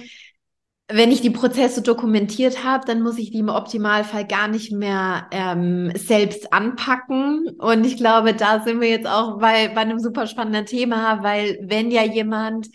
wenn 0.89 1.11
ich 1.11 1.21
die 1.21 1.31
Prozesse 1.31 1.83
dokumentiert 1.83 2.65
habe, 2.65 2.85
dann 2.87 3.03
muss 3.03 3.19
ich 3.19 3.31
die 3.31 3.39
im 3.39 3.49
Optimalfall 3.49 4.27
gar 4.27 4.49
nicht 4.49 4.73
mehr 4.73 5.27
ähm, 5.31 5.93
selbst 5.97 6.53
anpacken. 6.53 7.49
Und 7.59 7.85
ich 7.85 7.97
glaube, 7.97 8.35
da 8.35 8.61
sind 8.63 8.81
wir 8.81 8.91
jetzt 8.91 9.07
auch 9.07 9.39
bei, 9.39 9.69
bei 9.69 9.81
einem 9.81 9.99
super 10.01 10.27
spannenden 10.27 10.67
Thema, 10.67 11.23
weil 11.23 11.59
wenn 11.63 11.91
ja 11.91 12.05
jemand 12.05 12.69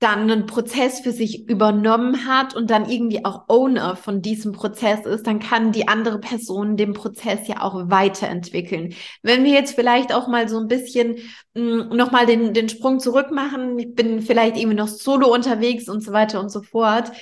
dann 0.00 0.30
einen 0.30 0.46
Prozess 0.46 1.00
für 1.00 1.12
sich 1.12 1.46
übernommen 1.48 2.26
hat 2.26 2.56
und 2.56 2.70
dann 2.70 2.88
irgendwie 2.88 3.22
auch 3.26 3.44
Owner 3.48 3.96
von 3.96 4.22
diesem 4.22 4.52
Prozess 4.52 5.04
ist, 5.04 5.26
dann 5.26 5.40
kann 5.40 5.72
die 5.72 5.88
andere 5.88 6.18
Person 6.18 6.78
den 6.78 6.94
Prozess 6.94 7.46
ja 7.46 7.60
auch 7.60 7.90
weiterentwickeln. 7.90 8.94
Wenn 9.22 9.44
wir 9.44 9.52
jetzt 9.52 9.74
vielleicht 9.74 10.14
auch 10.14 10.26
mal 10.26 10.48
so 10.48 10.58
ein 10.58 10.68
bisschen 10.68 11.16
hm, 11.54 11.90
nochmal 11.90 12.24
den, 12.24 12.54
den 12.54 12.70
Sprung 12.70 12.98
zurück 12.98 13.30
machen, 13.30 13.78
ich 13.78 13.94
bin 13.94 14.22
vielleicht 14.22 14.56
irgendwie 14.56 14.76
noch 14.76 14.88
solo 14.88 15.32
unterwegs 15.32 15.86
und 15.86 16.02
so 16.02 16.12
weiter 16.12 16.40
und 16.40 16.48
so 16.50 16.62
fort, 16.62 17.12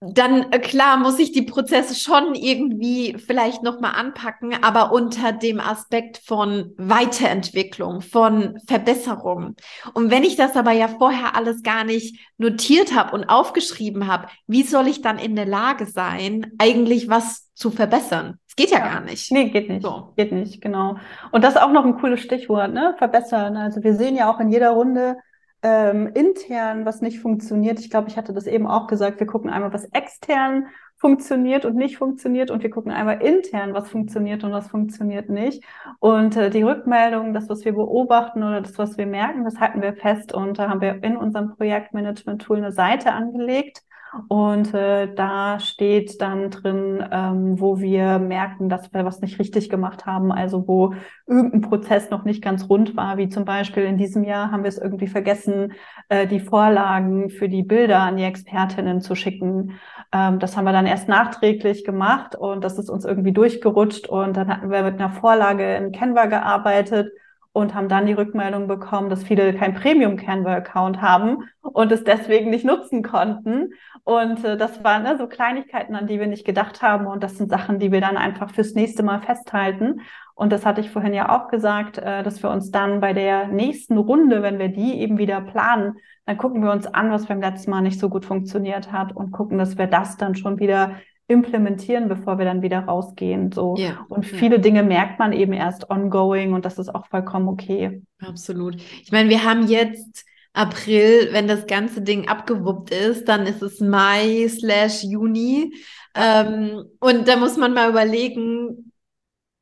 dann 0.00 0.50
äh, 0.50 0.58
klar 0.58 0.96
muss 0.96 1.18
ich 1.18 1.32
die 1.32 1.42
Prozesse 1.42 1.94
schon 1.94 2.34
irgendwie 2.34 3.16
vielleicht 3.18 3.62
noch 3.62 3.80
mal 3.80 3.90
anpacken, 3.90 4.54
aber 4.62 4.92
unter 4.92 5.32
dem 5.32 5.60
Aspekt 5.60 6.22
von 6.24 6.72
Weiterentwicklung, 6.78 8.00
von 8.00 8.58
Verbesserung. 8.66 9.56
Und 9.92 10.10
wenn 10.10 10.24
ich 10.24 10.36
das 10.36 10.56
aber 10.56 10.72
ja 10.72 10.88
vorher 10.88 11.36
alles 11.36 11.62
gar 11.62 11.84
nicht 11.84 12.18
notiert 12.38 12.94
habe 12.94 13.14
und 13.14 13.24
aufgeschrieben 13.24 14.06
habe, 14.06 14.28
wie 14.46 14.62
soll 14.62 14.88
ich 14.88 15.02
dann 15.02 15.18
in 15.18 15.36
der 15.36 15.46
Lage 15.46 15.84
sein, 15.84 16.50
eigentlich 16.58 17.10
was 17.10 17.52
zu 17.52 17.70
verbessern? 17.70 18.38
Es 18.48 18.56
geht 18.56 18.70
ja, 18.70 18.78
ja, 18.78 18.94
gar 18.94 19.00
nicht. 19.02 19.30
Nee, 19.30 19.50
geht 19.50 19.68
nicht. 19.68 19.82
So. 19.82 20.14
Geht 20.16 20.32
nicht, 20.32 20.62
genau. 20.62 20.96
Und 21.30 21.44
das 21.44 21.56
ist 21.56 21.60
auch 21.60 21.72
noch 21.72 21.84
ein 21.84 21.98
cooles 21.98 22.20
Stichwort, 22.20 22.72
ne? 22.72 22.94
Verbessern. 22.96 23.56
Also 23.58 23.82
wir 23.82 23.94
sehen 23.94 24.16
ja 24.16 24.32
auch 24.32 24.40
in 24.40 24.50
jeder 24.50 24.70
Runde, 24.70 25.18
ähm, 25.62 26.08
intern 26.14 26.84
was 26.86 27.00
nicht 27.00 27.20
funktioniert. 27.20 27.80
Ich 27.80 27.90
glaube, 27.90 28.08
ich 28.08 28.16
hatte 28.16 28.32
das 28.32 28.46
eben 28.46 28.66
auch 28.66 28.86
gesagt. 28.86 29.20
Wir 29.20 29.26
gucken 29.26 29.50
einmal, 29.50 29.72
was 29.72 29.84
extern 29.92 30.66
funktioniert 30.96 31.64
und 31.64 31.76
nicht 31.76 31.96
funktioniert 31.96 32.50
und 32.50 32.62
wir 32.62 32.68
gucken 32.68 32.92
einmal 32.92 33.22
intern, 33.22 33.72
was 33.72 33.88
funktioniert 33.88 34.44
und 34.44 34.52
was 34.52 34.68
funktioniert 34.68 35.30
nicht. 35.30 35.64
Und 35.98 36.36
äh, 36.36 36.50
die 36.50 36.62
Rückmeldung, 36.62 37.32
das, 37.32 37.48
was 37.48 37.64
wir 37.64 37.72
beobachten 37.72 38.42
oder 38.42 38.60
das, 38.60 38.76
was 38.76 38.98
wir 38.98 39.06
merken, 39.06 39.44
das 39.44 39.58
halten 39.58 39.80
wir 39.80 39.94
fest 39.94 40.34
und 40.34 40.58
da 40.58 40.68
haben 40.68 40.82
wir 40.82 41.02
in 41.02 41.16
unserem 41.16 41.56
Projektmanagement-Tool 41.56 42.58
eine 42.58 42.72
Seite 42.72 43.12
angelegt, 43.12 43.82
und 44.28 44.74
äh, 44.74 45.12
da 45.14 45.60
steht 45.60 46.20
dann 46.20 46.50
drin, 46.50 47.04
ähm, 47.12 47.60
wo 47.60 47.78
wir 47.78 48.18
merken, 48.18 48.68
dass 48.68 48.92
wir 48.92 49.04
was 49.04 49.20
nicht 49.20 49.38
richtig 49.38 49.70
gemacht 49.70 50.04
haben, 50.06 50.32
also 50.32 50.66
wo 50.66 50.94
irgendein 51.26 51.60
Prozess 51.60 52.10
noch 52.10 52.24
nicht 52.24 52.42
ganz 52.42 52.68
rund 52.68 52.96
war, 52.96 53.18
wie 53.18 53.28
zum 53.28 53.44
Beispiel 53.44 53.84
in 53.84 53.98
diesem 53.98 54.24
Jahr 54.24 54.50
haben 54.50 54.64
wir 54.64 54.68
es 54.68 54.78
irgendwie 54.78 55.06
vergessen, 55.06 55.74
äh, 56.08 56.26
die 56.26 56.40
Vorlagen 56.40 57.30
für 57.30 57.48
die 57.48 57.62
Bilder 57.62 58.00
an 58.00 58.16
die 58.16 58.24
Expertinnen 58.24 59.00
zu 59.00 59.14
schicken. 59.14 59.78
Ähm, 60.12 60.40
das 60.40 60.56
haben 60.56 60.64
wir 60.64 60.72
dann 60.72 60.86
erst 60.86 61.08
nachträglich 61.08 61.84
gemacht 61.84 62.34
und 62.34 62.64
das 62.64 62.78
ist 62.78 62.90
uns 62.90 63.04
irgendwie 63.04 63.32
durchgerutscht 63.32 64.08
und 64.08 64.36
dann 64.36 64.48
hatten 64.48 64.70
wir 64.70 64.82
mit 64.82 64.94
einer 64.94 65.10
Vorlage 65.10 65.76
in 65.76 65.92
Canva 65.92 66.26
gearbeitet 66.26 67.12
und 67.52 67.74
haben 67.74 67.88
dann 67.88 68.06
die 68.06 68.12
Rückmeldung 68.12 68.68
bekommen, 68.68 69.10
dass 69.10 69.24
viele 69.24 69.52
kein 69.54 69.74
Premium 69.74 70.16
Canva-Account 70.16 71.02
haben 71.02 71.48
und 71.62 71.90
es 71.90 72.04
deswegen 72.04 72.50
nicht 72.50 72.64
nutzen 72.64 73.02
konnten. 73.02 73.72
Und 74.04 74.44
äh, 74.44 74.56
das 74.56 74.84
waren 74.84 75.02
ne, 75.02 75.16
so 75.18 75.26
Kleinigkeiten, 75.26 75.96
an 75.96 76.06
die 76.06 76.20
wir 76.20 76.28
nicht 76.28 76.46
gedacht 76.46 76.80
haben. 76.80 77.06
Und 77.06 77.24
das 77.24 77.36
sind 77.36 77.50
Sachen, 77.50 77.80
die 77.80 77.90
wir 77.90 78.00
dann 78.00 78.16
einfach 78.16 78.50
fürs 78.50 78.74
nächste 78.74 79.02
Mal 79.02 79.20
festhalten. 79.20 80.00
Und 80.34 80.52
das 80.52 80.64
hatte 80.64 80.80
ich 80.80 80.90
vorhin 80.90 81.12
ja 81.12 81.28
auch 81.28 81.48
gesagt, 81.48 81.98
äh, 81.98 82.22
dass 82.22 82.42
wir 82.42 82.50
uns 82.50 82.70
dann 82.70 83.00
bei 83.00 83.12
der 83.12 83.48
nächsten 83.48 83.98
Runde, 83.98 84.42
wenn 84.42 84.60
wir 84.60 84.68
die 84.68 85.00
eben 85.00 85.18
wieder 85.18 85.40
planen, 85.40 85.96
dann 86.26 86.38
gucken 86.38 86.62
wir 86.62 86.70
uns 86.70 86.86
an, 86.86 87.10
was 87.10 87.26
beim 87.26 87.40
letzten 87.40 87.72
Mal 87.72 87.80
nicht 87.80 87.98
so 87.98 88.08
gut 88.08 88.24
funktioniert 88.24 88.92
hat 88.92 89.14
und 89.14 89.32
gucken, 89.32 89.58
dass 89.58 89.76
wir 89.76 89.88
das 89.88 90.16
dann 90.16 90.36
schon 90.36 90.60
wieder 90.60 90.92
implementieren, 91.30 92.08
bevor 92.08 92.38
wir 92.38 92.44
dann 92.44 92.62
wieder 92.62 92.80
rausgehen. 92.80 93.52
So. 93.52 93.76
Ja, 93.78 94.04
und 94.08 94.26
viele. 94.26 94.58
Dinge 94.58 94.82
merkt 94.82 95.18
man 95.18 95.32
eben 95.32 95.52
erst 95.52 95.90
ongoing 95.90 96.52
und 96.52 96.64
das 96.64 96.78
ist 96.78 96.94
auch 96.94 97.06
vollkommen 97.06 97.48
okay. 97.48 98.02
Absolut. 98.20 98.76
Ich 99.02 99.12
meine, 99.12 99.28
wir 99.28 99.44
haben 99.44 99.66
jetzt 99.68 100.24
April, 100.52 101.28
wenn 101.32 101.46
das 101.46 101.66
ganze 101.66 102.02
Ding 102.02 102.28
abgewuppt 102.28 102.90
ist, 102.90 103.28
dann 103.28 103.46
ist 103.46 103.62
es 103.62 103.80
Mai 103.80 104.48
slash 104.48 105.04
Juni. 105.04 105.72
Ähm, 106.14 106.84
und 106.98 107.28
da 107.28 107.36
muss 107.36 107.56
man 107.56 107.72
mal 107.72 107.88
überlegen, 107.88 108.92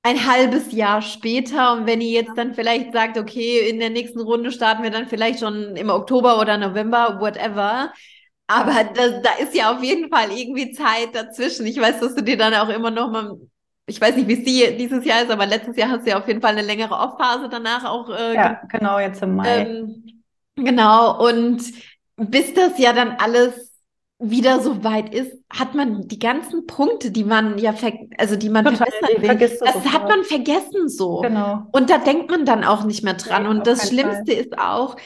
ein 0.02 0.26
halbes 0.26 0.72
Jahr 0.72 1.02
später 1.02 1.74
und 1.74 1.86
wenn 1.86 2.00
ihr 2.00 2.10
jetzt 2.10 2.36
dann 2.36 2.54
vielleicht 2.54 2.92
sagt, 2.92 3.18
okay, 3.18 3.68
in 3.68 3.78
der 3.78 3.90
nächsten 3.90 4.20
Runde 4.20 4.52
starten 4.52 4.82
wir 4.82 4.90
dann 4.90 5.08
vielleicht 5.08 5.40
schon 5.40 5.76
im 5.76 5.90
Oktober 5.90 6.40
oder 6.40 6.56
November, 6.56 7.18
whatever, 7.20 7.92
aber 8.48 8.84
das, 8.94 9.22
da 9.22 9.30
ist 9.40 9.54
ja 9.54 9.72
auf 9.72 9.82
jeden 9.82 10.08
Fall 10.08 10.32
irgendwie 10.32 10.72
Zeit 10.72 11.14
dazwischen. 11.14 11.66
Ich 11.66 11.78
weiß, 11.78 12.00
dass 12.00 12.14
du 12.14 12.22
dir 12.22 12.36
dann 12.36 12.54
auch 12.54 12.70
immer 12.70 12.90
noch 12.90 13.10
mal, 13.10 13.38
ich 13.86 14.00
weiß 14.00 14.16
nicht, 14.16 14.26
wie 14.26 14.38
es 14.38 14.44
die, 14.44 14.76
dieses 14.76 15.04
Jahr 15.04 15.22
ist, 15.22 15.30
aber 15.30 15.46
letztes 15.46 15.76
Jahr 15.76 15.90
hast 15.90 16.06
du 16.06 16.10
ja 16.10 16.18
auf 16.18 16.26
jeden 16.26 16.40
Fall 16.40 16.52
eine 16.52 16.62
längere 16.62 16.94
Off-Phase 16.94 17.48
danach 17.50 17.84
auch. 17.84 18.08
Äh, 18.08 18.34
ja, 18.34 18.62
genau, 18.70 18.98
jetzt 18.98 19.22
im 19.22 19.36
Mai. 19.36 19.60
Ähm, 19.60 20.22
genau, 20.56 21.24
und 21.24 21.62
bis 22.16 22.54
das 22.54 22.78
ja 22.78 22.92
dann 22.92 23.16
alles 23.18 23.68
wieder 24.18 24.60
so 24.60 24.82
weit 24.82 25.14
ist, 25.14 25.32
hat 25.50 25.74
man 25.74 26.08
die 26.08 26.18
ganzen 26.18 26.66
Punkte, 26.66 27.10
die 27.10 27.24
man 27.24 27.56
ja, 27.58 27.72
ver 27.72 27.92
also 28.16 28.34
die 28.34 28.48
man 28.48 28.64
Total, 28.64 28.88
verbessern 28.90 29.22
will, 29.22 29.48
das 29.48 29.58
sofort. 29.58 29.92
hat 29.92 30.08
man 30.08 30.24
vergessen 30.24 30.88
so. 30.88 31.20
Genau. 31.20 31.66
Und 31.70 31.88
da 31.88 31.98
denkt 31.98 32.30
man 32.30 32.44
dann 32.44 32.64
auch 32.64 32.84
nicht 32.84 33.04
mehr 33.04 33.14
dran. 33.14 33.44
Nee, 33.44 33.48
und 33.50 33.66
das 33.66 33.88
Schlimmste 33.88 34.32
Fall. 34.32 34.42
ist 34.42 34.58
auch, 34.58 34.96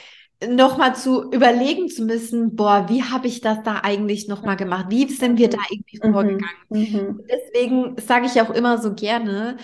nochmal 0.49 0.95
zu 0.95 1.31
überlegen 1.31 1.89
zu 1.89 2.05
müssen, 2.05 2.57
boah, 2.57 2.87
wie 2.89 3.03
habe 3.03 3.27
ich 3.27 3.41
das 3.41 3.63
da 3.63 3.81
eigentlich 3.83 4.29
nochmal 4.29 4.57
gemacht? 4.57 4.87
Wie 4.89 5.07
sind 5.09 5.39
wir 5.39 5.49
da 5.49 5.59
irgendwie 5.71 6.01
mhm. 6.03 6.13
vorgegangen? 6.13 6.57
Mhm. 6.69 7.21
Deswegen 7.31 7.97
sage 7.99 8.27
ich 8.27 8.41
auch 8.41 8.51
immer 8.51 8.79
so 8.79 8.95
gerne, 8.95 9.57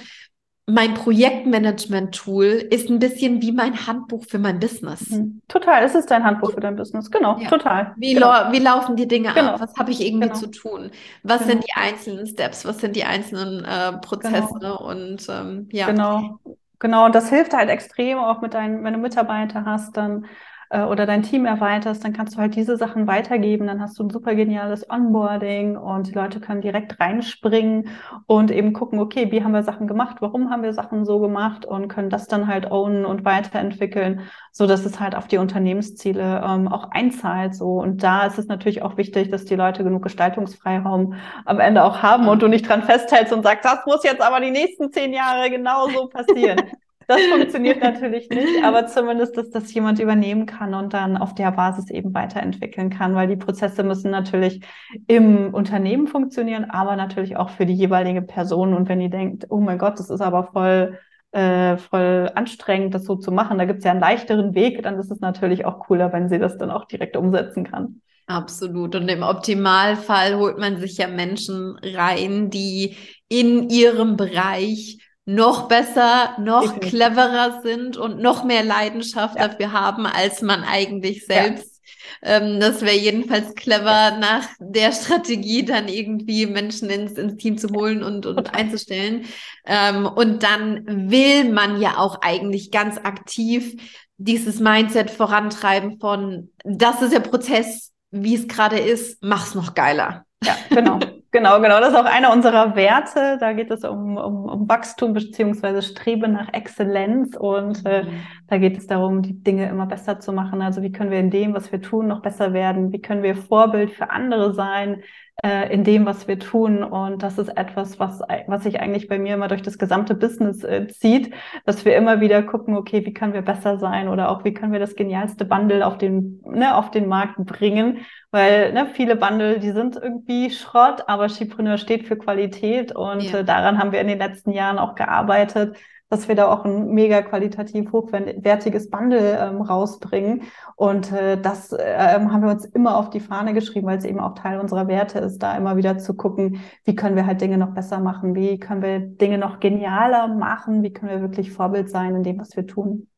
mein 0.70 0.93
Projektmanagement-Tool 0.93 2.45
ist 2.45 2.91
ein 2.91 2.99
bisschen 2.99 3.41
wie 3.41 3.53
mein 3.53 3.87
Handbuch 3.87 4.24
für 4.29 4.39
mein 4.39 4.61
Business. 4.61 5.09
Mhm. 5.09 5.41
Total, 5.49 5.83
es 5.83 5.95
ist 5.95 6.11
dein 6.11 6.22
Handbuch 6.24 6.53
für 6.53 6.61
dein 6.61 6.76
Business, 6.76 7.11
genau, 7.11 7.39
ja. 7.39 7.49
total. 7.49 7.95
Wie, 7.97 8.12
genau. 8.12 8.53
wie 8.53 8.59
laufen 8.59 8.95
die 8.95 9.09
Dinge 9.09 9.33
genau. 9.33 9.53
ab? 9.53 9.61
Was 9.61 9.74
habe 9.79 9.91
ich 9.93 10.05
irgendwie 10.05 10.29
genau. 10.29 10.39
zu 10.39 10.51
tun? 10.51 10.91
Was 11.22 11.41
sind 11.41 11.62
genau. 11.62 11.64
die 11.66 11.81
einzelnen 11.81 12.26
Steps? 12.26 12.66
Was 12.66 12.79
sind 12.81 12.97
die 12.97 13.05
einzelnen 13.05 13.64
äh, 13.64 13.95
Prozesse? 13.99 14.49
Genau. 14.61 14.87
Und 14.87 15.26
ähm, 15.31 15.68
ja. 15.72 15.87
Genau. 15.87 16.39
Genau, 16.81 17.07
und 17.07 17.14
das 17.14 17.31
hilft 17.31 17.55
halt 17.55 17.70
extrem 17.70 18.18
auch 18.18 18.41
mit 18.41 18.55
deinen, 18.55 18.85
wenn 18.85 18.93
du 18.93 19.01
Mitarbeiter 19.01 19.64
hast, 19.64 19.97
dann 19.97 20.26
äh, 20.71 20.83
oder 20.83 21.07
dein 21.07 21.23
Team 21.23 21.47
erweiterst, 21.47 22.05
dann 22.05 22.12
kannst 22.12 22.35
du 22.35 22.39
halt 22.41 22.55
diese 22.55 22.77
Sachen 22.77 23.07
weitergeben. 23.07 23.66
Dann 23.66 23.81
hast 23.81 23.99
du 23.99 24.05
ein 24.05 24.11
super 24.11 24.35
geniales 24.35 24.89
Onboarding 24.91 25.77
und 25.77 26.09
die 26.09 26.12
Leute 26.12 26.41
können 26.41 26.61
direkt 26.61 27.01
reinspringen 27.01 27.89
und 28.27 28.51
eben 28.51 28.73
gucken, 28.73 28.99
okay, 28.99 29.31
wie 29.31 29.43
haben 29.43 29.53
wir 29.53 29.62
Sachen 29.62 29.87
gemacht, 29.87 30.19
warum 30.21 30.51
haben 30.51 30.62
wir 30.62 30.73
Sachen 30.73 31.05
so 31.05 31.21
gemacht 31.21 31.64
und 31.64 31.89
können 31.89 32.11
das 32.11 32.27
dann 32.27 32.47
halt 32.47 32.71
ownen 32.71 33.05
und 33.05 33.25
weiterentwickeln, 33.25 34.23
so 34.53 34.66
dass 34.66 34.85
es 34.85 35.01
halt 35.01 35.14
auf 35.14 35.29
die 35.29 35.39
Unternehmensziele 35.39 36.43
ähm, 36.47 36.69
auch 36.69 36.91
einzahlt. 36.91 37.55
So 37.55 37.81
und 37.81 38.03
da 38.03 38.27
ist 38.27 38.39
es 38.39 38.47
natürlich 38.49 38.83
auch 38.83 38.97
wichtig, 38.97 39.31
dass 39.31 39.45
die 39.45 39.57
Leute 39.57 39.85
genug 39.85 40.03
Gestaltungsfreiraum 40.03 41.14
am 41.45 41.61
Ende 41.61 41.85
auch 41.85 42.03
haben 42.03 42.29
und 42.29 42.43
du 42.43 42.49
nicht 42.49 42.69
dran 42.69 42.83
festhältst 42.83 43.33
und 43.33 43.43
sagst, 43.43 43.64
das 43.64 43.87
muss 43.87 44.05
jetzt 44.05 44.23
aber 44.23 44.41
die 44.41 44.51
nächsten 44.51 44.93
zehn 44.93 45.12
Jahre 45.12 45.51
genauso 45.51 46.09
passieren. 46.09 46.59
Das 47.09 47.20
funktioniert 47.22 47.80
natürlich 47.82 48.28
nicht, 48.28 48.62
aber 48.62 48.86
zumindest, 48.86 49.36
dass 49.36 49.50
das 49.50 49.72
jemand 49.72 49.98
übernehmen 49.98 50.44
kann 50.44 50.74
und 50.74 50.92
dann 50.92 51.16
auf 51.16 51.34
der 51.34 51.50
Basis 51.50 51.90
eben 51.90 52.12
weiterentwickeln 52.14 52.90
kann, 52.90 53.14
weil 53.14 53.26
die 53.26 53.36
Prozesse 53.36 53.82
müssen 53.82 54.11
natürlich 54.11 54.61
im 55.06 55.54
Unternehmen 55.54 56.06
funktionieren, 56.06 56.66
aber 56.66 56.96
natürlich 56.96 57.36
auch 57.36 57.48
für 57.48 57.64
die 57.64 57.74
jeweilige 57.74 58.20
Person. 58.20 58.74
Und 58.74 58.90
wenn 58.90 59.00
ihr 59.00 59.09
denkt, 59.09 59.46
oh 59.48 59.59
mein 59.59 59.78
Gott, 59.78 59.98
das 59.98 60.11
ist 60.11 60.20
aber 60.20 60.44
voll 60.52 60.98
äh, 61.32 61.76
voll 61.76 62.30
anstrengend, 62.34 62.94
das 62.94 63.04
so 63.04 63.16
zu 63.16 63.32
machen. 63.32 63.59
Da 63.59 63.64
gibt 63.64 63.80
es 63.80 63.84
ja 63.84 63.90
einen 63.90 64.00
leichteren 64.00 64.54
Weg, 64.54 64.82
dann 64.82 64.98
ist 64.98 65.11
es 65.11 65.20
natürlich 65.20 65.64
auch 65.64 65.80
cooler, 65.80 66.12
wenn 66.12 66.28
sie 66.28 66.38
das 66.38 66.56
dann 66.59 66.70
auch 66.70 66.84
direkt 66.84 67.16
umsetzen 67.16 67.64
kann. 67.64 68.00
Absolut. 68.26 68.94
Und 68.94 69.09
im 69.09 69.22
Optimalfall 69.22 70.36
holt 70.36 70.59
man 70.59 70.78
sich 70.78 70.98
ja 70.98 71.09
Menschen 71.09 71.78
rein, 71.82 72.50
die 72.50 72.96
in 73.28 73.70
ihrem 73.70 74.16
Bereich 74.16 74.98
noch 75.29 75.68
besser, 75.68 76.35
noch 76.39 76.81
cleverer 76.81 77.61
sind 77.62 77.99
und 77.99 78.18
noch 78.18 78.45
mehr 78.45 78.64
Leidenschaft 78.64 79.37
ja. 79.37 79.49
dafür 79.49 79.72
haben, 79.72 80.07
als 80.07 80.41
man 80.41 80.64
eigentlich 80.64 81.26
selbst. 81.26 81.83
Ja. 82.22 82.39
Ähm, 82.39 82.61
das 82.61 82.81
wäre 82.81 82.97
jedenfalls 82.97 83.55
clever, 83.55 84.16
nach 84.18 84.49
der 84.59 84.91
Strategie 84.93 85.66
dann 85.66 85.87
irgendwie 85.87 86.47
Menschen 86.47 86.89
ins, 86.89 87.12
ins 87.12 87.37
Team 87.37 87.59
zu 87.59 87.68
holen 87.68 88.03
und, 88.03 88.24
und 88.24 88.55
einzustellen. 88.55 89.26
Ähm, 89.66 90.07
und 90.07 90.43
dann 90.43 91.11
will 91.11 91.53
man 91.53 91.79
ja 91.79 91.99
auch 91.99 92.22
eigentlich 92.22 92.70
ganz 92.70 92.97
aktiv 92.97 93.74
dieses 94.16 94.61
Mindset 94.61 95.11
vorantreiben 95.11 96.01
von, 96.01 96.51
das 96.64 97.03
ist 97.03 97.12
der 97.12 97.20
Prozess, 97.20 97.93
wie 98.11 98.35
es 98.35 98.49
gerade 98.49 98.79
ist, 98.79 99.22
mach's 99.22 99.55
noch 99.55 99.74
geiler. 99.74 100.24
Ja, 100.43 100.57
genau. 100.70 100.99
Genau, 101.31 101.61
genau. 101.61 101.79
Das 101.81 101.91
ist 101.91 101.95
auch 101.95 102.07
einer 102.07 102.33
unserer 102.33 102.74
Werte. 102.74 103.37
Da 103.39 103.53
geht 103.53 103.70
es 103.70 103.85
um, 103.85 104.16
um, 104.16 104.47
um 104.47 104.68
Wachstum 104.68 105.12
beziehungsweise 105.12 105.83
Streben 105.83 106.33
nach 106.33 106.53
Exzellenz. 106.55 107.37
Und 107.37 107.85
äh, 107.85 108.05
mhm. 108.05 108.20
da 108.47 108.57
geht 108.57 108.79
es 108.79 108.87
darum, 108.87 109.20
die 109.20 109.43
Dinge 109.43 109.68
immer 109.68 109.85
besser 109.85 110.20
zu 110.20 110.33
machen. 110.33 110.62
Also 110.62 110.83
wie 110.83 110.91
können 110.91 111.11
wir 111.11 111.20
in 111.20 111.31
dem, 111.31 111.53
was 111.53 111.70
wir 111.70 111.83
tun, 111.83 112.09
noch 112.09 112.22
besser 112.22 112.55
werden? 112.55 112.93
Wie 112.93 113.03
können 113.03 113.22
wir 113.22 113.37
Vorbild 113.37 113.91
für 113.91 114.11
andere 114.11 114.55
sein? 114.55 115.03
Äh, 115.45 115.72
in 115.72 115.84
dem, 115.84 116.05
was 116.07 116.26
wir 116.26 116.39
tun. 116.39 116.82
Und 116.82 117.22
das 117.22 117.39
ist 117.39 117.49
etwas, 117.49 117.99
was, 117.99 118.20
was 118.47 118.62
sich 118.62 118.80
eigentlich 118.80 119.09
bei 119.09 119.18
mir 119.18 119.34
immer 119.34 119.49
durch 119.49 119.62
das 119.62 119.78
gesamte 119.78 120.14
Business 120.14 120.64
äh, 120.64 120.89
zieht, 120.89 121.32
dass 121.64 121.84
wir 121.84 121.97
immer 121.97 122.20
wieder 122.20 122.43
gucken, 122.43 122.76
okay, 122.76 123.05
wie 123.07 123.12
können 123.12 123.34
wir 123.34 123.43
besser 123.43 123.78
sein 123.78 124.09
oder 124.09 124.30
auch 124.30 124.45
wie 124.45 124.53
können 124.53 124.72
wir 124.72 124.80
das 124.80 124.97
genialste 124.97 125.45
Bundle 125.45 125.86
auf 125.86 125.99
den, 125.99 126.41
ne, 126.45 126.74
auf 126.74 126.91
den 126.91 127.07
Markt 127.07 127.36
bringen. 127.47 127.99
Weil 128.30 128.72
ne, 128.72 128.86
viele 128.93 129.16
Bundle, 129.16 129.61
die 129.61 129.70
sind 129.70 129.97
irgendwie 129.97 130.51
Schrott, 130.51 131.05
aber 131.07 131.28
Skipreneur 131.28 131.78
steht 131.78 132.07
für 132.07 132.16
Qualität 132.16 132.95
und 132.95 133.22
ja. 133.22 133.39
äh, 133.39 133.45
daran 133.45 133.78
haben 133.78 133.93
wir 133.93 134.01
in 134.01 134.09
den 134.09 134.18
letzten 134.18 134.51
Jahren 134.51 134.78
auch 134.78 134.95
gearbeitet 134.95 135.76
dass 136.11 136.28
wir 136.28 136.34
da 136.34 136.48
auch 136.48 136.64
ein 136.64 136.94
mega 136.94 137.20
qualitativ 137.22 137.92
hochwertiges 137.92 138.90
Bundle 138.90 139.38
ähm, 139.38 139.61
rausbringen. 139.61 140.42
Und 140.76 141.12
äh, 141.12 141.40
das 141.40 141.72
äh, 141.72 141.96
haben 141.98 142.42
wir 142.42 142.50
uns 142.50 142.64
immer 142.64 142.96
auf 142.96 143.11
die 143.11 143.20
Fahne 143.20 143.52
geschrieben, 143.52 143.86
weil 143.86 143.98
es 143.98 144.04
eben 144.04 144.20
auch 144.20 144.34
Teil 144.34 144.59
unserer 144.59 144.88
Werte 144.88 145.18
ist, 145.18 145.38
da 145.38 145.56
immer 145.56 145.76
wieder 145.76 145.98
zu 145.98 146.14
gucken, 146.14 146.61
wie 146.84 146.94
können 146.94 147.16
wir 147.16 147.26
halt 147.26 147.40
Dinge 147.40 147.59
noch 147.59 147.74
besser 147.74 148.00
machen, 148.00 148.34
wie 148.34 148.59
können 148.59 148.82
wir 148.82 149.00
Dinge 149.00 149.38
noch 149.38 149.61
genialer 149.61 150.28
machen, 150.28 150.82
wie 150.82 150.92
können 150.92 151.12
wir 151.12 151.20
wirklich 151.20 151.52
Vorbild 151.52 151.90
sein 151.90 152.14
in 152.14 152.22
dem, 152.22 152.40
was 152.40 152.56
wir 152.56 152.66
tun. 152.66 153.09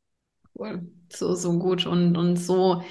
Cool. 0.58 0.82
So, 1.12 1.34
so 1.34 1.58
gut 1.58 1.86
und, 1.86 2.16
und 2.16 2.36
so 2.36 2.82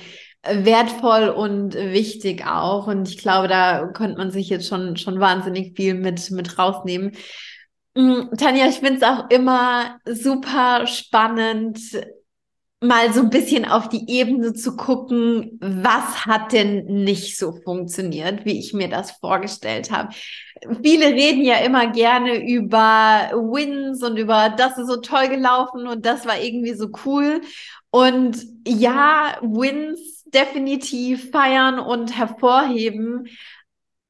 wertvoll 0.44 1.30
und 1.30 1.76
wichtig 1.76 2.46
auch. 2.46 2.88
Und 2.88 3.10
ich 3.10 3.18
glaube, 3.18 3.48
da 3.48 3.88
könnte 3.88 4.18
man 4.18 4.32
sich 4.32 4.50
jetzt 4.50 4.68
schon, 4.68 4.96
schon 4.96 5.20
wahnsinnig 5.20 5.76
viel 5.76 5.94
mit, 5.94 6.32
mit 6.32 6.58
rausnehmen. 6.58 7.12
Mm, 7.96 8.36
Tanja, 8.38 8.68
ich 8.68 8.80
finde 8.80 8.98
es 8.98 9.04
auch 9.04 9.30
immer 9.30 10.00
super 10.06 10.88
spannend, 10.88 11.80
mal 12.82 13.12
so 13.14 13.22
ein 13.22 13.30
bisschen 13.30 13.66
auf 13.66 13.90
die 13.90 14.10
Ebene 14.10 14.54
zu 14.54 14.78
gucken, 14.78 15.60
was 15.62 16.26
hat 16.26 16.54
denn 16.54 16.86
nicht 16.86 17.38
so 17.38 17.52
funktioniert, 17.52 18.46
wie 18.46 18.58
ich 18.58 18.74
mir 18.74 18.88
das 18.88 19.12
vorgestellt 19.12 19.92
habe. 19.92 20.14
Viele 20.84 21.08
reden 21.08 21.42
ja 21.44 21.58
immer 21.58 21.88
gerne 21.92 22.38
über 22.46 23.32
Wins 23.34 24.02
und 24.02 24.18
über, 24.18 24.50
das 24.50 24.78
ist 24.78 24.88
so 24.88 24.98
toll 24.98 25.28
gelaufen 25.28 25.88
und 25.88 26.06
das 26.06 26.26
war 26.26 26.40
irgendwie 26.40 26.74
so 26.74 26.90
cool. 27.06 27.42
Und 27.92 28.38
ja, 28.66 29.38
Wins 29.42 30.24
definitiv 30.26 31.32
feiern 31.32 31.80
und 31.80 32.18
hervorheben. 32.18 33.28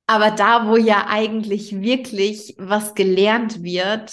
Aber 0.10 0.32
da, 0.32 0.68
wo 0.68 0.76
ja 0.76 1.06
eigentlich 1.08 1.82
wirklich 1.84 2.56
was 2.58 2.96
gelernt 2.96 3.62
wird, 3.62 4.10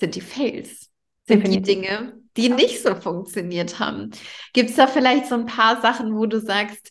sind 0.00 0.16
die 0.16 0.20
Fails, 0.20 0.90
sind 1.24 1.44
Definitiv. 1.44 1.62
die 1.62 1.62
Dinge, 1.62 2.20
die 2.36 2.48
nicht 2.48 2.82
so 2.82 2.96
funktioniert 2.96 3.78
haben. 3.78 4.10
Gibt 4.54 4.70
es 4.70 4.76
da 4.76 4.88
vielleicht 4.88 5.26
so 5.26 5.36
ein 5.36 5.46
paar 5.46 5.80
Sachen, 5.82 6.16
wo 6.16 6.26
du 6.26 6.40
sagst, 6.40 6.90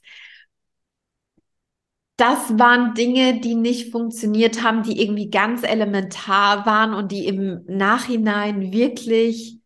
das 2.15 2.57
waren 2.57 2.93
Dinge, 2.93 3.41
die 3.41 3.55
nicht 3.55 3.91
funktioniert 3.91 4.63
haben, 4.63 4.83
die 4.83 5.01
irgendwie 5.01 5.29
ganz 5.29 5.63
elementar 5.63 6.65
waren 6.65 6.93
und 6.93 7.11
die 7.11 7.27
im 7.27 7.65
Nachhinein 7.67 8.71
wirklich 8.71 9.59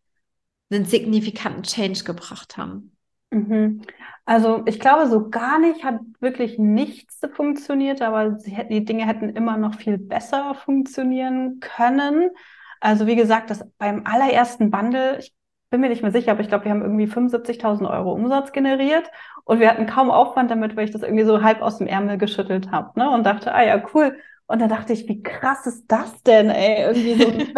einen 0.71 0.85
signifikanten 0.85 1.61
Change 1.61 2.03
gebracht 2.05 2.57
haben? 2.57 2.95
Mhm. 3.29 3.83
Also 4.25 4.63
ich 4.65 4.79
glaube, 4.79 5.07
so 5.07 5.29
gar 5.29 5.59
nicht 5.59 5.83
hat 5.83 5.99
wirklich 6.19 6.57
nichts 6.57 7.19
funktioniert, 7.33 8.01
aber 8.01 8.39
sie, 8.39 8.57
die 8.69 8.85
Dinge 8.85 9.05
hätten 9.05 9.29
immer 9.29 9.57
noch 9.57 9.75
viel 9.75 9.97
besser 9.97 10.55
funktionieren 10.55 11.59
können. 11.59 12.29
Also 12.79 13.05
wie 13.05 13.17
gesagt, 13.17 13.49
das 13.49 13.65
beim 13.77 14.05
allerersten 14.05 14.71
Bundle, 14.71 15.19
ich 15.19 15.33
bin 15.69 15.81
mir 15.81 15.89
nicht 15.89 16.03
mehr 16.03 16.11
sicher, 16.11 16.31
aber 16.31 16.41
ich 16.41 16.47
glaube, 16.47 16.65
wir 16.65 16.71
haben 16.71 16.81
irgendwie 16.83 17.07
75.000 17.07 17.89
Euro 17.89 18.13
Umsatz 18.13 18.53
generiert 18.53 19.09
und 19.43 19.59
wir 19.59 19.69
hatten 19.69 19.87
kaum 19.87 20.09
Aufwand 20.09 20.51
damit, 20.51 20.75
weil 20.77 20.85
ich 20.85 20.91
das 20.91 21.01
irgendwie 21.01 21.25
so 21.25 21.41
halb 21.41 21.61
aus 21.61 21.79
dem 21.79 21.87
Ärmel 21.87 22.17
geschüttelt 22.17 22.71
habe 22.71 22.97
ne? 22.97 23.09
und 23.09 23.25
dachte, 23.25 23.53
ah 23.53 23.63
ja, 23.63 23.83
cool, 23.93 24.17
und 24.47 24.61
da 24.61 24.67
dachte 24.67 24.93
ich, 24.93 25.07
wie 25.07 25.23
krass 25.23 25.65
ist 25.65 25.85
das 25.87 26.21
denn, 26.23 26.49
ey? 26.49 26.83
Irgendwie 26.83 27.23
so, 27.23 27.29
ne? 27.37 27.53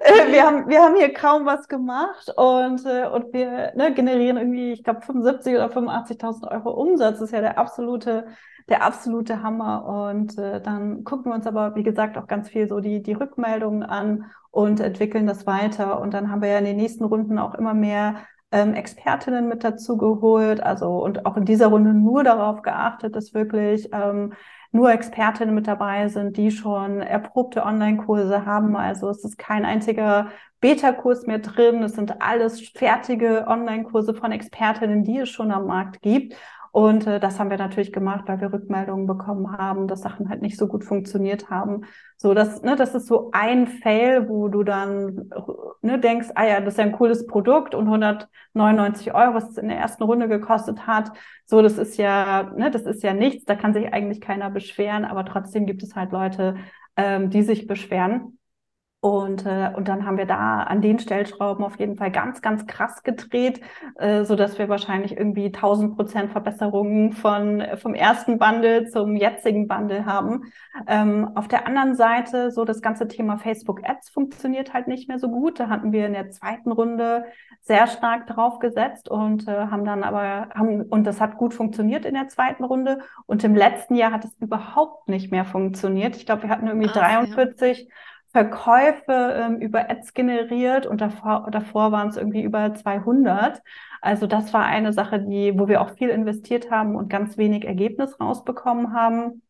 Äh, 0.00 0.32
wir, 0.32 0.46
haben, 0.46 0.68
wir 0.68 0.80
haben 0.80 0.94
hier 0.96 1.12
kaum 1.12 1.44
was 1.44 1.66
gemacht 1.68 2.32
und, 2.36 2.86
äh, 2.86 3.08
und 3.08 3.32
wir 3.32 3.72
ne, 3.74 3.92
generieren 3.92 4.36
irgendwie, 4.36 4.72
ich 4.72 4.84
glaube, 4.84 5.00
75 5.00 5.54
oder 5.54 5.66
85.000 5.66 6.50
Euro 6.50 6.70
Umsatz. 6.70 7.18
Das 7.18 7.28
ist 7.28 7.32
ja 7.32 7.40
der 7.40 7.58
absolute, 7.58 8.26
der 8.68 8.84
absolute 8.84 9.42
Hammer. 9.42 10.10
Und 10.10 10.38
äh, 10.38 10.60
dann 10.60 11.02
gucken 11.04 11.32
wir 11.32 11.34
uns 11.34 11.46
aber, 11.46 11.74
wie 11.74 11.82
gesagt, 11.82 12.16
auch 12.16 12.28
ganz 12.28 12.48
viel 12.48 12.68
so 12.68 12.78
die, 12.80 13.02
die 13.02 13.12
Rückmeldungen 13.12 13.82
an 13.82 14.30
und 14.50 14.80
entwickeln 14.80 15.26
das 15.26 15.46
weiter. 15.46 16.00
Und 16.00 16.14
dann 16.14 16.30
haben 16.30 16.42
wir 16.42 16.50
ja 16.50 16.58
in 16.58 16.64
den 16.64 16.76
nächsten 16.76 17.04
Runden 17.04 17.38
auch 17.38 17.54
immer 17.54 17.74
mehr 17.74 18.16
ähm, 18.52 18.74
Expertinnen 18.74 19.48
mit 19.48 19.62
dazu 19.64 19.96
geholt, 19.96 20.62
also 20.62 21.02
und 21.04 21.24
auch 21.26 21.36
in 21.36 21.44
dieser 21.44 21.68
Runde 21.68 21.94
nur 21.94 22.24
darauf 22.24 22.62
geachtet, 22.62 23.14
dass 23.14 23.32
wirklich 23.32 23.88
ähm, 23.92 24.32
nur 24.72 24.92
Expertinnen 24.92 25.54
mit 25.54 25.66
dabei 25.66 26.08
sind, 26.08 26.36
die 26.36 26.50
schon 26.50 27.00
erprobte 27.00 27.64
Online-Kurse 27.64 28.46
haben. 28.46 28.76
Also 28.76 29.08
es 29.08 29.24
ist 29.24 29.38
kein 29.38 29.64
einziger 29.64 30.28
Beta-Kurs 30.60 31.26
mehr 31.26 31.40
drin. 31.40 31.82
Es 31.82 31.94
sind 31.94 32.22
alles 32.22 32.60
fertige 32.68 33.46
Online-Kurse 33.48 34.14
von 34.14 34.30
Expertinnen, 34.30 35.02
die 35.02 35.18
es 35.18 35.28
schon 35.28 35.50
am 35.50 35.66
Markt 35.66 36.02
gibt. 36.02 36.36
Und 36.72 37.06
äh, 37.06 37.18
das 37.18 37.38
haben 37.38 37.50
wir 37.50 37.58
natürlich 37.58 37.92
gemacht, 37.92 38.24
weil 38.26 38.40
wir 38.40 38.52
Rückmeldungen 38.52 39.06
bekommen 39.06 39.56
haben, 39.56 39.88
dass 39.88 40.02
Sachen 40.02 40.28
halt 40.28 40.42
nicht 40.42 40.56
so 40.56 40.68
gut 40.68 40.84
funktioniert 40.84 41.50
haben. 41.50 41.82
So, 42.16 42.34
das, 42.34 42.62
ne, 42.62 42.76
das 42.76 42.94
ist 42.94 43.06
so 43.06 43.30
ein 43.32 43.66
Fail, 43.66 44.28
wo 44.28 44.48
du 44.48 44.62
dann 44.62 45.30
ne, 45.82 45.98
denkst, 45.98 46.28
ah 46.34 46.46
ja, 46.46 46.60
das 46.60 46.74
ist 46.74 46.78
ja 46.78 46.84
ein 46.84 46.92
cooles 46.92 47.26
Produkt 47.26 47.74
und 47.74 47.86
199 47.86 49.14
Euro, 49.14 49.34
was 49.34 49.50
es 49.50 49.58
in 49.58 49.68
der 49.68 49.78
ersten 49.78 50.04
Runde 50.04 50.28
gekostet 50.28 50.86
hat. 50.86 51.10
So, 51.46 51.62
das 51.62 51.78
ist 51.78 51.96
ja, 51.96 52.52
ne, 52.56 52.70
das 52.70 52.82
ist 52.82 53.02
ja 53.02 53.14
nichts, 53.14 53.44
da 53.44 53.56
kann 53.56 53.74
sich 53.74 53.92
eigentlich 53.92 54.20
keiner 54.20 54.50
beschweren, 54.50 55.04
aber 55.04 55.24
trotzdem 55.24 55.66
gibt 55.66 55.82
es 55.82 55.96
halt 55.96 56.12
Leute, 56.12 56.56
ähm, 56.96 57.30
die 57.30 57.42
sich 57.42 57.66
beschweren. 57.66 58.38
Und, 59.02 59.46
äh, 59.46 59.70
und 59.74 59.88
dann 59.88 60.04
haben 60.04 60.18
wir 60.18 60.26
da 60.26 60.62
an 60.64 60.82
den 60.82 60.98
Stellschrauben 60.98 61.64
auf 61.64 61.78
jeden 61.78 61.96
Fall 61.96 62.10
ganz, 62.10 62.42
ganz 62.42 62.66
krass 62.66 63.02
gedreht, 63.02 63.62
äh, 63.96 64.24
so 64.24 64.36
dass 64.36 64.58
wir 64.58 64.68
wahrscheinlich 64.68 65.16
irgendwie 65.16 65.46
1000 65.46 65.96
Prozent 65.96 66.32
Verbesserungen 66.32 67.12
von, 67.12 67.64
vom 67.76 67.94
ersten 67.94 68.38
Bundle 68.38 68.88
zum 68.88 69.16
jetzigen 69.16 69.68
Bundle 69.68 70.04
haben. 70.04 70.52
Ähm, 70.86 71.30
auf 71.34 71.48
der 71.48 71.66
anderen 71.66 71.94
Seite, 71.94 72.50
so 72.50 72.66
das 72.66 72.82
ganze 72.82 73.08
Thema 73.08 73.38
Facebook 73.38 73.80
Ads 73.88 74.10
funktioniert 74.10 74.74
halt 74.74 74.86
nicht 74.86 75.08
mehr 75.08 75.18
so 75.18 75.30
gut. 75.30 75.58
Da 75.60 75.70
hatten 75.70 75.92
wir 75.92 76.04
in 76.04 76.12
der 76.12 76.28
zweiten 76.28 76.70
Runde 76.70 77.24
sehr 77.62 77.86
stark 77.86 78.26
drauf 78.26 78.58
gesetzt 78.58 79.08
und 79.08 79.48
äh, 79.48 79.52
haben 79.68 79.86
dann 79.86 80.02
aber, 80.02 80.50
haben, 80.54 80.82
und 80.82 81.04
das 81.04 81.22
hat 81.22 81.38
gut 81.38 81.54
funktioniert 81.54 82.04
in 82.04 82.14
der 82.14 82.28
zweiten 82.28 82.64
Runde. 82.64 82.98
Und 83.24 83.44
im 83.44 83.54
letzten 83.54 83.94
Jahr 83.94 84.12
hat 84.12 84.26
es 84.26 84.34
überhaupt 84.40 85.08
nicht 85.08 85.30
mehr 85.30 85.46
funktioniert. 85.46 86.16
Ich 86.16 86.26
glaube, 86.26 86.42
wir 86.42 86.50
hatten 86.50 86.66
irgendwie 86.66 86.88
Ach, 86.90 86.96
43 86.96 87.78
ja 87.78 87.94
Verkäufe 88.32 89.12
ähm, 89.12 89.60
über 89.60 89.90
Ads 89.90 90.14
generiert 90.14 90.86
und 90.86 91.00
davor, 91.00 91.48
davor 91.50 91.90
waren 91.92 92.08
es 92.08 92.16
irgendwie 92.16 92.42
über 92.42 92.74
200. 92.74 93.60
Also 94.00 94.26
das 94.26 94.52
war 94.52 94.64
eine 94.64 94.92
Sache, 94.92 95.20
die, 95.20 95.58
wo 95.58 95.68
wir 95.68 95.80
auch 95.80 95.90
viel 95.96 96.10
investiert 96.10 96.70
haben 96.70 96.94
und 96.94 97.08
ganz 97.08 97.36
wenig 97.36 97.64
Ergebnis 97.64 98.20
rausbekommen 98.20 98.92
haben. 98.92 99.42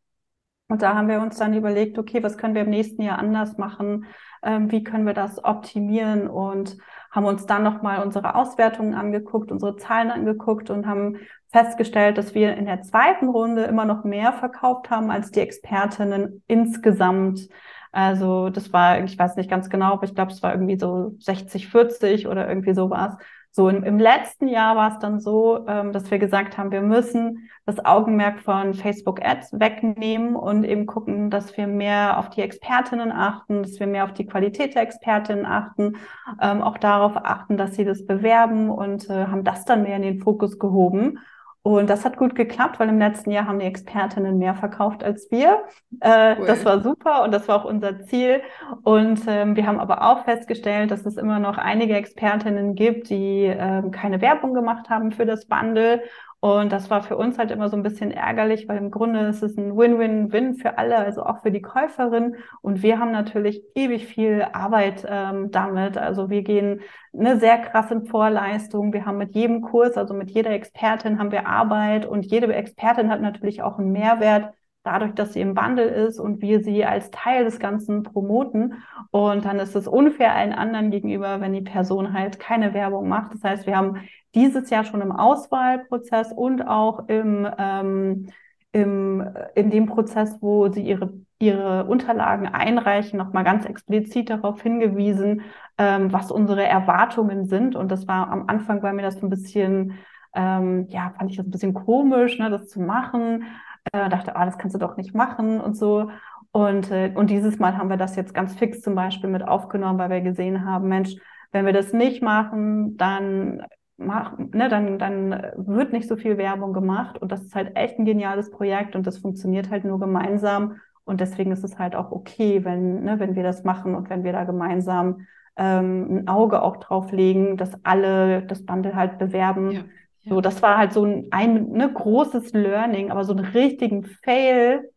Und 0.68 0.82
da 0.82 0.94
haben 0.94 1.08
wir 1.08 1.20
uns 1.20 1.36
dann 1.36 1.52
überlegt, 1.52 1.98
okay, 1.98 2.22
was 2.22 2.38
können 2.38 2.54
wir 2.54 2.62
im 2.62 2.70
nächsten 2.70 3.02
Jahr 3.02 3.18
anders 3.18 3.58
machen? 3.58 4.06
Ähm, 4.42 4.70
wie 4.70 4.84
können 4.84 5.04
wir 5.04 5.14
das 5.14 5.44
optimieren? 5.44 6.28
Und 6.28 6.78
haben 7.10 7.26
uns 7.26 7.44
dann 7.44 7.64
nochmal 7.64 8.02
unsere 8.02 8.36
Auswertungen 8.36 8.94
angeguckt, 8.94 9.50
unsere 9.50 9.76
Zahlen 9.76 10.10
angeguckt 10.10 10.70
und 10.70 10.86
haben 10.86 11.18
festgestellt, 11.50 12.18
dass 12.18 12.34
wir 12.34 12.56
in 12.56 12.66
der 12.66 12.82
zweiten 12.82 13.28
Runde 13.28 13.64
immer 13.64 13.84
noch 13.84 14.04
mehr 14.04 14.32
verkauft 14.32 14.90
haben 14.90 15.10
als 15.10 15.32
die 15.32 15.40
Expertinnen 15.40 16.44
insgesamt. 16.46 17.48
Also 17.92 18.50
das 18.50 18.72
war, 18.72 19.02
ich 19.02 19.18
weiß 19.18 19.36
nicht 19.36 19.50
ganz 19.50 19.68
genau, 19.68 19.94
aber 19.94 20.04
ich 20.04 20.14
glaube, 20.14 20.32
es 20.32 20.42
war 20.42 20.52
irgendwie 20.52 20.78
so 20.78 21.14
60, 21.18 21.68
40 21.68 22.28
oder 22.28 22.48
irgendwie 22.48 22.74
sowas. 22.74 23.16
So 23.52 23.68
im, 23.68 23.82
im 23.82 23.98
letzten 23.98 24.46
Jahr 24.46 24.76
war 24.76 24.92
es 24.92 24.98
dann 25.00 25.18
so, 25.18 25.66
ähm, 25.66 25.92
dass 25.92 26.08
wir 26.10 26.20
gesagt 26.20 26.56
haben, 26.56 26.70
wir 26.70 26.82
müssen 26.82 27.50
das 27.66 27.84
Augenmerk 27.84 28.38
von 28.40 28.74
Facebook 28.74 29.24
Ads 29.24 29.58
wegnehmen 29.58 30.36
und 30.36 30.62
eben 30.62 30.86
gucken, 30.86 31.30
dass 31.30 31.56
wir 31.56 31.66
mehr 31.66 32.18
auf 32.18 32.30
die 32.30 32.42
Expertinnen 32.42 33.10
achten, 33.10 33.64
dass 33.64 33.80
wir 33.80 33.88
mehr 33.88 34.04
auf 34.04 34.12
die 34.12 34.26
Qualität 34.26 34.76
der 34.76 34.82
Expertinnen 34.82 35.46
achten, 35.46 35.96
ähm, 36.40 36.62
auch 36.62 36.78
darauf 36.78 37.16
achten, 37.16 37.56
dass 37.56 37.74
sie 37.74 37.84
das 37.84 38.06
bewerben 38.06 38.70
und 38.70 39.10
äh, 39.10 39.26
haben 39.26 39.42
das 39.42 39.64
dann 39.64 39.82
mehr 39.82 39.96
in 39.96 40.02
den 40.02 40.20
Fokus 40.20 40.60
gehoben. 40.60 41.18
Und 41.62 41.90
das 41.90 42.06
hat 42.06 42.16
gut 42.16 42.34
geklappt, 42.34 42.80
weil 42.80 42.88
im 42.88 42.98
letzten 42.98 43.30
Jahr 43.30 43.46
haben 43.46 43.58
die 43.58 43.66
Expertinnen 43.66 44.38
mehr 44.38 44.54
verkauft 44.54 45.04
als 45.04 45.30
wir. 45.30 45.64
Äh, 46.00 46.36
cool. 46.38 46.46
Das 46.46 46.64
war 46.64 46.80
super 46.80 47.22
und 47.22 47.32
das 47.32 47.48
war 47.48 47.56
auch 47.56 47.66
unser 47.66 48.00
Ziel. 48.00 48.40
Und 48.82 49.20
ähm, 49.26 49.56
wir 49.56 49.66
haben 49.66 49.78
aber 49.78 50.10
auch 50.10 50.24
festgestellt, 50.24 50.90
dass 50.90 51.04
es 51.04 51.18
immer 51.18 51.38
noch 51.38 51.58
einige 51.58 51.94
Expertinnen 51.96 52.74
gibt, 52.74 53.10
die 53.10 53.44
ähm, 53.44 53.90
keine 53.90 54.22
Werbung 54.22 54.54
gemacht 54.54 54.88
haben 54.88 55.12
für 55.12 55.26
das 55.26 55.46
Bundle 55.46 56.02
und 56.40 56.72
das 56.72 56.88
war 56.88 57.02
für 57.02 57.18
uns 57.18 57.36
halt 57.36 57.50
immer 57.50 57.68
so 57.68 57.76
ein 57.76 57.82
bisschen 57.82 58.10
ärgerlich, 58.10 58.66
weil 58.66 58.78
im 58.78 58.90
Grunde 58.90 59.26
ist 59.26 59.42
es 59.42 59.58
ein 59.58 59.76
Win-Win-Win 59.76 60.54
für 60.54 60.78
alle, 60.78 60.96
also 60.96 61.22
auch 61.22 61.42
für 61.42 61.50
die 61.50 61.60
Käuferin. 61.60 62.36
Und 62.62 62.82
wir 62.82 62.98
haben 62.98 63.12
natürlich 63.12 63.62
ewig 63.74 64.06
viel 64.06 64.46
Arbeit 64.54 65.06
ähm, 65.06 65.50
damit. 65.50 65.98
Also 65.98 66.30
wir 66.30 66.42
gehen 66.42 66.80
eine 67.12 67.38
sehr 67.38 67.58
krass 67.58 67.90
in 67.90 68.06
Vorleistung. 68.06 68.94
Wir 68.94 69.04
haben 69.04 69.18
mit 69.18 69.34
jedem 69.34 69.60
Kurs, 69.60 69.98
also 69.98 70.14
mit 70.14 70.30
jeder 70.30 70.50
Expertin 70.52 71.18
haben 71.18 71.30
wir 71.30 71.46
Arbeit 71.46 72.06
und 72.06 72.24
jede 72.24 72.54
Expertin 72.54 73.10
hat 73.10 73.20
natürlich 73.20 73.62
auch 73.62 73.78
einen 73.78 73.92
Mehrwert 73.92 74.54
dadurch, 74.82 75.12
dass 75.12 75.34
sie 75.34 75.42
im 75.42 75.56
Wandel 75.56 75.88
ist 75.88 76.18
und 76.18 76.40
wir 76.40 76.60
sie 76.60 76.86
als 76.86 77.10
Teil 77.10 77.44
des 77.44 77.58
Ganzen 77.58 78.02
promoten. 78.02 78.82
Und 79.10 79.44
dann 79.44 79.58
ist 79.58 79.76
es 79.76 79.86
unfair 79.86 80.34
allen 80.34 80.54
anderen 80.54 80.90
gegenüber, 80.90 81.42
wenn 81.42 81.52
die 81.52 81.60
Person 81.60 82.14
halt 82.14 82.38
keine 82.40 82.72
Werbung 82.72 83.08
macht. 83.08 83.34
Das 83.34 83.44
heißt, 83.44 83.66
wir 83.66 83.76
haben 83.76 84.00
dieses 84.34 84.70
Jahr 84.70 84.84
schon 84.84 85.00
im 85.00 85.12
Auswahlprozess 85.12 86.32
und 86.32 86.62
auch 86.62 87.08
im, 87.08 87.48
ähm, 87.58 88.26
im, 88.72 89.28
in 89.54 89.70
dem 89.70 89.86
Prozess, 89.86 90.36
wo 90.40 90.68
sie 90.70 90.82
ihre, 90.82 91.12
ihre 91.38 91.84
Unterlagen 91.86 92.46
einreichen, 92.46 93.18
nochmal 93.18 93.44
ganz 93.44 93.64
explizit 93.64 94.30
darauf 94.30 94.62
hingewiesen, 94.62 95.42
ähm, 95.78 96.12
was 96.12 96.30
unsere 96.30 96.64
Erwartungen 96.64 97.46
sind. 97.46 97.74
Und 97.74 97.90
das 97.90 98.06
war 98.06 98.30
am 98.30 98.44
Anfang, 98.48 98.82
war 98.82 98.92
mir 98.92 99.02
das 99.02 99.22
ein 99.22 99.30
bisschen, 99.30 99.98
ähm, 100.34 100.86
ja, 100.88 101.12
fand 101.18 101.30
ich 101.30 101.36
das 101.36 101.46
ein 101.46 101.50
bisschen 101.50 101.74
komisch, 101.74 102.38
ne, 102.38 102.50
das 102.50 102.68
zu 102.68 102.80
machen. 102.80 103.44
Äh, 103.92 104.08
dachte, 104.08 104.36
ah, 104.36 104.44
das 104.44 104.58
kannst 104.58 104.74
du 104.74 104.78
doch 104.78 104.96
nicht 104.96 105.14
machen 105.14 105.60
und 105.60 105.76
so. 105.76 106.10
Und, 106.52 106.90
äh, 106.90 107.12
und 107.14 107.30
dieses 107.30 107.58
Mal 107.58 107.76
haben 107.78 107.90
wir 107.90 107.96
das 107.96 108.16
jetzt 108.16 108.34
ganz 108.34 108.54
fix 108.54 108.80
zum 108.82 108.94
Beispiel 108.94 109.30
mit 109.30 109.46
aufgenommen, 109.46 109.98
weil 109.98 110.10
wir 110.10 110.20
gesehen 110.20 110.64
haben, 110.64 110.88
Mensch, 110.88 111.16
wenn 111.52 111.66
wir 111.66 111.72
das 111.72 111.92
nicht 111.92 112.22
machen, 112.22 112.96
dann 112.96 113.62
mach, 114.00 114.36
ne, 114.38 114.68
dann, 114.68 114.98
dann 114.98 115.30
wird 115.56 115.92
nicht 115.92 116.08
so 116.08 116.16
viel 116.16 116.38
Werbung 116.38 116.72
gemacht 116.72 117.18
und 117.20 117.30
das 117.30 117.42
ist 117.42 117.54
halt 117.54 117.76
echt 117.76 117.98
ein 117.98 118.04
geniales 118.04 118.50
Projekt 118.50 118.96
und 118.96 119.06
das 119.06 119.18
funktioniert 119.18 119.70
halt 119.70 119.84
nur 119.84 120.00
gemeinsam 120.00 120.76
und 121.04 121.20
deswegen 121.20 121.52
ist 121.52 121.64
es 121.64 121.78
halt 121.78 121.94
auch 121.94 122.10
okay, 122.10 122.64
wenn, 122.64 123.04
ne, 123.04 123.20
wenn 123.20 123.36
wir 123.36 123.42
das 123.42 123.64
machen 123.64 123.94
und 123.94 124.10
wenn 124.10 124.24
wir 124.24 124.32
da 124.32 124.44
gemeinsam 124.44 125.26
ähm, 125.56 126.18
ein 126.18 126.28
Auge 126.28 126.62
auch 126.62 126.78
drauf 126.78 127.12
legen, 127.12 127.56
dass 127.56 127.72
alle 127.84 128.42
das 128.42 128.64
Bundle 128.64 128.94
halt 128.94 129.18
bewerben. 129.18 129.72
Ja, 129.72 129.78
ja. 130.22 130.30
So, 130.30 130.40
das 130.40 130.62
war 130.62 130.78
halt 130.78 130.92
so 130.92 131.04
ein, 131.04 131.26
ein 131.30 131.70
ne, 131.72 131.92
großes 131.92 132.52
Learning, 132.52 133.10
aber 133.10 133.24
so 133.24 133.34
einen 133.34 133.44
richtigen 133.44 134.04
Fail 134.04 134.90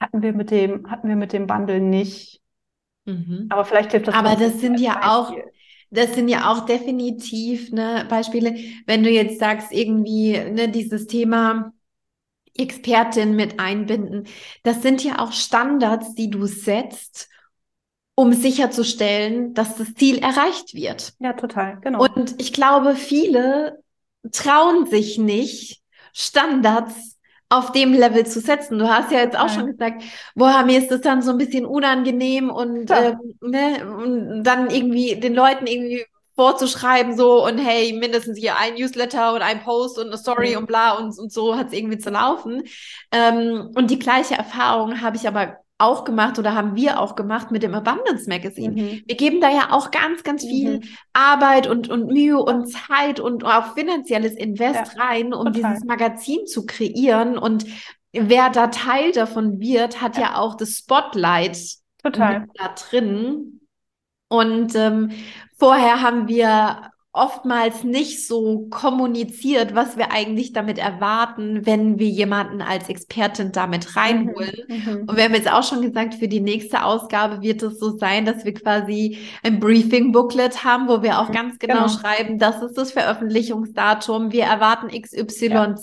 hatten 0.00 0.22
wir 0.22 0.32
mit 0.32 0.50
dem, 0.50 0.90
hatten 0.90 1.08
wir 1.08 1.16
mit 1.16 1.32
dem 1.32 1.46
Bundle 1.46 1.80
nicht. 1.80 2.40
Mhm. 3.04 3.46
Aber 3.48 3.64
vielleicht 3.64 3.92
hilft 3.92 4.08
das. 4.08 4.14
Aber 4.14 4.36
das 4.36 4.60
sind 4.60 4.78
ja 4.78 5.00
auch, 5.02 5.32
das 5.92 6.14
sind 6.14 6.28
ja 6.28 6.50
auch 6.50 6.64
definitiv 6.64 7.70
ne, 7.70 8.06
Beispiele, 8.08 8.56
wenn 8.86 9.02
du 9.02 9.10
jetzt 9.10 9.38
sagst, 9.38 9.72
irgendwie 9.72 10.32
ne, 10.32 10.68
dieses 10.68 11.06
Thema 11.06 11.72
Expertin 12.56 13.36
mit 13.36 13.60
einbinden, 13.60 14.26
das 14.62 14.82
sind 14.82 15.04
ja 15.04 15.18
auch 15.18 15.32
Standards, 15.32 16.14
die 16.14 16.30
du 16.30 16.46
setzt, 16.46 17.28
um 18.14 18.32
sicherzustellen, 18.32 19.54
dass 19.54 19.76
das 19.76 19.94
Ziel 19.94 20.18
erreicht 20.18 20.74
wird. 20.74 21.14
Ja, 21.18 21.34
total, 21.34 21.78
genau. 21.80 22.02
Und 22.02 22.40
ich 22.40 22.52
glaube, 22.52 22.94
viele 22.94 23.82
trauen 24.32 24.86
sich 24.86 25.18
nicht, 25.18 25.82
Standards 26.12 27.11
auf 27.52 27.72
dem 27.72 27.92
Level 27.92 28.26
zu 28.26 28.40
setzen. 28.40 28.78
Du 28.78 28.88
hast 28.88 29.12
ja 29.12 29.18
jetzt 29.18 29.38
auch 29.38 29.48
schon 29.48 29.66
gesagt, 29.66 30.02
boah, 30.34 30.62
mir 30.64 30.78
ist 30.78 30.90
das 30.90 31.02
dann 31.02 31.22
so 31.22 31.32
ein 31.32 31.38
bisschen 31.38 31.66
unangenehm 31.66 32.50
und, 32.50 32.88
ja. 32.88 33.10
ähm, 33.10 33.34
ne, 33.42 33.86
und 33.86 34.42
dann 34.44 34.70
irgendwie 34.70 35.16
den 35.16 35.34
Leuten 35.34 35.66
irgendwie 35.66 36.04
vorzuschreiben, 36.34 37.14
so 37.14 37.44
und 37.44 37.58
hey, 37.58 37.92
mindestens 37.92 38.38
hier 38.38 38.56
ein 38.56 38.74
Newsletter 38.74 39.34
und 39.34 39.42
ein 39.42 39.62
Post 39.62 39.98
und 39.98 40.06
eine 40.06 40.16
Story 40.16 40.52
mhm. 40.52 40.58
und 40.58 40.66
bla 40.66 40.92
und, 40.92 41.18
und 41.18 41.30
so 41.30 41.56
hat 41.56 41.68
es 41.68 41.72
irgendwie 41.74 41.98
zu 41.98 42.08
laufen. 42.08 42.62
Ähm, 43.10 43.70
und 43.74 43.90
die 43.90 43.98
gleiche 43.98 44.34
Erfahrung 44.34 45.02
habe 45.02 45.16
ich 45.16 45.28
aber 45.28 45.58
auch 45.82 46.04
gemacht 46.04 46.38
oder 46.38 46.54
haben 46.54 46.76
wir 46.76 47.00
auch 47.00 47.16
gemacht 47.16 47.50
mit 47.50 47.62
dem 47.62 47.74
Abundance 47.74 48.28
Magazine. 48.28 48.80
Mhm. 48.80 49.02
Wir 49.06 49.16
geben 49.16 49.40
da 49.40 49.50
ja 49.50 49.72
auch 49.72 49.90
ganz, 49.90 50.22
ganz 50.22 50.44
viel 50.44 50.78
mhm. 50.78 50.82
Arbeit 51.12 51.66
und, 51.66 51.88
und 51.88 52.06
Mühe 52.06 52.38
und 52.38 52.66
Zeit 52.66 53.18
und 53.18 53.44
auch 53.44 53.74
finanzielles 53.74 54.34
Invest 54.34 54.94
ja, 54.96 55.02
rein, 55.02 55.34
um 55.34 55.52
total. 55.52 55.72
dieses 55.72 55.84
Magazin 55.84 56.46
zu 56.46 56.66
kreieren. 56.66 57.36
Und 57.36 57.66
wer 58.12 58.50
da 58.50 58.68
Teil 58.68 59.12
davon 59.12 59.58
wird, 59.58 60.00
hat 60.00 60.16
ja, 60.16 60.22
ja 60.22 60.36
auch 60.36 60.54
das 60.56 60.78
Spotlight 60.78 61.58
total. 62.02 62.46
da 62.54 62.74
drin. 62.90 63.60
Und 64.28 64.74
ähm, 64.76 65.10
vorher 65.58 66.00
haben 66.00 66.28
wir 66.28 66.91
oftmals 67.14 67.84
nicht 67.84 68.26
so 68.26 68.68
kommuniziert, 68.70 69.74
was 69.74 69.98
wir 69.98 70.12
eigentlich 70.12 70.54
damit 70.54 70.78
erwarten, 70.78 71.66
wenn 71.66 71.98
wir 71.98 72.08
jemanden 72.08 72.62
als 72.62 72.88
Expertin 72.88 73.52
damit 73.52 73.96
reinholen. 73.96 74.56
Mhm, 74.66 74.76
mhm. 74.76 75.00
Und 75.02 75.16
wir 75.16 75.24
haben 75.24 75.34
jetzt 75.34 75.52
auch 75.52 75.62
schon 75.62 75.82
gesagt, 75.82 76.14
für 76.14 76.28
die 76.28 76.40
nächste 76.40 76.84
Ausgabe 76.84 77.42
wird 77.42 77.62
es 77.62 77.78
so 77.78 77.98
sein, 77.98 78.24
dass 78.24 78.46
wir 78.46 78.54
quasi 78.54 79.18
ein 79.42 79.60
Briefing-Booklet 79.60 80.64
haben, 80.64 80.88
wo 80.88 81.02
wir 81.02 81.18
auch 81.18 81.28
mhm, 81.28 81.34
ganz 81.34 81.58
genau, 81.58 81.86
genau, 81.86 81.88
schreiben, 81.88 82.38
das 82.38 82.62
ist 82.62 82.78
das 82.78 82.92
Veröffentlichungsdatum, 82.92 84.32
wir 84.32 84.44
erwarten 84.44 84.88
XYZ. 84.88 85.42
Ja. 85.50 85.74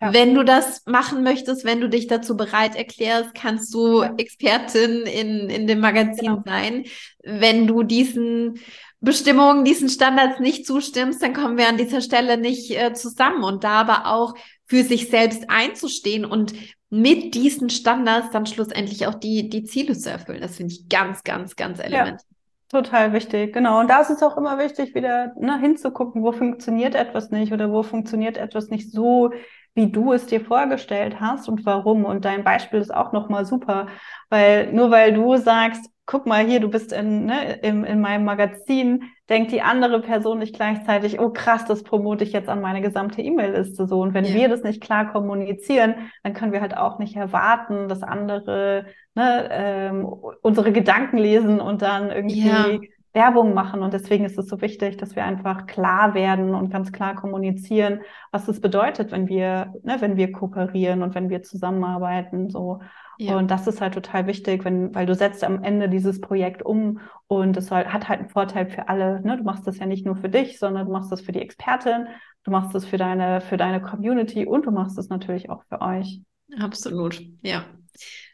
Ja. 0.00 0.12
Wenn 0.12 0.34
du 0.34 0.44
das 0.44 0.84
machen 0.86 1.22
möchtest, 1.22 1.64
wenn 1.64 1.80
du 1.80 1.88
dich 1.88 2.08
dazu 2.08 2.36
bereit 2.36 2.76
erklärst, 2.76 3.34
kannst 3.34 3.72
du 3.74 4.02
ja. 4.02 4.14
Expertin 4.16 5.02
in, 5.02 5.50
in 5.50 5.66
dem 5.66 5.80
Magazin 5.80 6.26
genau. 6.26 6.42
sein. 6.44 6.84
Wenn 7.22 7.66
du 7.66 7.82
diesen 7.82 8.60
Bestimmungen, 9.00 9.64
diesen 9.64 9.88
Standards 9.88 10.40
nicht 10.40 10.66
zustimmst, 10.66 11.22
dann 11.22 11.32
kommen 11.32 11.56
wir 11.56 11.68
an 11.68 11.76
dieser 11.76 12.00
Stelle 12.00 12.36
nicht 12.36 12.70
äh, 12.70 12.92
zusammen. 12.94 13.44
Und 13.44 13.64
da 13.64 13.80
aber 13.80 14.06
auch 14.06 14.34
für 14.66 14.82
sich 14.82 15.08
selbst 15.08 15.44
einzustehen 15.48 16.24
und 16.24 16.52
mit 16.90 17.34
diesen 17.34 17.70
Standards 17.70 18.30
dann 18.30 18.46
schlussendlich 18.46 19.06
auch 19.06 19.14
die, 19.14 19.48
die 19.48 19.64
Ziele 19.64 19.96
zu 19.96 20.10
erfüllen. 20.10 20.40
Das 20.40 20.56
finde 20.56 20.74
ich 20.74 20.88
ganz, 20.88 21.22
ganz, 21.22 21.54
ganz 21.54 21.78
elementar. 21.78 22.18
Ja, 22.18 22.80
total 22.80 23.12
wichtig, 23.12 23.52
genau. 23.52 23.80
Und 23.80 23.88
da 23.88 24.00
ist 24.00 24.10
es 24.10 24.22
auch 24.22 24.36
immer 24.36 24.58
wichtig, 24.58 24.94
wieder 24.94 25.32
ne, 25.38 25.58
hinzugucken, 25.60 26.22
wo 26.22 26.32
funktioniert 26.32 26.94
etwas 26.94 27.30
nicht 27.30 27.52
oder 27.52 27.70
wo 27.70 27.82
funktioniert 27.82 28.36
etwas 28.36 28.68
nicht 28.68 28.90
so, 28.90 29.30
wie 29.74 29.92
du 29.92 30.12
es 30.12 30.26
dir 30.26 30.40
vorgestellt 30.40 31.20
hast 31.20 31.48
und 31.48 31.64
warum. 31.66 32.04
Und 32.04 32.24
dein 32.24 32.42
Beispiel 32.42 32.80
ist 32.80 32.92
auch 32.92 33.12
nochmal 33.12 33.44
super, 33.44 33.86
weil 34.30 34.72
nur 34.72 34.90
weil 34.90 35.12
du 35.12 35.36
sagst, 35.36 35.90
guck 36.08 36.24
mal 36.24 36.46
hier, 36.46 36.58
du 36.58 36.68
bist 36.68 36.90
in, 36.94 37.26
ne, 37.26 37.58
in, 37.60 37.84
in 37.84 38.00
meinem 38.00 38.24
Magazin, 38.24 39.04
denkt 39.28 39.52
die 39.52 39.60
andere 39.60 40.00
Person 40.00 40.38
nicht 40.38 40.54
gleichzeitig, 40.54 41.20
oh 41.20 41.28
krass, 41.28 41.66
das 41.66 41.82
promote 41.82 42.24
ich 42.24 42.32
jetzt 42.32 42.48
an 42.48 42.62
meine 42.62 42.80
gesamte 42.80 43.20
E-Mail-Liste 43.20 43.86
so. 43.86 44.00
Und 44.00 44.14
wenn 44.14 44.24
ja. 44.24 44.32
wir 44.32 44.48
das 44.48 44.62
nicht 44.62 44.82
klar 44.82 45.12
kommunizieren, 45.12 46.10
dann 46.22 46.32
können 46.32 46.52
wir 46.52 46.62
halt 46.62 46.74
auch 46.74 46.98
nicht 46.98 47.14
erwarten, 47.14 47.88
dass 47.88 48.02
andere 48.02 48.86
ne, 49.14 49.48
ähm, 49.52 50.06
unsere 50.40 50.72
Gedanken 50.72 51.18
lesen 51.18 51.60
und 51.60 51.82
dann 51.82 52.10
irgendwie 52.10 52.48
ja. 52.48 52.78
Werbung 53.18 53.52
machen. 53.52 53.82
Und 53.82 53.92
deswegen 53.92 54.24
ist 54.24 54.38
es 54.38 54.46
so 54.46 54.60
wichtig, 54.60 54.96
dass 54.96 55.16
wir 55.16 55.24
einfach 55.24 55.66
klar 55.66 56.14
werden 56.14 56.54
und 56.54 56.70
ganz 56.70 56.92
klar 56.92 57.16
kommunizieren, 57.16 58.00
was 58.30 58.46
es 58.46 58.60
bedeutet, 58.60 59.10
wenn 59.10 59.28
wir, 59.28 59.74
ne, 59.82 59.96
wenn 59.98 60.16
wir 60.16 60.30
kooperieren 60.30 61.02
und 61.02 61.16
wenn 61.16 61.28
wir 61.28 61.42
zusammenarbeiten. 61.42 62.48
So. 62.48 62.80
Ja. 63.18 63.36
Und 63.36 63.50
das 63.50 63.66
ist 63.66 63.80
halt 63.80 63.94
total 63.94 64.28
wichtig, 64.28 64.64
wenn, 64.64 64.94
weil 64.94 65.04
du 65.04 65.16
setzt 65.16 65.42
am 65.42 65.64
Ende 65.64 65.88
dieses 65.88 66.20
Projekt 66.20 66.62
um 66.62 67.00
und 67.26 67.56
es 67.56 67.66
soll, 67.66 67.86
hat 67.86 68.08
halt 68.08 68.20
einen 68.20 68.28
Vorteil 68.28 68.66
für 68.66 68.88
alle. 68.88 69.20
Ne? 69.22 69.36
Du 69.36 69.42
machst 69.42 69.66
das 69.66 69.78
ja 69.78 69.86
nicht 69.86 70.06
nur 70.06 70.14
für 70.14 70.28
dich, 70.28 70.60
sondern 70.60 70.86
du 70.86 70.92
machst 70.92 71.10
das 71.10 71.20
für 71.20 71.32
die 71.32 71.42
Expertin, 71.42 72.06
du 72.44 72.52
machst 72.52 72.72
das 72.72 72.84
für 72.84 72.98
deine, 72.98 73.40
für 73.40 73.56
deine 73.56 73.82
Community 73.82 74.46
und 74.46 74.64
du 74.64 74.70
machst 74.70 74.96
es 74.96 75.08
natürlich 75.08 75.50
auch 75.50 75.64
für 75.68 75.80
euch. 75.80 76.20
Absolut, 76.60 77.20
ja. 77.42 77.64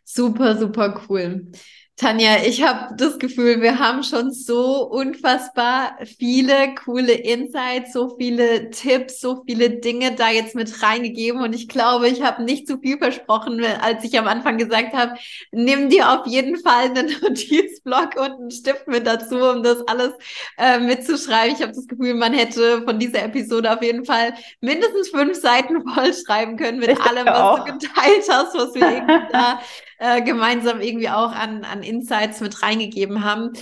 Super, 0.05 0.59
super 0.59 1.01
cool. 1.09 1.51
Tanja, 1.97 2.39
ich 2.45 2.61
habe 2.61 2.97
das 2.97 3.21
Gefühl, 3.21 3.63
wir 3.63 3.79
haben 3.79 4.03
schon 4.03 4.33
so 4.33 4.83
unfassbar 4.83 5.97
viele 6.19 6.75
coole 6.75 7.13
Insights, 7.13 7.93
so 7.93 8.17
viele 8.19 8.71
Tipps, 8.71 9.21
so 9.21 9.45
viele 9.47 9.71
Dinge 9.71 10.13
da 10.17 10.29
jetzt 10.29 10.57
mit 10.57 10.83
reingegeben. 10.83 11.41
Und 11.41 11.55
ich 11.55 11.69
glaube, 11.69 12.09
ich 12.09 12.21
habe 12.21 12.43
nicht 12.43 12.67
zu 12.67 12.79
viel 12.81 12.99
versprochen, 12.99 13.65
als 13.81 14.03
ich 14.03 14.19
am 14.19 14.27
Anfang 14.27 14.59
gesagt 14.59 14.93
habe, 14.93 15.15
nimm 15.53 15.89
dir 15.89 16.11
auf 16.11 16.27
jeden 16.27 16.57
Fall 16.57 16.87
einen 16.87 17.15
Notizblock 17.23 18.17
und 18.17 18.33
einen 18.41 18.51
Stift 18.51 18.89
mit 18.89 19.07
dazu, 19.07 19.37
um 19.37 19.63
das 19.63 19.87
alles 19.87 20.15
äh, 20.59 20.81
mitzuschreiben. 20.81 21.55
Ich 21.55 21.63
habe 21.63 21.75
das 21.75 21.87
Gefühl, 21.87 22.15
man 22.15 22.33
hätte 22.33 22.83
von 22.83 22.99
dieser 22.99 23.23
Episode 23.23 23.73
auf 23.73 23.83
jeden 23.85 24.05
Fall 24.05 24.35
mindestens 24.61 25.11
fünf 25.11 25.41
Seiten 25.41 25.89
vollschreiben 25.95 26.57
können 26.57 26.81
mit 26.81 26.91
ich 26.91 27.01
allem, 27.01 27.27
was 27.27 27.39
auch. 27.39 27.65
du 27.65 27.79
geteilt 27.79 28.29
hast, 28.29 28.53
was 28.57 28.75
wir 28.75 28.83
irgendwie 28.83 29.29
da 29.33 29.61
äh, 29.99 30.23
gemeinsam 30.23 30.81
irgendwie 30.81 31.09
auch 31.09 31.33
an, 31.33 31.65
an 31.65 31.83
Insights 31.83 32.41
mit 32.41 32.63
reingegeben 32.63 33.25
haben. 33.25 33.53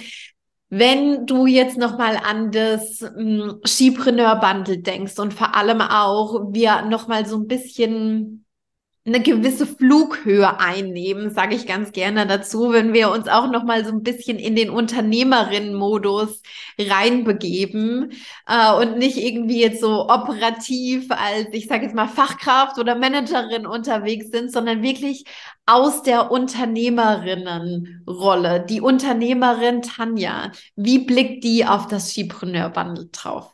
Wenn 0.68 1.26
du 1.26 1.46
jetzt 1.46 1.76
nochmal 1.76 2.16
an 2.16 2.50
das 2.50 3.00
hm, 3.00 3.60
Skipreneur 3.66 4.36
Bundle 4.36 4.78
denkst 4.78 5.18
und 5.18 5.34
vor 5.34 5.54
allem 5.54 5.82
auch 5.82 6.52
wir 6.52 6.82
nochmal 6.82 7.26
so 7.26 7.36
ein 7.36 7.46
bisschen 7.46 8.46
eine 9.04 9.20
gewisse 9.20 9.66
Flughöhe 9.66 10.60
einnehmen, 10.60 11.34
sage 11.34 11.56
ich 11.56 11.66
ganz 11.66 11.90
gerne 11.90 12.24
dazu, 12.24 12.72
wenn 12.72 12.92
wir 12.92 13.10
uns 13.10 13.26
auch 13.26 13.50
noch 13.50 13.64
mal 13.64 13.84
so 13.84 13.90
ein 13.90 14.04
bisschen 14.04 14.38
in 14.38 14.54
den 14.54 14.70
Unternehmerinnen-Modus 14.70 16.40
reinbegeben 16.78 18.12
äh, 18.46 18.72
und 18.74 18.98
nicht 18.98 19.16
irgendwie 19.16 19.60
jetzt 19.60 19.80
so 19.80 20.08
operativ 20.08 21.10
als, 21.10 21.48
ich 21.50 21.66
sage 21.66 21.82
jetzt 21.84 21.96
mal, 21.96 22.06
Fachkraft 22.06 22.78
oder 22.78 22.94
Managerin 22.94 23.66
unterwegs 23.66 24.30
sind, 24.30 24.52
sondern 24.52 24.82
wirklich 24.82 25.24
aus 25.66 26.04
der 26.04 26.30
Unternehmerinnenrolle. 26.30 28.64
Die 28.68 28.80
Unternehmerin 28.80 29.82
Tanja, 29.82 30.52
wie 30.76 31.00
blickt 31.00 31.42
die 31.42 31.66
auf 31.66 31.88
das 31.88 32.10
Skipreneur-Bundle 32.10 33.06
drauf? 33.06 33.52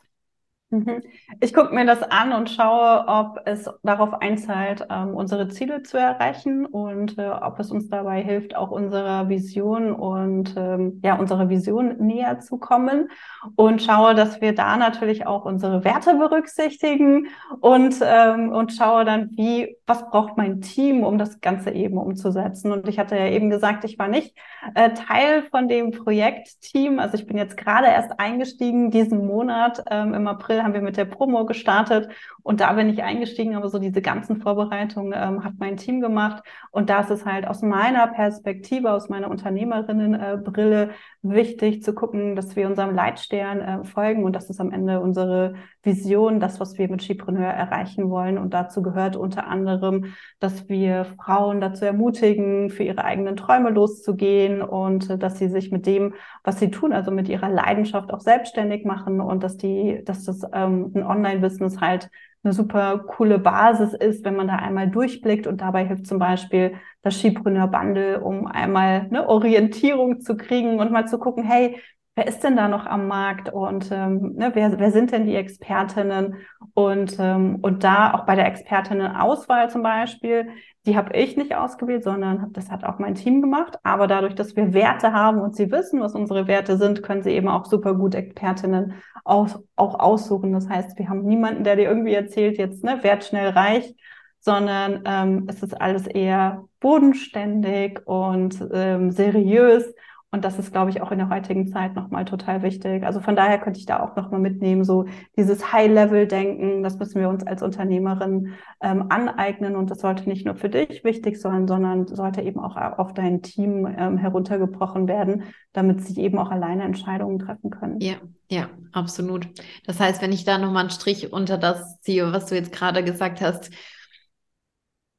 Mhm. 0.71 1.01
Ich 1.39 1.53
gucke 1.55 1.73
mir 1.73 1.85
das 1.85 2.03
an 2.03 2.31
und 2.31 2.51
schaue, 2.51 3.05
ob 3.07 3.39
es 3.45 3.67
darauf 3.81 4.13
einzahlt, 4.21 4.85
ähm, 4.91 5.15
unsere 5.15 5.47
Ziele 5.47 5.81
zu 5.81 5.97
erreichen 5.97 6.67
und 6.67 7.17
äh, 7.17 7.27
ob 7.27 7.59
es 7.59 7.71
uns 7.71 7.89
dabei 7.89 8.21
hilft, 8.21 8.55
auch 8.55 8.69
unserer 8.69 9.29
Vision 9.29 9.91
und 9.91 10.53
ähm, 10.57 10.99
ja, 11.03 11.15
unserer 11.15 11.49
Vision 11.49 11.97
näher 11.97 12.39
zu 12.39 12.59
kommen. 12.59 13.09
Und 13.55 13.81
schaue, 13.81 14.13
dass 14.13 14.41
wir 14.41 14.53
da 14.53 14.77
natürlich 14.77 15.25
auch 15.25 15.45
unsere 15.45 15.83
Werte 15.83 16.13
berücksichtigen 16.13 17.29
und, 17.61 17.95
ähm, 18.03 18.51
und 18.51 18.71
schaue 18.71 19.05
dann, 19.05 19.31
wie, 19.31 19.75
was 19.87 20.07
braucht 20.11 20.37
mein 20.37 20.61
Team, 20.61 21.03
um 21.03 21.17
das 21.17 21.41
Ganze 21.41 21.71
eben 21.71 21.97
umzusetzen. 21.97 22.71
Und 22.71 22.87
ich 22.87 22.99
hatte 22.99 23.15
ja 23.17 23.27
eben 23.27 23.49
gesagt, 23.49 23.85
ich 23.85 23.97
war 23.97 24.07
nicht 24.07 24.37
äh, 24.75 24.91
Teil 24.91 25.41
von 25.49 25.67
dem 25.67 25.89
Projektteam. 25.89 26.99
Also 26.99 27.15
ich 27.15 27.25
bin 27.25 27.37
jetzt 27.37 27.57
gerade 27.57 27.87
erst 27.87 28.19
eingestiegen 28.19 28.91
diesen 28.91 29.25
Monat 29.25 29.83
ähm, 29.89 30.13
im 30.13 30.27
April 30.27 30.58
haben 30.63 30.73
wir 30.73 30.81
mit 30.81 30.97
der 30.97 31.05
Promo 31.05 31.45
gestartet 31.45 32.09
und 32.49 32.61
da 32.61 32.73
bin 32.73 32.89
ich 32.89 33.03
eingestiegen, 33.03 33.55
aber 33.55 33.69
so 33.69 33.77
diese 33.77 34.01
ganzen 34.01 34.41
Vorbereitungen 34.41 35.13
ähm, 35.15 35.43
hat 35.43 35.53
mein 35.59 35.77
Team 35.77 36.01
gemacht. 36.01 36.41
Und 36.71 36.89
da 36.89 37.01
ist 37.01 37.11
es 37.11 37.23
halt 37.23 37.47
aus 37.47 37.61
meiner 37.61 38.07
Perspektive, 38.07 38.91
aus 38.91 39.07
meiner 39.07 39.29
Unternehmerinnenbrille 39.29 40.89
wichtig 41.21 41.83
zu 41.83 41.93
gucken, 41.93 42.35
dass 42.35 42.55
wir 42.55 42.65
unserem 42.65 42.95
Leitstern 42.95 43.59
äh, 43.61 43.83
folgen. 43.83 44.23
Und 44.23 44.35
das 44.35 44.49
ist 44.49 44.59
am 44.59 44.71
Ende 44.71 44.99
unsere 44.99 45.53
Vision, 45.83 46.39
das, 46.39 46.59
was 46.59 46.79
wir 46.79 46.89
mit 46.89 47.03
Skipreneur 47.03 47.51
erreichen 47.51 48.09
wollen. 48.09 48.39
Und 48.39 48.51
dazu 48.55 48.81
gehört 48.81 49.15
unter 49.15 49.45
anderem, 49.45 50.15
dass 50.39 50.67
wir 50.69 51.05
Frauen 51.05 51.61
dazu 51.61 51.85
ermutigen, 51.85 52.71
für 52.71 52.81
ihre 52.81 53.03
eigenen 53.03 53.35
Träume 53.35 53.69
loszugehen 53.69 54.63
und 54.63 55.07
äh, 55.11 55.19
dass 55.19 55.37
sie 55.37 55.49
sich 55.49 55.71
mit 55.71 55.85
dem, 55.85 56.15
was 56.43 56.57
sie 56.57 56.71
tun, 56.71 56.93
also 56.93 57.11
mit 57.11 57.29
ihrer 57.29 57.49
Leidenschaft 57.49 58.11
auch 58.11 58.21
selbstständig 58.21 58.85
machen 58.85 59.21
und 59.21 59.43
dass 59.43 59.55
die, 59.55 60.01
dass 60.03 60.23
das 60.25 60.41
ähm, 60.51 60.91
ein 60.95 61.03
Online-Business 61.03 61.79
halt 61.79 62.09
eine 62.43 62.53
super 62.53 62.99
coole 62.99 63.39
Basis 63.39 63.93
ist, 63.93 64.23
wenn 64.23 64.35
man 64.35 64.47
da 64.47 64.55
einmal 64.55 64.89
durchblickt 64.89 65.45
und 65.47 65.61
dabei 65.61 65.85
hilft 65.85 66.07
zum 66.07 66.19
Beispiel 66.19 66.75
das 67.01 67.19
Skipreneur 67.19 67.67
Bundle, 67.67 68.21
um 68.21 68.47
einmal 68.47 69.07
eine 69.09 69.27
Orientierung 69.27 70.21
zu 70.21 70.37
kriegen 70.37 70.79
und 70.79 70.91
mal 70.91 71.07
zu 71.07 71.19
gucken, 71.19 71.43
hey, 71.43 71.79
wer 72.15 72.27
ist 72.27 72.43
denn 72.43 72.55
da 72.57 72.67
noch 72.67 72.85
am 72.85 73.07
Markt 73.07 73.51
und 73.51 73.89
ähm, 73.91 74.33
ne, 74.35 74.51
wer, 74.53 74.77
wer 74.77 74.91
sind 74.91 75.11
denn 75.11 75.25
die 75.25 75.35
Expertinnen? 75.35 76.35
Und, 76.73 77.17
ähm, 77.19 77.59
und 77.61 77.83
da 77.83 78.13
auch 78.13 78.25
bei 78.25 78.35
der 78.35 78.47
Expertinnenauswahl 78.47 79.69
zum 79.69 79.83
Beispiel, 79.83 80.49
die 80.85 80.95
habe 80.95 81.15
ich 81.15 81.35
nicht 81.35 81.55
ausgewählt, 81.55 82.03
sondern 82.03 82.53
das 82.53 82.71
hat 82.71 82.83
auch 82.83 82.99
mein 82.99 83.15
Team 83.15 83.41
gemacht. 83.41 83.77
Aber 83.83 84.07
dadurch, 84.07 84.33
dass 84.35 84.55
wir 84.55 84.73
Werte 84.73 85.13
haben 85.13 85.39
und 85.39 85.55
sie 85.55 85.71
wissen, 85.71 85.99
was 85.99 86.15
unsere 86.15 86.47
Werte 86.47 86.77
sind, 86.77 87.03
können 87.03 87.21
sie 87.21 87.31
eben 87.31 87.49
auch 87.49 87.65
super 87.65 87.93
gut 87.93 88.15
Expertinnen 88.15 88.93
aus, 89.25 89.59
auch 89.75 89.99
aussuchen. 89.99 90.53
Das 90.53 90.69
heißt, 90.69 90.97
wir 90.97 91.09
haben 91.09 91.25
niemanden, 91.25 91.63
der 91.63 91.75
dir 91.75 91.89
irgendwie 91.89 92.13
erzählt, 92.13 92.57
jetzt 92.57 92.83
ne, 92.83 93.03
werd 93.03 93.25
schnell 93.25 93.49
reich, 93.49 93.93
sondern 94.39 95.03
ähm, 95.05 95.47
es 95.49 95.61
ist 95.61 95.79
alles 95.79 96.07
eher 96.07 96.65
bodenständig 96.79 98.01
und 98.05 98.65
ähm, 98.73 99.11
seriös 99.11 99.93
Und 100.31 100.45
das 100.45 100.59
ist, 100.59 100.71
glaube 100.71 100.91
ich, 100.91 101.01
auch 101.01 101.11
in 101.11 101.17
der 101.17 101.29
heutigen 101.29 101.67
Zeit 101.67 101.95
nochmal 101.95 102.23
total 102.23 102.61
wichtig. 102.61 103.03
Also 103.03 103.19
von 103.19 103.35
daher 103.35 103.57
könnte 103.57 103.79
ich 103.79 103.87
da 103.87 103.99
auch 103.99 104.15
nochmal 104.15 104.39
mitnehmen, 104.39 104.83
so 104.83 105.05
dieses 105.35 105.73
High-Level-Denken, 105.73 106.83
das 106.83 106.99
müssen 106.99 107.19
wir 107.19 107.29
uns 107.29 107.45
als 107.47 107.63
Unternehmerin 107.63 108.53
ähm, 108.79 109.05
aneignen. 109.09 109.75
Und 109.75 109.89
das 109.89 110.01
sollte 110.01 110.29
nicht 110.29 110.45
nur 110.45 110.53
für 110.53 110.69
dich 110.69 111.03
wichtig 111.03 111.41
sein, 111.41 111.67
sondern 111.67 112.05
sollte 112.05 112.41
eben 112.41 112.59
auch 112.59 112.75
auf 112.75 113.13
dein 113.15 113.41
Team 113.41 113.87
ähm, 113.97 114.17
heruntergebrochen 114.17 115.07
werden, 115.07 115.45
damit 115.73 116.05
sie 116.05 116.21
eben 116.21 116.37
auch 116.37 116.51
alleine 116.51 116.83
Entscheidungen 116.83 117.39
treffen 117.39 117.71
können. 117.71 117.99
Ja, 117.99 118.15
ja, 118.49 118.69
absolut. 118.91 119.47
Das 119.87 119.99
heißt, 119.99 120.21
wenn 120.21 120.31
ich 120.31 120.45
da 120.45 120.59
nochmal 120.59 120.81
einen 120.81 120.89
Strich 120.91 121.33
unter 121.33 121.57
das 121.57 121.99
ziehe, 122.01 122.31
was 122.31 122.45
du 122.45 122.55
jetzt 122.55 122.71
gerade 122.71 123.03
gesagt 123.03 123.41
hast, 123.41 123.71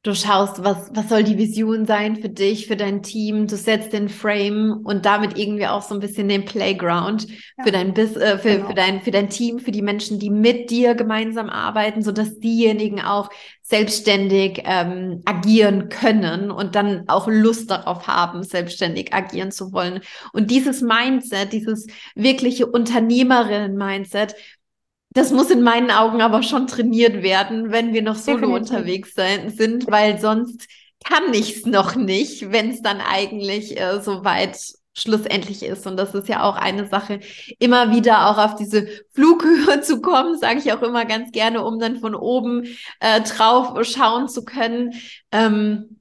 Du 0.03 0.15
schaust, 0.15 0.65
was, 0.65 0.89
was 0.95 1.11
soll 1.11 1.25
die 1.25 1.37
Vision 1.37 1.85
sein 1.85 2.17
für 2.17 2.31
dich, 2.31 2.67
für 2.67 2.77
dein 2.77 3.03
Team. 3.03 3.47
Du 3.47 3.57
setzt 3.57 3.93
den 3.93 4.09
Frame 4.09 4.81
und 4.83 5.05
damit 5.05 5.37
irgendwie 5.37 5.67
auch 5.67 5.83
so 5.83 5.93
ein 5.93 6.01
bisschen 6.01 6.27
den 6.27 6.47
Playground 6.47 7.29
ja. 7.29 7.65
für 7.65 7.71
dein 7.71 7.93
Bis, 7.93 8.17
äh, 8.17 8.39
für, 8.39 8.57
genau. 8.57 8.69
für 8.69 8.75
dein, 8.75 9.03
für 9.03 9.11
dein 9.11 9.29
Team, 9.29 9.59
für 9.59 9.73
die 9.73 9.83
Menschen, 9.83 10.19
die 10.19 10.31
mit 10.31 10.71
dir 10.71 10.95
gemeinsam 10.95 11.51
arbeiten, 11.51 12.01
so 12.01 12.13
dass 12.13 12.39
diejenigen 12.39 13.03
auch 13.03 13.29
selbstständig 13.61 14.63
ähm, 14.65 15.21
agieren 15.27 15.91
können 15.91 16.51
und 16.51 16.77
dann 16.77 17.07
auch 17.07 17.29
Lust 17.29 17.71
darauf 17.71 18.07
haben, 18.07 18.43
selbstständig 18.43 19.13
agieren 19.13 19.53
zu 19.53 19.71
wollen. 19.75 20.01
Und 20.33 20.51
dieses 20.51 20.81
Mindset, 20.81 21.53
dieses 21.53 21.87
wirkliche 22.15 22.65
Unternehmerinnen-Mindset, 22.65 24.35
das 25.11 25.33
muss 25.33 25.51
in 25.51 25.63
meinen 25.63 25.91
Augen 25.91 26.23
aber 26.23 26.43
schon 26.43 26.67
trainiert 26.67 27.23
werden, 27.23 27.71
wenn 27.71 27.93
wir 27.93 28.03
noch 28.03 28.17
solo 28.17 28.39
Definitiv. 28.39 28.71
unterwegs 28.71 29.15
sein, 29.15 29.51
sind, 29.51 29.91
weil 29.91 30.19
sonst 30.19 30.67
kann 31.05 31.33
ich 31.33 31.57
es 31.57 31.67
noch 31.67 31.97
nicht, 31.97 32.53
wenn 32.53 32.71
es 32.71 32.83
dann 32.83 33.01
eigentlich 33.01 33.81
äh, 33.81 34.01
so 34.01 34.25
weit 34.25 34.57
schlussendlich 34.95 35.63
ist. 35.63 35.87
Und 35.87 35.97
das 35.97 36.15
ist 36.15 36.29
ja 36.29 36.43
auch 36.43 36.57
eine 36.57 36.87
Sache, 36.87 37.21
immer 37.59 37.91
wieder 37.95 38.29
auch 38.29 38.39
auf 38.39 38.55
diese 38.57 38.87
Flughöhe 39.13 39.81
zu 39.83 40.01
kommen, 40.01 40.39
sage 40.39 40.59
ich 40.59 40.73
auch 40.73 40.83
immer 40.83 41.05
ganz 41.05 41.33
gerne, 41.33 41.65
um 41.65 41.79
dann 41.79 41.99
von 41.99 42.15
oben 42.15 42.65
äh, 43.01 43.21
drauf 43.23 43.77
schauen 43.87 44.29
zu 44.29 44.45
können. 44.45 44.95
Ähm, 45.33 46.00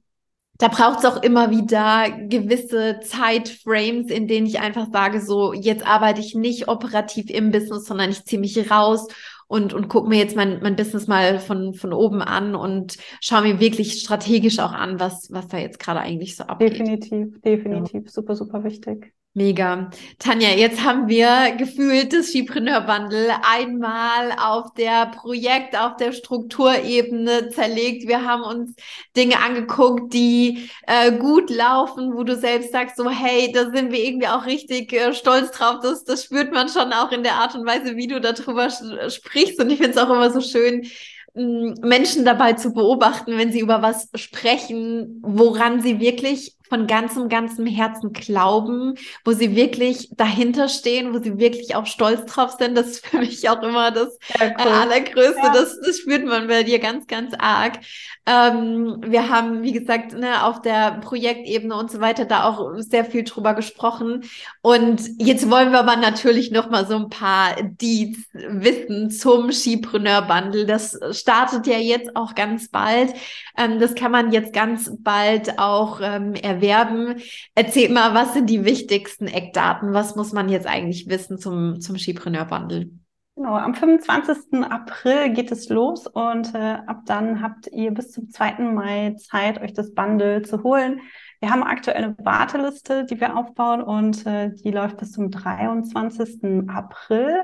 da 0.60 0.68
braucht 0.68 0.98
es 0.98 1.04
auch 1.06 1.22
immer 1.22 1.50
wieder 1.50 2.10
gewisse 2.28 3.00
Zeitframes, 3.02 4.10
in 4.10 4.28
denen 4.28 4.46
ich 4.46 4.60
einfach 4.60 4.88
sage, 4.92 5.22
so 5.22 5.54
jetzt 5.54 5.86
arbeite 5.86 6.20
ich 6.20 6.34
nicht 6.34 6.68
operativ 6.68 7.30
im 7.30 7.50
Business, 7.50 7.86
sondern 7.86 8.10
ich 8.10 8.24
ziehe 8.24 8.38
mich 8.38 8.70
raus 8.70 9.08
und, 9.48 9.72
und 9.72 9.88
gucke 9.88 10.08
mir 10.08 10.18
jetzt 10.18 10.36
mein, 10.36 10.60
mein 10.62 10.76
Business 10.76 11.06
mal 11.06 11.38
von, 11.38 11.72
von 11.72 11.94
oben 11.94 12.20
an 12.20 12.54
und 12.54 12.98
schaue 13.20 13.42
mir 13.42 13.58
wirklich 13.58 14.00
strategisch 14.00 14.58
auch 14.58 14.72
an, 14.72 15.00
was, 15.00 15.28
was 15.32 15.48
da 15.48 15.56
jetzt 15.56 15.80
gerade 15.80 16.00
eigentlich 16.00 16.36
so 16.36 16.44
abgeht. 16.44 16.72
Definitiv, 16.72 17.40
definitiv, 17.40 18.04
ja. 18.04 18.10
super, 18.10 18.36
super 18.36 18.62
wichtig. 18.62 19.14
Mega. 19.32 19.90
Tanja, 20.18 20.48
jetzt 20.50 20.82
haben 20.82 21.06
wir 21.06 21.54
gefühlt 21.56 22.12
das 22.12 22.30
Skipreneur-Bundle 22.30 23.32
einmal 23.48 24.32
auf 24.32 24.74
der 24.74 25.06
Projekt-, 25.06 25.78
auf 25.78 25.94
der 25.94 26.10
Strukturebene 26.10 27.50
zerlegt. 27.50 28.08
Wir 28.08 28.24
haben 28.24 28.42
uns 28.42 28.74
Dinge 29.16 29.38
angeguckt, 29.38 30.12
die 30.12 30.68
äh, 30.84 31.12
gut 31.12 31.48
laufen, 31.48 32.12
wo 32.16 32.24
du 32.24 32.34
selbst 32.34 32.72
sagst, 32.72 32.96
so, 32.96 33.08
hey, 33.08 33.52
da 33.52 33.70
sind 33.70 33.92
wir 33.92 34.04
irgendwie 34.04 34.26
auch 34.26 34.46
richtig 34.46 34.92
äh, 34.92 35.14
stolz 35.14 35.52
drauf. 35.52 35.76
Das, 35.80 36.02
das 36.02 36.24
spürt 36.24 36.52
man 36.52 36.68
schon 36.68 36.92
auch 36.92 37.12
in 37.12 37.22
der 37.22 37.34
Art 37.34 37.54
und 37.54 37.64
Weise, 37.64 37.94
wie 37.94 38.08
du 38.08 38.20
darüber 38.20 38.68
sprichst. 38.68 39.60
Und 39.60 39.70
ich 39.70 39.78
finde 39.78 39.92
es 39.92 39.98
auch 39.98 40.10
immer 40.10 40.32
so 40.32 40.40
schön, 40.40 40.88
Menschen 41.34 42.24
dabei 42.24 42.54
zu 42.54 42.72
beobachten, 42.72 43.38
wenn 43.38 43.52
sie 43.52 43.60
über 43.60 43.80
was 43.80 44.08
sprechen, 44.16 45.20
woran 45.22 45.80
sie 45.80 46.00
wirklich 46.00 46.56
von 46.70 46.86
ganzem, 46.86 47.28
ganzem 47.28 47.66
Herzen 47.66 48.12
glauben, 48.12 48.94
wo 49.24 49.32
sie 49.32 49.54
wirklich 49.56 50.08
dahinter 50.16 50.68
stehen, 50.68 51.12
wo 51.12 51.18
sie 51.18 51.38
wirklich 51.38 51.74
auch 51.74 51.86
stolz 51.86 52.24
drauf 52.32 52.52
sind. 52.58 52.76
Das 52.76 52.86
ist 52.86 53.06
für 53.06 53.18
mich 53.18 53.48
auch 53.50 53.62
immer 53.62 53.90
das 53.90 54.16
ja, 54.38 54.46
äh, 54.46 54.54
cool. 54.58 54.72
Allergrößte. 54.72 55.40
Ja. 55.42 55.52
Das, 55.52 55.78
das 55.80 55.98
spürt 55.98 56.24
man 56.24 56.46
bei 56.46 56.62
dir 56.62 56.78
ganz, 56.78 57.06
ganz 57.08 57.34
arg. 57.36 57.80
Ähm, 58.26 58.98
wir 59.04 59.28
haben, 59.28 59.62
wie 59.62 59.72
gesagt, 59.72 60.12
ne, 60.12 60.44
auf 60.44 60.62
der 60.62 61.00
Projektebene 61.00 61.74
und 61.74 61.90
so 61.90 62.00
weiter 62.00 62.24
da 62.24 62.44
auch 62.44 62.74
sehr 62.76 63.04
viel 63.04 63.24
drüber 63.24 63.54
gesprochen. 63.54 64.22
Und 64.62 65.00
jetzt 65.18 65.50
wollen 65.50 65.72
wir 65.72 65.80
aber 65.80 65.96
natürlich 65.96 66.52
noch 66.52 66.70
mal 66.70 66.86
so 66.86 66.94
ein 66.94 67.08
paar 67.08 67.56
Deeds 67.62 68.20
wissen 68.32 69.10
zum 69.10 69.50
Skipreneur 69.50 70.22
Bundle. 70.22 70.66
Das 70.66 70.98
startet 71.10 71.66
ja 71.66 71.78
jetzt 71.78 72.14
auch 72.14 72.36
ganz 72.36 72.68
bald. 72.68 73.12
Ähm, 73.58 73.80
das 73.80 73.96
kann 73.96 74.12
man 74.12 74.30
jetzt 74.30 74.52
ganz 74.52 74.92
bald 75.00 75.58
auch 75.58 76.00
ähm, 76.00 76.34
erwerben. 76.60 77.20
Erzähl 77.54 77.90
mal, 77.90 78.14
was 78.14 78.34
sind 78.34 78.48
die 78.50 78.64
wichtigsten 78.64 79.26
Eckdaten? 79.26 79.92
Was 79.92 80.16
muss 80.16 80.32
man 80.32 80.48
jetzt 80.48 80.66
eigentlich 80.66 81.08
wissen 81.08 81.38
zum, 81.38 81.80
zum 81.80 81.96
Skipreneur 81.98 82.44
Bundle? 82.44 82.90
Genau, 83.36 83.56
am 83.56 83.74
25. 83.74 84.64
April 84.64 85.32
geht 85.32 85.50
es 85.50 85.70
los 85.70 86.06
und 86.06 86.54
äh, 86.54 86.76
ab 86.86 87.02
dann 87.06 87.40
habt 87.40 87.68
ihr 87.68 87.90
bis 87.90 88.10
zum 88.10 88.28
2. 88.28 88.58
Mai 88.74 89.14
Zeit, 89.18 89.62
euch 89.62 89.72
das 89.72 89.94
Bundle 89.94 90.42
zu 90.42 90.62
holen. 90.62 91.00
Wir 91.40 91.50
haben 91.50 91.62
aktuell 91.62 92.04
eine 92.04 92.16
Warteliste, 92.18 93.06
die 93.06 93.18
wir 93.18 93.38
aufbauen 93.38 93.82
und 93.82 94.26
äh, 94.26 94.50
die 94.52 94.70
läuft 94.70 94.98
bis 94.98 95.12
zum 95.12 95.30
23. 95.30 96.68
April. 96.68 97.34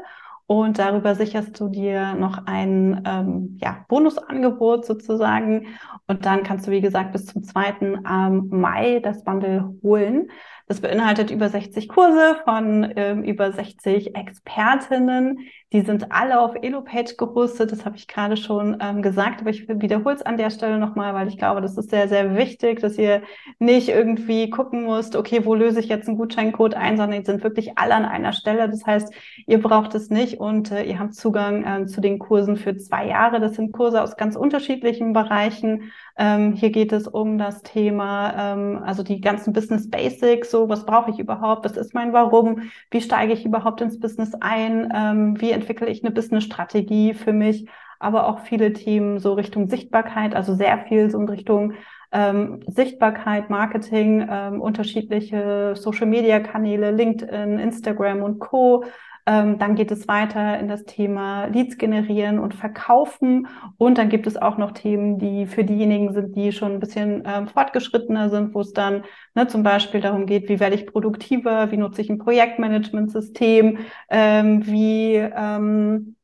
Und 0.49 0.79
darüber 0.79 1.17
sicherst 1.17 1.59
du 1.59 1.69
dir 1.69 2.15
noch 2.15 2.47
ein 2.47 3.03
ähm, 3.05 3.59
ja, 3.61 3.85
Bonusangebot 3.89 4.87
sozusagen. 4.87 5.67
Und 6.07 6.25
dann 6.25 6.45
kannst 6.45 6.69
du, 6.69 6.71
wie 6.71 6.81
gesagt, 6.81 7.13
bis 7.13 7.27
zum 7.27 7.43
2. 7.43 7.75
Ähm, 8.09 8.49
Mai 8.51 9.01
das 9.01 9.25
Bundle 9.25 9.75
holen. 9.83 10.31
Das 10.69 10.81
beinhaltet 10.81 11.33
über 11.33 11.49
60 11.49 11.89
Kurse 11.89 12.37
von 12.45 12.93
ähm, 12.97 13.25
über 13.25 13.51
60 13.51 14.15
Expertinnen. 14.15 15.41
Die 15.73 15.81
sind 15.81 16.13
alle 16.13 16.41
auf 16.41 16.55
Elopage 16.63 17.17
gerüstet. 17.17 17.73
Das 17.73 17.85
habe 17.85 17.97
ich 17.97 18.07
gerade 18.07 18.37
schon 18.37 18.77
ähm, 18.81 19.03
gesagt, 19.03 19.41
aber 19.41 19.51
ich 19.51 19.69
wiederhole 19.69 20.15
es 20.15 20.23
an 20.23 20.37
der 20.37 20.51
Stelle 20.51 20.79
nochmal, 20.79 21.13
weil 21.13 21.27
ich 21.27 21.39
glaube, 21.39 21.61
das 21.61 21.77
ist 21.77 21.91
sehr, 21.91 22.09
sehr 22.09 22.37
wichtig, 22.37 22.81
dass 22.81 22.97
ihr 22.97 23.23
nicht 23.59 23.89
irgendwie 23.89 24.49
gucken 24.49 24.87
müsst, 24.87 25.17
okay, 25.17 25.45
wo 25.45 25.55
löse 25.55 25.81
ich 25.81 25.89
jetzt 25.89 26.07
einen 26.07 26.19
Gutscheincode 26.19 26.75
ein, 26.75 26.97
sondern 26.97 27.21
die 27.21 27.27
sind 27.27 27.43
wirklich 27.43 27.77
alle 27.77 27.97
an 27.97 28.05
einer 28.05 28.33
Stelle. 28.33 28.69
Das 28.69 28.87
heißt, 28.87 29.13
ihr 29.47 29.61
braucht 29.61 29.95
es 29.97 30.09
nicht 30.09 30.39
und 30.39 30.71
äh, 30.71 30.85
ihr 30.85 31.01
habt 31.01 31.15
Zugang 31.15 31.65
äh, 31.65 31.87
zu 31.87 32.01
den 32.01 32.21
Kursen 32.21 32.57
für 32.57 32.77
zwei 32.77 33.09
Jahre. 33.09 33.41
Das 33.41 33.57
sind 33.57 33.73
Kurse 33.73 34.03
aus 34.03 34.17
ganz 34.17 34.37
unterschiedlichen 34.37 35.13
Bereichen. 35.13 35.91
Ähm, 36.17 36.53
hier 36.53 36.71
geht 36.71 36.93
es 36.93 37.09
um 37.09 37.39
das 37.39 37.63
Thema, 37.63 38.53
ähm, 38.55 38.83
also 38.85 39.03
die 39.03 39.21
ganzen 39.21 39.53
Business 39.53 39.91
Basics, 39.91 40.51
so 40.51 40.69
was 40.69 40.87
brauche 40.87 41.11
ich 41.11 41.19
überhaupt, 41.19 41.65
was 41.65 41.77
ist 41.77 41.93
mein 41.93 42.13
Warum, 42.13 42.71
wie 42.91 43.03
steige 43.03 43.35
ich 43.35 43.45
überhaupt 43.45 43.83
ins 43.83 44.01
Business 44.01 44.33
ein, 44.41 44.91
ähm, 44.95 45.41
wie 45.41 45.56
entwickle 45.57 45.89
ich 45.89 46.05
eine 46.05 46.15
Business-Strategie 46.15 47.15
für 47.15 47.33
mich, 47.33 47.69
aber 47.99 48.29
auch 48.29 48.41
viele 48.41 48.73
Themen 48.73 49.19
so 49.19 49.33
Richtung 49.33 49.69
Sichtbarkeit, 49.69 50.35
also 50.35 50.55
sehr 50.55 50.79
viel 50.87 51.11
so 51.11 51.19
in 51.19 51.29
Richtung 51.29 51.73
ähm, 52.13 52.61
Sichtbarkeit, 52.67 53.51
Marketing, 53.51 54.27
ähm, 54.31 54.61
unterschiedliche 54.61 55.75
Social-Media-Kanäle, 55.75 56.93
LinkedIn, 56.93 57.59
Instagram 57.59 58.23
und 58.23 58.39
Co. 58.39 58.85
Ähm, 59.27 59.59
dann 59.59 59.75
geht 59.75 59.91
es 59.91 60.07
weiter 60.07 60.59
in 60.59 60.69
das 60.69 60.85
Thema 60.85 61.47
Leads 61.47 61.79
generieren 61.79 62.39
und 62.39 62.55
verkaufen. 62.55 63.49
Und 63.77 63.99
dann 63.99 64.09
gibt 64.09 64.27
es 64.29 64.37
auch 64.37 64.57
noch 64.57 64.71
Themen, 64.71 65.19
die 65.19 65.47
für 65.47 65.65
diejenigen 65.65 66.13
sind, 66.13 66.37
die 66.37 66.53
schon 66.53 66.73
ein 66.75 66.81
bisschen 66.81 67.25
ähm, 67.27 67.49
fortgeschrittener 67.49 68.31
sind, 68.31 68.55
wo 68.55 68.61
es 68.61 68.73
dann 68.73 69.05
ne, 69.35 69.49
zum 69.49 69.65
Beispiel 69.65 70.01
darum 70.01 70.27
geht, 70.27 70.49
wie 70.49 70.61
werde 70.61 70.77
ich 70.77 70.87
produktiver, 70.87 71.73
wie 71.73 71.77
nutze 71.77 72.03
ich 72.03 72.11
ein 72.11 72.19
Projektmanagementsystem, 72.19 73.79
ähm, 74.11 74.67
wie 74.67 75.15
ähm, 75.17 76.17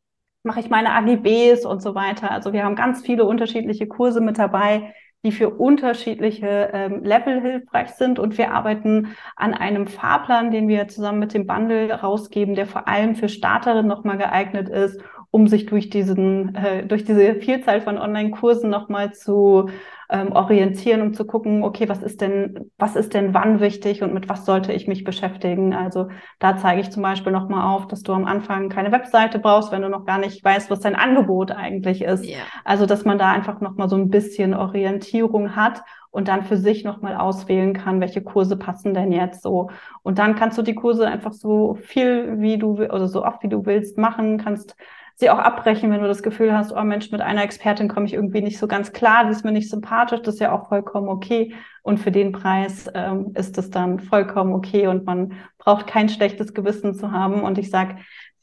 mache 0.45 0.61
ich 0.61 0.71
meine 0.71 0.93
AGBs 0.93 1.65
und 1.67 1.83
so 1.83 1.95
weiter. 1.95 2.31
Also 2.31 2.53
wir 2.53 2.65
haben 2.65 2.77
ganz 2.77 3.03
viele 3.03 3.25
unterschiedliche 3.25 3.87
Kurse 3.87 4.21
mit 4.21 4.39
dabei, 4.39 4.95
die 5.25 5.33
für 5.33 5.51
unterschiedliche 5.51 6.71
ähm, 6.73 7.05
Level 7.05 7.41
hilfreich 7.41 7.91
sind. 7.91 8.19
Und 8.19 8.39
wir 8.39 8.53
arbeiten 8.53 9.15
an 9.37 9.55
einem 9.55 9.87
Fahrplan, 9.87 10.51
den 10.51 10.67
wir 10.69 10.89
zusammen 10.89 11.21
mit 11.21 11.33
dem 11.33 11.47
Bundle 11.47 11.93
rausgeben, 11.93 12.55
der 12.55 12.67
vor 12.67 12.89
allem 12.89 13.15
für 13.15 13.29
Starterinnen 13.29 13.87
nochmal 13.87 14.19
geeignet 14.19 14.69
ist, 14.69 15.01
um 15.33 15.49
sich 15.49 15.65
durch 15.65 15.89
diesen, 15.89 16.55
äh, 16.55 16.87
durch 16.87 17.05
diese 17.05 17.35
Vielzahl 17.37 17.81
von 17.81 17.97
Online-Kursen 17.97 18.69
nochmal 18.69 19.15
zu 19.15 19.71
ähm, 20.11 20.31
orientieren, 20.33 21.01
um 21.01 21.15
zu 21.15 21.25
gucken, 21.25 21.65
okay, 21.65 21.89
was 21.89 22.03
ist 22.03 22.21
denn, 22.21 22.71
was 22.77 22.97
ist 22.97 23.15
denn 23.15 23.33
wann 23.33 23.59
wichtig 23.59 24.03
und 24.03 24.13
mit 24.13 24.29
was 24.29 24.45
sollte 24.45 24.75
ich 24.75 24.87
mich 24.89 25.05
beschäftigen? 25.05 25.73
Also 25.73 26.09
da 26.39 26.59
zeige 26.59 26.83
ich 26.83 26.91
zum 26.91 27.03
Beispiel 27.03 27.33
nochmal 27.33 27.75
auf, 27.75 27.89
dass 27.89 28.03
du 28.03 28.13
am 28.13 28.27
Anfang 28.27 28.69
keine 28.69 28.93
Webseite 28.93 29.39
brauchst, 29.39 29.73
wenn 29.73 29.81
du 29.81 29.89
noch 29.89 30.05
gar 30.05 30.19
nicht 30.19 30.45
weißt, 30.45 30.71
was 30.71 30.81
dein 30.81 30.97
Angebot 30.97 31.51
eigentlich 31.51 32.03
ist. 32.03 32.27
Yeah. 32.27 32.41
Also 32.65 32.85
dass 32.85 33.07
man 33.07 33.17
da 33.17 33.33
einfach 33.33 33.63
nochmal 33.63 33.89
so 33.89 33.97
ein 33.97 34.11
bisschen 34.11 34.53
Orientierung 34.53 35.57
hat 35.57 35.83
und 36.11 36.29
dann 36.29 36.45
für 36.45 36.59
sich 36.59 36.85
nochmal 36.85 37.17
auswählen 37.17 37.73
kann, 37.73 38.03
welche 38.03 38.21
Kurse 38.21 38.59
passen 38.59 38.93
denn 38.93 39.13
jetzt 39.13 39.41
so. 39.43 39.71
Und 40.03 40.19
dann 40.19 40.35
kannst 40.35 40.59
du 40.59 40.63
die 40.63 40.75
Kurse 40.75 41.07
einfach 41.07 41.33
so 41.33 41.75
viel 41.81 42.39
wie 42.39 42.59
du, 42.59 42.73
oder 42.73 43.09
so 43.09 43.25
oft 43.25 43.43
wie 43.43 43.49
du 43.49 43.65
willst 43.65 43.97
machen, 43.97 44.37
kannst 44.37 44.77
sie 45.17 45.31
auch 45.31 45.39
abbrechen, 45.39 45.91
wenn 45.91 46.01
du 46.01 46.09
das 46.09 46.23
Gefühl 46.23 46.57
hast, 46.57 46.73
oh 46.73 46.83
Mensch, 46.83 47.11
mit 47.11 47.21
einer 47.21 47.43
Expertin 47.43 47.89
komme 47.89 48.07
ich 48.07 48.15
irgendwie 48.15 48.43
nicht 48.43 48.59
so 48.59 48.67
ganz 48.67 48.93
klar, 48.93 49.25
die 49.25 49.31
ist 49.31 49.45
mir 49.45 49.53
nicht 49.53 49.71
sympathisch, 49.71 50.21
das 50.23 50.35
ist 50.35 50.41
ja 50.41 50.53
auch 50.53 50.69
vollkommen 50.69 51.09
okay. 51.09 51.55
Und 51.83 51.99
für 51.99 52.13
den 52.13 52.33
Preis 52.33 52.89
ähm, 52.95 53.33
ist 53.35 53.59
es 53.59 53.71
dann 53.71 53.99
vollkommen 53.99 54.53
okay 54.53 54.87
und 54.87 55.05
man 55.05 55.35
braucht 55.59 55.87
kein 55.87 56.09
schlechtes 56.09 56.55
Gewissen 56.55 56.95
zu 56.95 57.13
haben. 57.13 57.43
Und 57.43 57.59
ich 57.59 57.71
sage, 57.71 57.97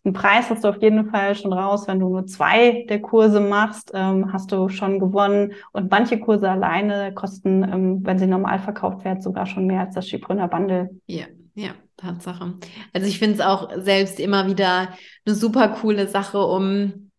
den 0.05 0.13
Preis 0.13 0.49
hast 0.49 0.63
du 0.63 0.69
auf 0.69 0.81
jeden 0.81 1.09
Fall 1.09 1.35
schon 1.35 1.51
raus. 1.51 1.87
Wenn 1.87 1.99
du 1.99 2.09
nur 2.09 2.25
zwei 2.25 2.85
der 2.89 3.01
Kurse 3.01 3.39
machst, 3.41 3.91
ähm, 3.93 4.31
hast 4.31 4.51
du 4.51 4.69
schon 4.69 4.99
gewonnen. 4.99 5.53
Und 5.73 5.91
manche 5.91 6.19
Kurse 6.19 6.49
alleine 6.49 7.13
kosten, 7.13 7.63
ähm, 7.63 8.05
wenn 8.05 8.17
sie 8.17 8.27
normal 8.27 8.59
verkauft 8.59 9.03
werden, 9.03 9.21
sogar 9.21 9.45
schon 9.45 9.67
mehr 9.67 9.81
als 9.81 9.95
das 9.95 10.07
Schiebrunner 10.07 10.47
Bundle. 10.47 10.89
Ja, 11.05 11.25
ja. 11.53 11.71
Tatsache. 11.99 12.55
Also 12.93 13.07
ich 13.07 13.19
finde 13.19 13.35
es 13.35 13.41
auch 13.41 13.69
selbst 13.77 14.19
immer 14.19 14.47
wieder 14.47 14.97
eine 15.25 15.35
super 15.35 15.69
coole 15.69 16.07
Sache, 16.07 16.39
um 16.39 17.09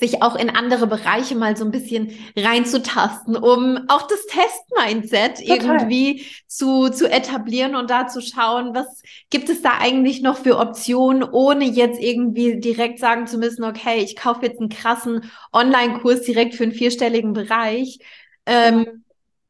sich 0.00 0.22
auch 0.22 0.34
in 0.34 0.50
andere 0.50 0.88
Bereiche 0.88 1.36
mal 1.36 1.56
so 1.56 1.64
ein 1.64 1.70
bisschen 1.70 2.12
reinzutasten, 2.36 3.36
um 3.36 3.78
auch 3.88 4.08
das 4.08 4.26
Test-Mindset 4.26 5.40
irgendwie 5.40 6.26
zu, 6.48 6.88
zu 6.88 7.08
etablieren 7.08 7.76
und 7.76 7.90
da 7.90 8.08
zu 8.08 8.20
schauen, 8.20 8.74
was 8.74 9.02
gibt 9.30 9.48
es 9.48 9.62
da 9.62 9.78
eigentlich 9.78 10.20
noch 10.20 10.38
für 10.38 10.58
Optionen, 10.58 11.22
ohne 11.22 11.64
jetzt 11.64 12.02
irgendwie 12.02 12.58
direkt 12.58 12.98
sagen 12.98 13.28
zu 13.28 13.38
müssen, 13.38 13.62
okay, 13.62 13.98
ich 14.02 14.16
kaufe 14.16 14.44
jetzt 14.46 14.58
einen 14.58 14.68
krassen 14.68 15.30
Online-Kurs 15.52 16.22
direkt 16.22 16.54
für 16.54 16.64
einen 16.64 16.72
vierstelligen 16.72 17.32
Bereich. 17.32 17.98
Ähm, 18.46 19.03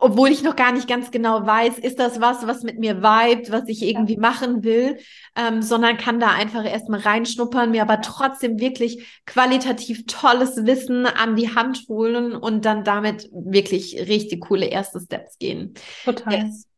obwohl 0.05 0.29
ich 0.29 0.43
noch 0.43 0.55
gar 0.55 0.71
nicht 0.71 0.87
ganz 0.87 1.11
genau 1.11 1.47
weiß, 1.47 1.79
ist 1.79 1.99
das 1.99 2.21
was, 2.21 2.47
was 2.47 2.63
mit 2.63 2.79
mir 2.79 2.99
vibet, 2.99 3.51
was 3.51 3.67
ich 3.69 3.81
irgendwie 3.81 4.17
ja. 4.17 4.21
machen 4.21 4.63
will, 4.63 4.99
ähm, 5.35 5.63
sondern 5.63 5.97
kann 5.97 6.21
da 6.21 6.29
einfach 6.29 6.63
erstmal 6.63 7.01
reinschnuppern, 7.01 7.71
mir 7.71 7.81
aber 7.81 8.03
trotzdem 8.03 8.61
wirklich 8.61 9.23
qualitativ 9.25 10.05
tolles 10.07 10.67
Wissen 10.67 11.07
an 11.07 11.37
die 11.37 11.55
Hand 11.55 11.87
holen 11.89 12.35
und 12.37 12.67
dann 12.67 12.85
damit 12.85 13.31
wirklich 13.33 13.97
richtig 13.97 14.43
coole 14.43 14.67
erste 14.67 15.01
Steps 15.01 15.39
gehen. 15.39 15.73
Total. 16.05 16.35
Yes. 16.35 16.69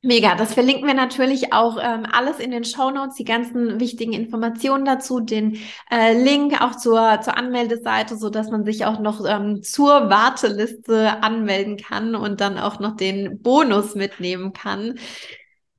Mega, 0.00 0.36
das 0.36 0.54
verlinken 0.54 0.86
wir 0.86 0.94
natürlich 0.94 1.52
auch 1.52 1.76
ähm, 1.82 2.06
alles 2.12 2.38
in 2.38 2.52
den 2.52 2.64
Show 2.64 2.90
Notes, 2.92 3.16
die 3.16 3.24
ganzen 3.24 3.80
wichtigen 3.80 4.12
Informationen 4.12 4.84
dazu, 4.84 5.18
den 5.18 5.58
äh, 5.90 6.12
Link 6.22 6.60
auch 6.62 6.76
zur, 6.76 7.20
zur 7.20 7.36
Anmeldeseite, 7.36 8.16
so 8.16 8.30
dass 8.30 8.48
man 8.48 8.64
sich 8.64 8.84
auch 8.84 9.00
noch 9.00 9.26
ähm, 9.28 9.60
zur 9.64 10.08
Warteliste 10.08 11.20
anmelden 11.24 11.78
kann 11.78 12.14
und 12.14 12.40
dann 12.40 12.58
auch 12.58 12.78
noch 12.78 12.94
den 12.94 13.42
Bonus 13.42 13.96
mitnehmen 13.96 14.52
kann. 14.52 15.00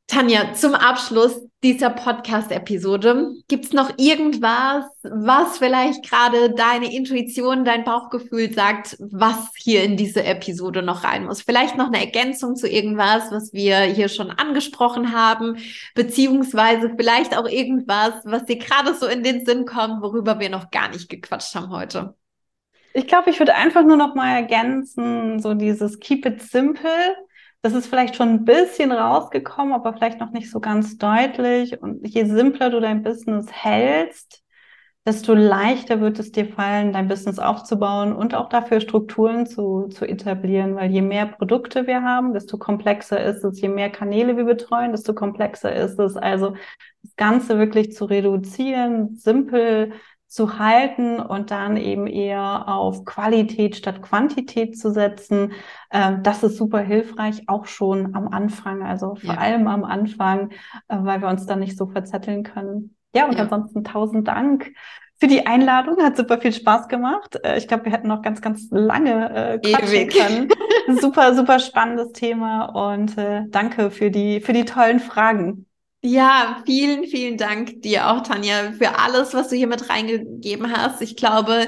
Tanja, 0.09 0.53
zum 0.55 0.73
Abschluss 0.73 1.39
dieser 1.61 1.91
Podcast-Episode, 1.91 3.31
gibt 3.47 3.65
es 3.65 3.73
noch 3.73 3.91
irgendwas, 3.97 4.85
was 5.03 5.59
vielleicht 5.59 6.09
gerade 6.09 6.49
deine 6.49 6.91
Intuition, 6.91 7.63
dein 7.63 7.83
Bauchgefühl 7.83 8.51
sagt, 8.51 8.97
was 8.99 9.51
hier 9.55 9.83
in 9.83 9.97
diese 9.97 10.23
Episode 10.23 10.81
noch 10.81 11.03
rein 11.03 11.25
muss? 11.25 11.43
Vielleicht 11.43 11.77
noch 11.77 11.89
eine 11.89 11.99
Ergänzung 11.99 12.55
zu 12.55 12.67
irgendwas, 12.67 13.31
was 13.31 13.53
wir 13.53 13.81
hier 13.81 14.09
schon 14.09 14.31
angesprochen 14.31 15.13
haben, 15.13 15.57
beziehungsweise 15.93 16.91
vielleicht 16.97 17.37
auch 17.37 17.47
irgendwas, 17.47 18.13
was 18.23 18.45
dir 18.45 18.57
gerade 18.57 18.95
so 18.95 19.05
in 19.05 19.21
den 19.21 19.45
Sinn 19.45 19.65
kommt, 19.65 20.01
worüber 20.01 20.39
wir 20.39 20.49
noch 20.49 20.71
gar 20.71 20.89
nicht 20.89 21.07
gequatscht 21.07 21.53
haben 21.53 21.69
heute. 21.69 22.15
Ich 22.93 23.05
glaube, 23.05 23.29
ich 23.29 23.37
würde 23.37 23.53
einfach 23.53 23.85
nur 23.85 23.97
noch 23.97 24.15
mal 24.15 24.33
ergänzen, 24.33 25.39
so 25.39 25.53
dieses 25.53 25.99
Keep 25.99 26.25
it 26.25 26.41
simple 26.41 27.15
das 27.61 27.73
ist 27.73 27.87
vielleicht 27.87 28.15
schon 28.15 28.29
ein 28.29 28.45
bisschen 28.45 28.91
rausgekommen, 28.91 29.73
aber 29.73 29.93
vielleicht 29.93 30.19
noch 30.19 30.31
nicht 30.31 30.49
so 30.49 30.59
ganz 30.59 30.97
deutlich. 30.97 31.81
Und 31.81 32.07
je 32.07 32.25
simpler 32.25 32.69
du 32.69 32.79
dein 32.79 33.03
Business 33.03 33.47
hältst, 33.51 34.43
desto 35.05 35.33
leichter 35.33 36.01
wird 36.01 36.19
es 36.19 36.31
dir 36.31 36.45
fallen, 36.45 36.93
dein 36.93 37.07
Business 37.07 37.39
aufzubauen 37.39 38.13
und 38.13 38.35
auch 38.35 38.47
dafür 38.49 38.79
Strukturen 38.79 39.45
zu, 39.45 39.87
zu 39.87 40.05
etablieren, 40.05 40.75
weil 40.75 40.91
je 40.91 41.01
mehr 41.01 41.25
Produkte 41.25 41.87
wir 41.87 42.03
haben, 42.03 42.33
desto 42.33 42.57
komplexer 42.57 43.21
ist 43.23 43.43
es, 43.43 43.59
je 43.59 43.69
mehr 43.69 43.89
Kanäle 43.89 44.37
wir 44.37 44.43
betreuen, 44.45 44.91
desto 44.91 45.13
komplexer 45.13 45.73
ist 45.73 45.99
es. 45.99 46.15
Also 46.15 46.53
das 47.01 47.15
Ganze 47.15 47.57
wirklich 47.57 47.93
zu 47.93 48.05
reduzieren, 48.05 49.15
simpel 49.15 49.93
zu 50.29 50.59
halten 50.59 51.19
und 51.19 51.49
dann 51.49 51.75
eben 51.75 52.05
eher 52.05 52.67
auf 52.67 53.03
Qualität 53.03 53.75
statt 53.75 54.03
Quantität 54.03 54.77
zu 54.77 54.91
setzen. 54.91 55.53
Ähm, 55.91 56.21
das 56.21 56.43
ist 56.43 56.55
super 56.55 56.79
hilfreich, 56.79 57.43
auch 57.47 57.65
schon 57.65 58.15
am 58.15 58.27
Anfang, 58.27 58.83
also 58.83 59.15
vor 59.15 59.33
ja. 59.33 59.39
allem 59.39 59.67
am 59.67 59.83
Anfang, 59.83 60.51
äh, 60.87 60.97
weil 60.99 61.21
wir 61.21 61.29
uns 61.29 61.47
dann 61.47 61.59
nicht 61.59 61.77
so 61.77 61.87
verzetteln 61.87 62.43
können. 62.43 62.95
Ja, 63.13 63.25
und 63.25 63.33
ja. 63.33 63.41
ansonsten 63.41 63.83
tausend 63.83 64.27
Dank 64.27 64.71
für 65.19 65.25
die 65.25 65.47
Einladung. 65.47 65.97
Hat 65.97 66.15
super 66.15 66.39
viel 66.39 66.53
Spaß 66.53 66.87
gemacht. 66.87 67.39
Äh, 67.43 67.57
ich 67.57 67.67
glaube, 67.67 67.85
wir 67.85 67.91
hätten 67.91 68.07
noch 68.07 68.21
ganz, 68.21 68.39
ganz 68.39 68.67
lange 68.69 69.33
äh, 69.33 69.59
quatschen 69.59 70.09
können. 70.09 70.49
super, 71.01 71.33
super 71.33 71.57
spannendes 71.57 72.11
Thema 72.11 72.65
und 72.91 73.17
äh, 73.17 73.45
danke 73.49 73.89
für 73.89 74.11
die, 74.11 74.41
für 74.41 74.53
die 74.53 74.65
tollen 74.65 74.99
Fragen. 74.99 75.65
Ja, 76.01 76.63
vielen, 76.65 77.05
vielen 77.05 77.37
Dank 77.37 77.81
dir 77.81 78.09
auch, 78.09 78.21
Tanja, 78.23 78.71
für 78.71 78.97
alles, 78.99 79.33
was 79.33 79.49
du 79.49 79.57
hier 79.57 79.67
mit 79.67 79.89
reingegeben 79.89 80.71
hast. 80.71 81.01
Ich 81.01 81.17
glaube, 81.17 81.67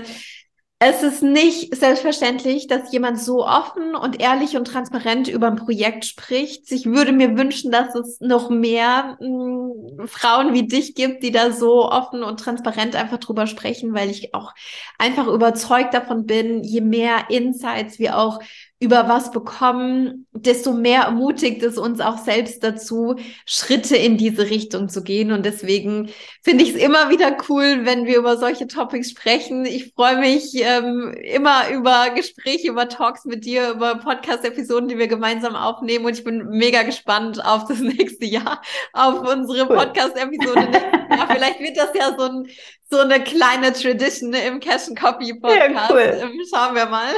es 0.80 1.04
ist 1.04 1.22
nicht 1.22 1.76
selbstverständlich, 1.76 2.68
dass 2.68 2.92
jemand 2.94 3.20
so 3.20 3.46
offen 3.46 3.94
und 3.94 4.22
ehrlich 4.22 4.56
und 4.58 4.66
transparent 4.66 5.28
über 5.28 5.48
ein 5.48 5.58
Projekt 5.58 6.06
spricht. 6.06 6.72
Ich 6.72 6.86
würde 6.86 7.12
mir 7.12 7.38
wünschen, 7.38 7.72
dass 7.72 7.94
es 7.94 8.22
noch 8.22 8.50
mehr 8.50 9.18
mh, 9.20 10.00
hm, 10.00 10.08
Frauen 10.08 10.54
wie 10.54 10.66
dich 10.68 10.96
gibt, 10.96 11.24
die 11.24 11.32
da 11.32 11.52
so 11.52 11.90
offen 11.92 12.24
und 12.24 12.40
transparent 12.40 12.96
einfach 12.96 13.20
drüber 13.20 13.48
sprechen, 13.48 13.94
weil 13.94 14.10
ich 14.10 14.34
auch 14.34 14.54
einfach 14.98 15.28
überzeugt 15.28 15.94
davon 15.94 16.26
bin, 16.26 16.64
je 16.64 16.82
mehr 16.82 17.30
Insights 17.30 18.00
wir 18.00 18.18
auch 18.18 18.40
über 18.82 19.08
was 19.08 19.32
bekommen, 19.32 20.26
desto 20.32 20.74
mehr 20.74 21.04
ermutigt 21.04 21.62
es 21.62 21.78
uns 21.78 22.02
auch 22.02 22.18
selbst 22.18 22.64
dazu, 22.64 23.16
Schritte 23.46 23.96
in 23.96 24.18
diese 24.18 24.50
Richtung 24.50 24.90
zu 24.90 25.04
gehen. 25.04 25.32
Und 25.32 25.46
deswegen 25.46 26.10
finde 26.42 26.64
ich 26.64 26.72
es 26.72 26.82
immer 26.82 27.12
wieder 27.12 27.38
cool, 27.48 27.82
wenn 27.86 28.08
wir 28.08 28.18
über 28.18 28.38
solche 28.38 28.66
Topics 28.66 29.12
sprechen. 29.12 29.66
Ich 29.66 29.94
freue 29.94 30.18
mich 30.18 30.54
ähm, 30.56 31.14
immer 31.14 31.70
über 31.70 32.10
Gespräche, 32.16 32.70
über 32.70 32.90
Talks 32.90 33.24
mit 33.26 33.46
dir, 33.46 33.70
über 33.70 34.00
Podcast-Episoden, 34.00 34.90
die 34.90 34.98
wir 34.98 35.08
gemeinsam 35.08 35.56
aufnehmen. 35.56 36.06
Und 36.06 36.18
ich 36.18 36.24
bin 36.24 36.48
mega 36.50 36.82
gespannt 36.82 37.46
auf 37.46 37.66
das 37.66 37.80
nächste 37.82 38.26
Jahr, 38.26 38.64
auf 38.94 39.22
unsere 39.22 39.68
Podcast-Episode. 39.68 40.70
Ja, 41.12 41.28
vielleicht 41.32 41.60
wird 41.60 41.78
das 41.78 41.92
ja 41.94 42.16
so 42.18 42.24
ein 42.24 42.48
so 42.92 43.00
eine 43.00 43.24
kleine 43.24 43.72
Tradition 43.72 44.34
im 44.34 44.60
Cash 44.60 44.90
and 44.90 45.00
Copy 45.00 45.34
Podcast. 45.34 45.72
Ja, 45.74 45.88
cool. 45.90 46.20
Ähm, 46.22 46.42
schauen 46.54 46.76
wir 46.76 46.88
mal. 46.88 47.14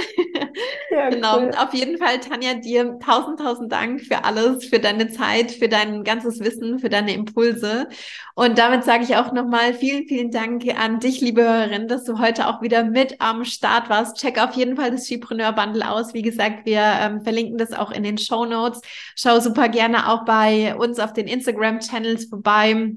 Ja, 0.91 1.09
genau. 1.09 1.39
Cool. 1.39 1.51
Auf 1.57 1.73
jeden 1.73 1.97
Fall, 1.97 2.19
Tanja, 2.19 2.53
dir 2.53 2.99
tausend, 3.03 3.39
tausend 3.39 3.71
Dank 3.71 4.01
für 4.01 4.23
alles, 4.23 4.65
für 4.65 4.79
deine 4.79 5.09
Zeit, 5.09 5.51
für 5.51 5.67
dein 5.67 6.03
ganzes 6.03 6.39
Wissen, 6.41 6.77
für 6.77 6.89
deine 6.89 7.15
Impulse. 7.15 7.87
Und 8.35 8.59
damit 8.59 8.83
sage 8.83 9.03
ich 9.03 9.15
auch 9.15 9.33
nochmal 9.33 9.73
vielen, 9.73 10.07
vielen 10.07 10.29
Dank 10.29 10.63
an 10.79 10.99
dich, 10.99 11.21
liebe 11.21 11.41
Hörerin, 11.41 11.87
dass 11.87 12.03
du 12.03 12.19
heute 12.19 12.47
auch 12.47 12.61
wieder 12.61 12.83
mit 12.83 13.19
am 13.19 13.43
Start 13.43 13.89
warst. 13.89 14.17
Check 14.17 14.39
auf 14.39 14.53
jeden 14.53 14.75
Fall 14.75 14.91
das 14.91 15.05
Skipreneur 15.05 15.53
Bundle 15.53 15.89
aus. 15.89 16.13
Wie 16.13 16.21
gesagt, 16.21 16.67
wir 16.67 16.81
ähm, 16.81 17.21
verlinken 17.21 17.57
das 17.57 17.73
auch 17.73 17.89
in 17.89 18.03
den 18.03 18.19
Show 18.19 18.45
Notes. 18.45 18.79
Schau 19.15 19.39
super 19.39 19.69
gerne 19.69 20.07
auch 20.07 20.23
bei 20.23 20.75
uns 20.75 20.99
auf 20.99 21.13
den 21.13 21.27
Instagram 21.27 21.79
Channels 21.79 22.25
vorbei 22.25 22.93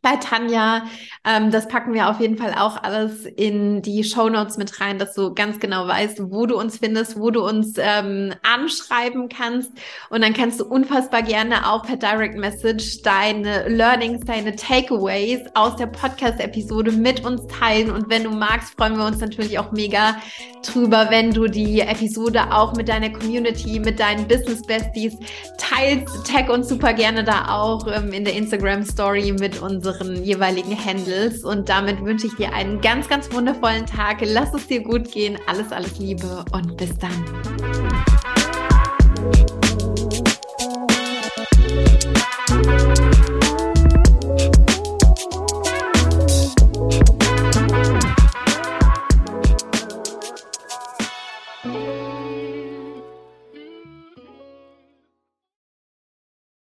bei 0.00 0.16
Tanja. 0.16 0.84
Ähm, 1.24 1.50
das 1.50 1.66
packen 1.66 1.92
wir 1.92 2.08
auf 2.08 2.20
jeden 2.20 2.36
Fall 2.36 2.54
auch 2.54 2.82
alles 2.82 3.26
in 3.26 3.82
die 3.82 4.04
Show 4.04 4.28
Notes 4.28 4.56
mit 4.56 4.80
rein, 4.80 4.98
dass 4.98 5.14
du 5.14 5.34
ganz 5.34 5.58
genau 5.58 5.88
weißt, 5.88 6.30
wo 6.30 6.46
du 6.46 6.56
uns 6.56 6.78
findest, 6.78 7.18
wo 7.18 7.30
du 7.30 7.44
uns 7.44 7.74
ähm, 7.78 8.32
anschreiben 8.42 9.28
kannst. 9.28 9.72
Und 10.10 10.22
dann 10.22 10.34
kannst 10.34 10.60
du 10.60 10.64
unfassbar 10.64 11.22
gerne 11.22 11.68
auch 11.68 11.84
per 11.84 11.96
Direct 11.96 12.36
Message 12.36 13.02
deine 13.02 13.68
Learnings, 13.68 14.24
deine 14.24 14.54
Takeaways 14.54 15.40
aus 15.54 15.76
der 15.76 15.86
Podcast-Episode 15.86 16.92
mit 16.92 17.24
uns 17.24 17.46
teilen. 17.48 17.90
Und 17.90 18.08
wenn 18.08 18.24
du 18.24 18.30
magst, 18.30 18.74
freuen 18.74 18.96
wir 18.96 19.06
uns 19.06 19.18
natürlich 19.18 19.58
auch 19.58 19.72
mega 19.72 20.16
drüber, 20.64 21.06
wenn 21.10 21.32
du 21.32 21.48
die 21.48 21.80
Episode 21.80 22.52
auch 22.52 22.74
mit 22.74 22.88
deiner 22.88 23.10
Community, 23.10 23.80
mit 23.80 23.98
deinen 23.98 24.28
Business 24.28 24.62
Besties 24.62 25.16
teilst. 25.56 26.26
Tag 26.26 26.48
uns 26.48 26.68
super 26.68 26.92
gerne 26.92 27.24
da 27.24 27.48
auch 27.48 27.86
ähm, 27.88 28.12
in 28.12 28.24
der 28.24 28.34
Instagram 28.34 28.84
Story 28.84 29.32
mit 29.32 29.60
uns 29.60 29.87
unseren 29.88 30.24
jeweiligen 30.24 30.76
Handles. 30.84 31.44
Und 31.44 31.68
damit 31.68 32.04
wünsche 32.04 32.26
ich 32.26 32.34
dir 32.36 32.52
einen 32.52 32.80
ganz, 32.80 33.08
ganz 33.08 33.32
wundervollen 33.32 33.86
Tag. 33.86 34.18
Lass 34.22 34.54
es 34.54 34.66
dir 34.66 34.82
gut 34.82 35.10
gehen. 35.10 35.38
Alles, 35.46 35.72
alles 35.72 35.98
Liebe 35.98 36.44
und 36.52 36.76
bis 36.76 36.90
dann. 36.98 37.24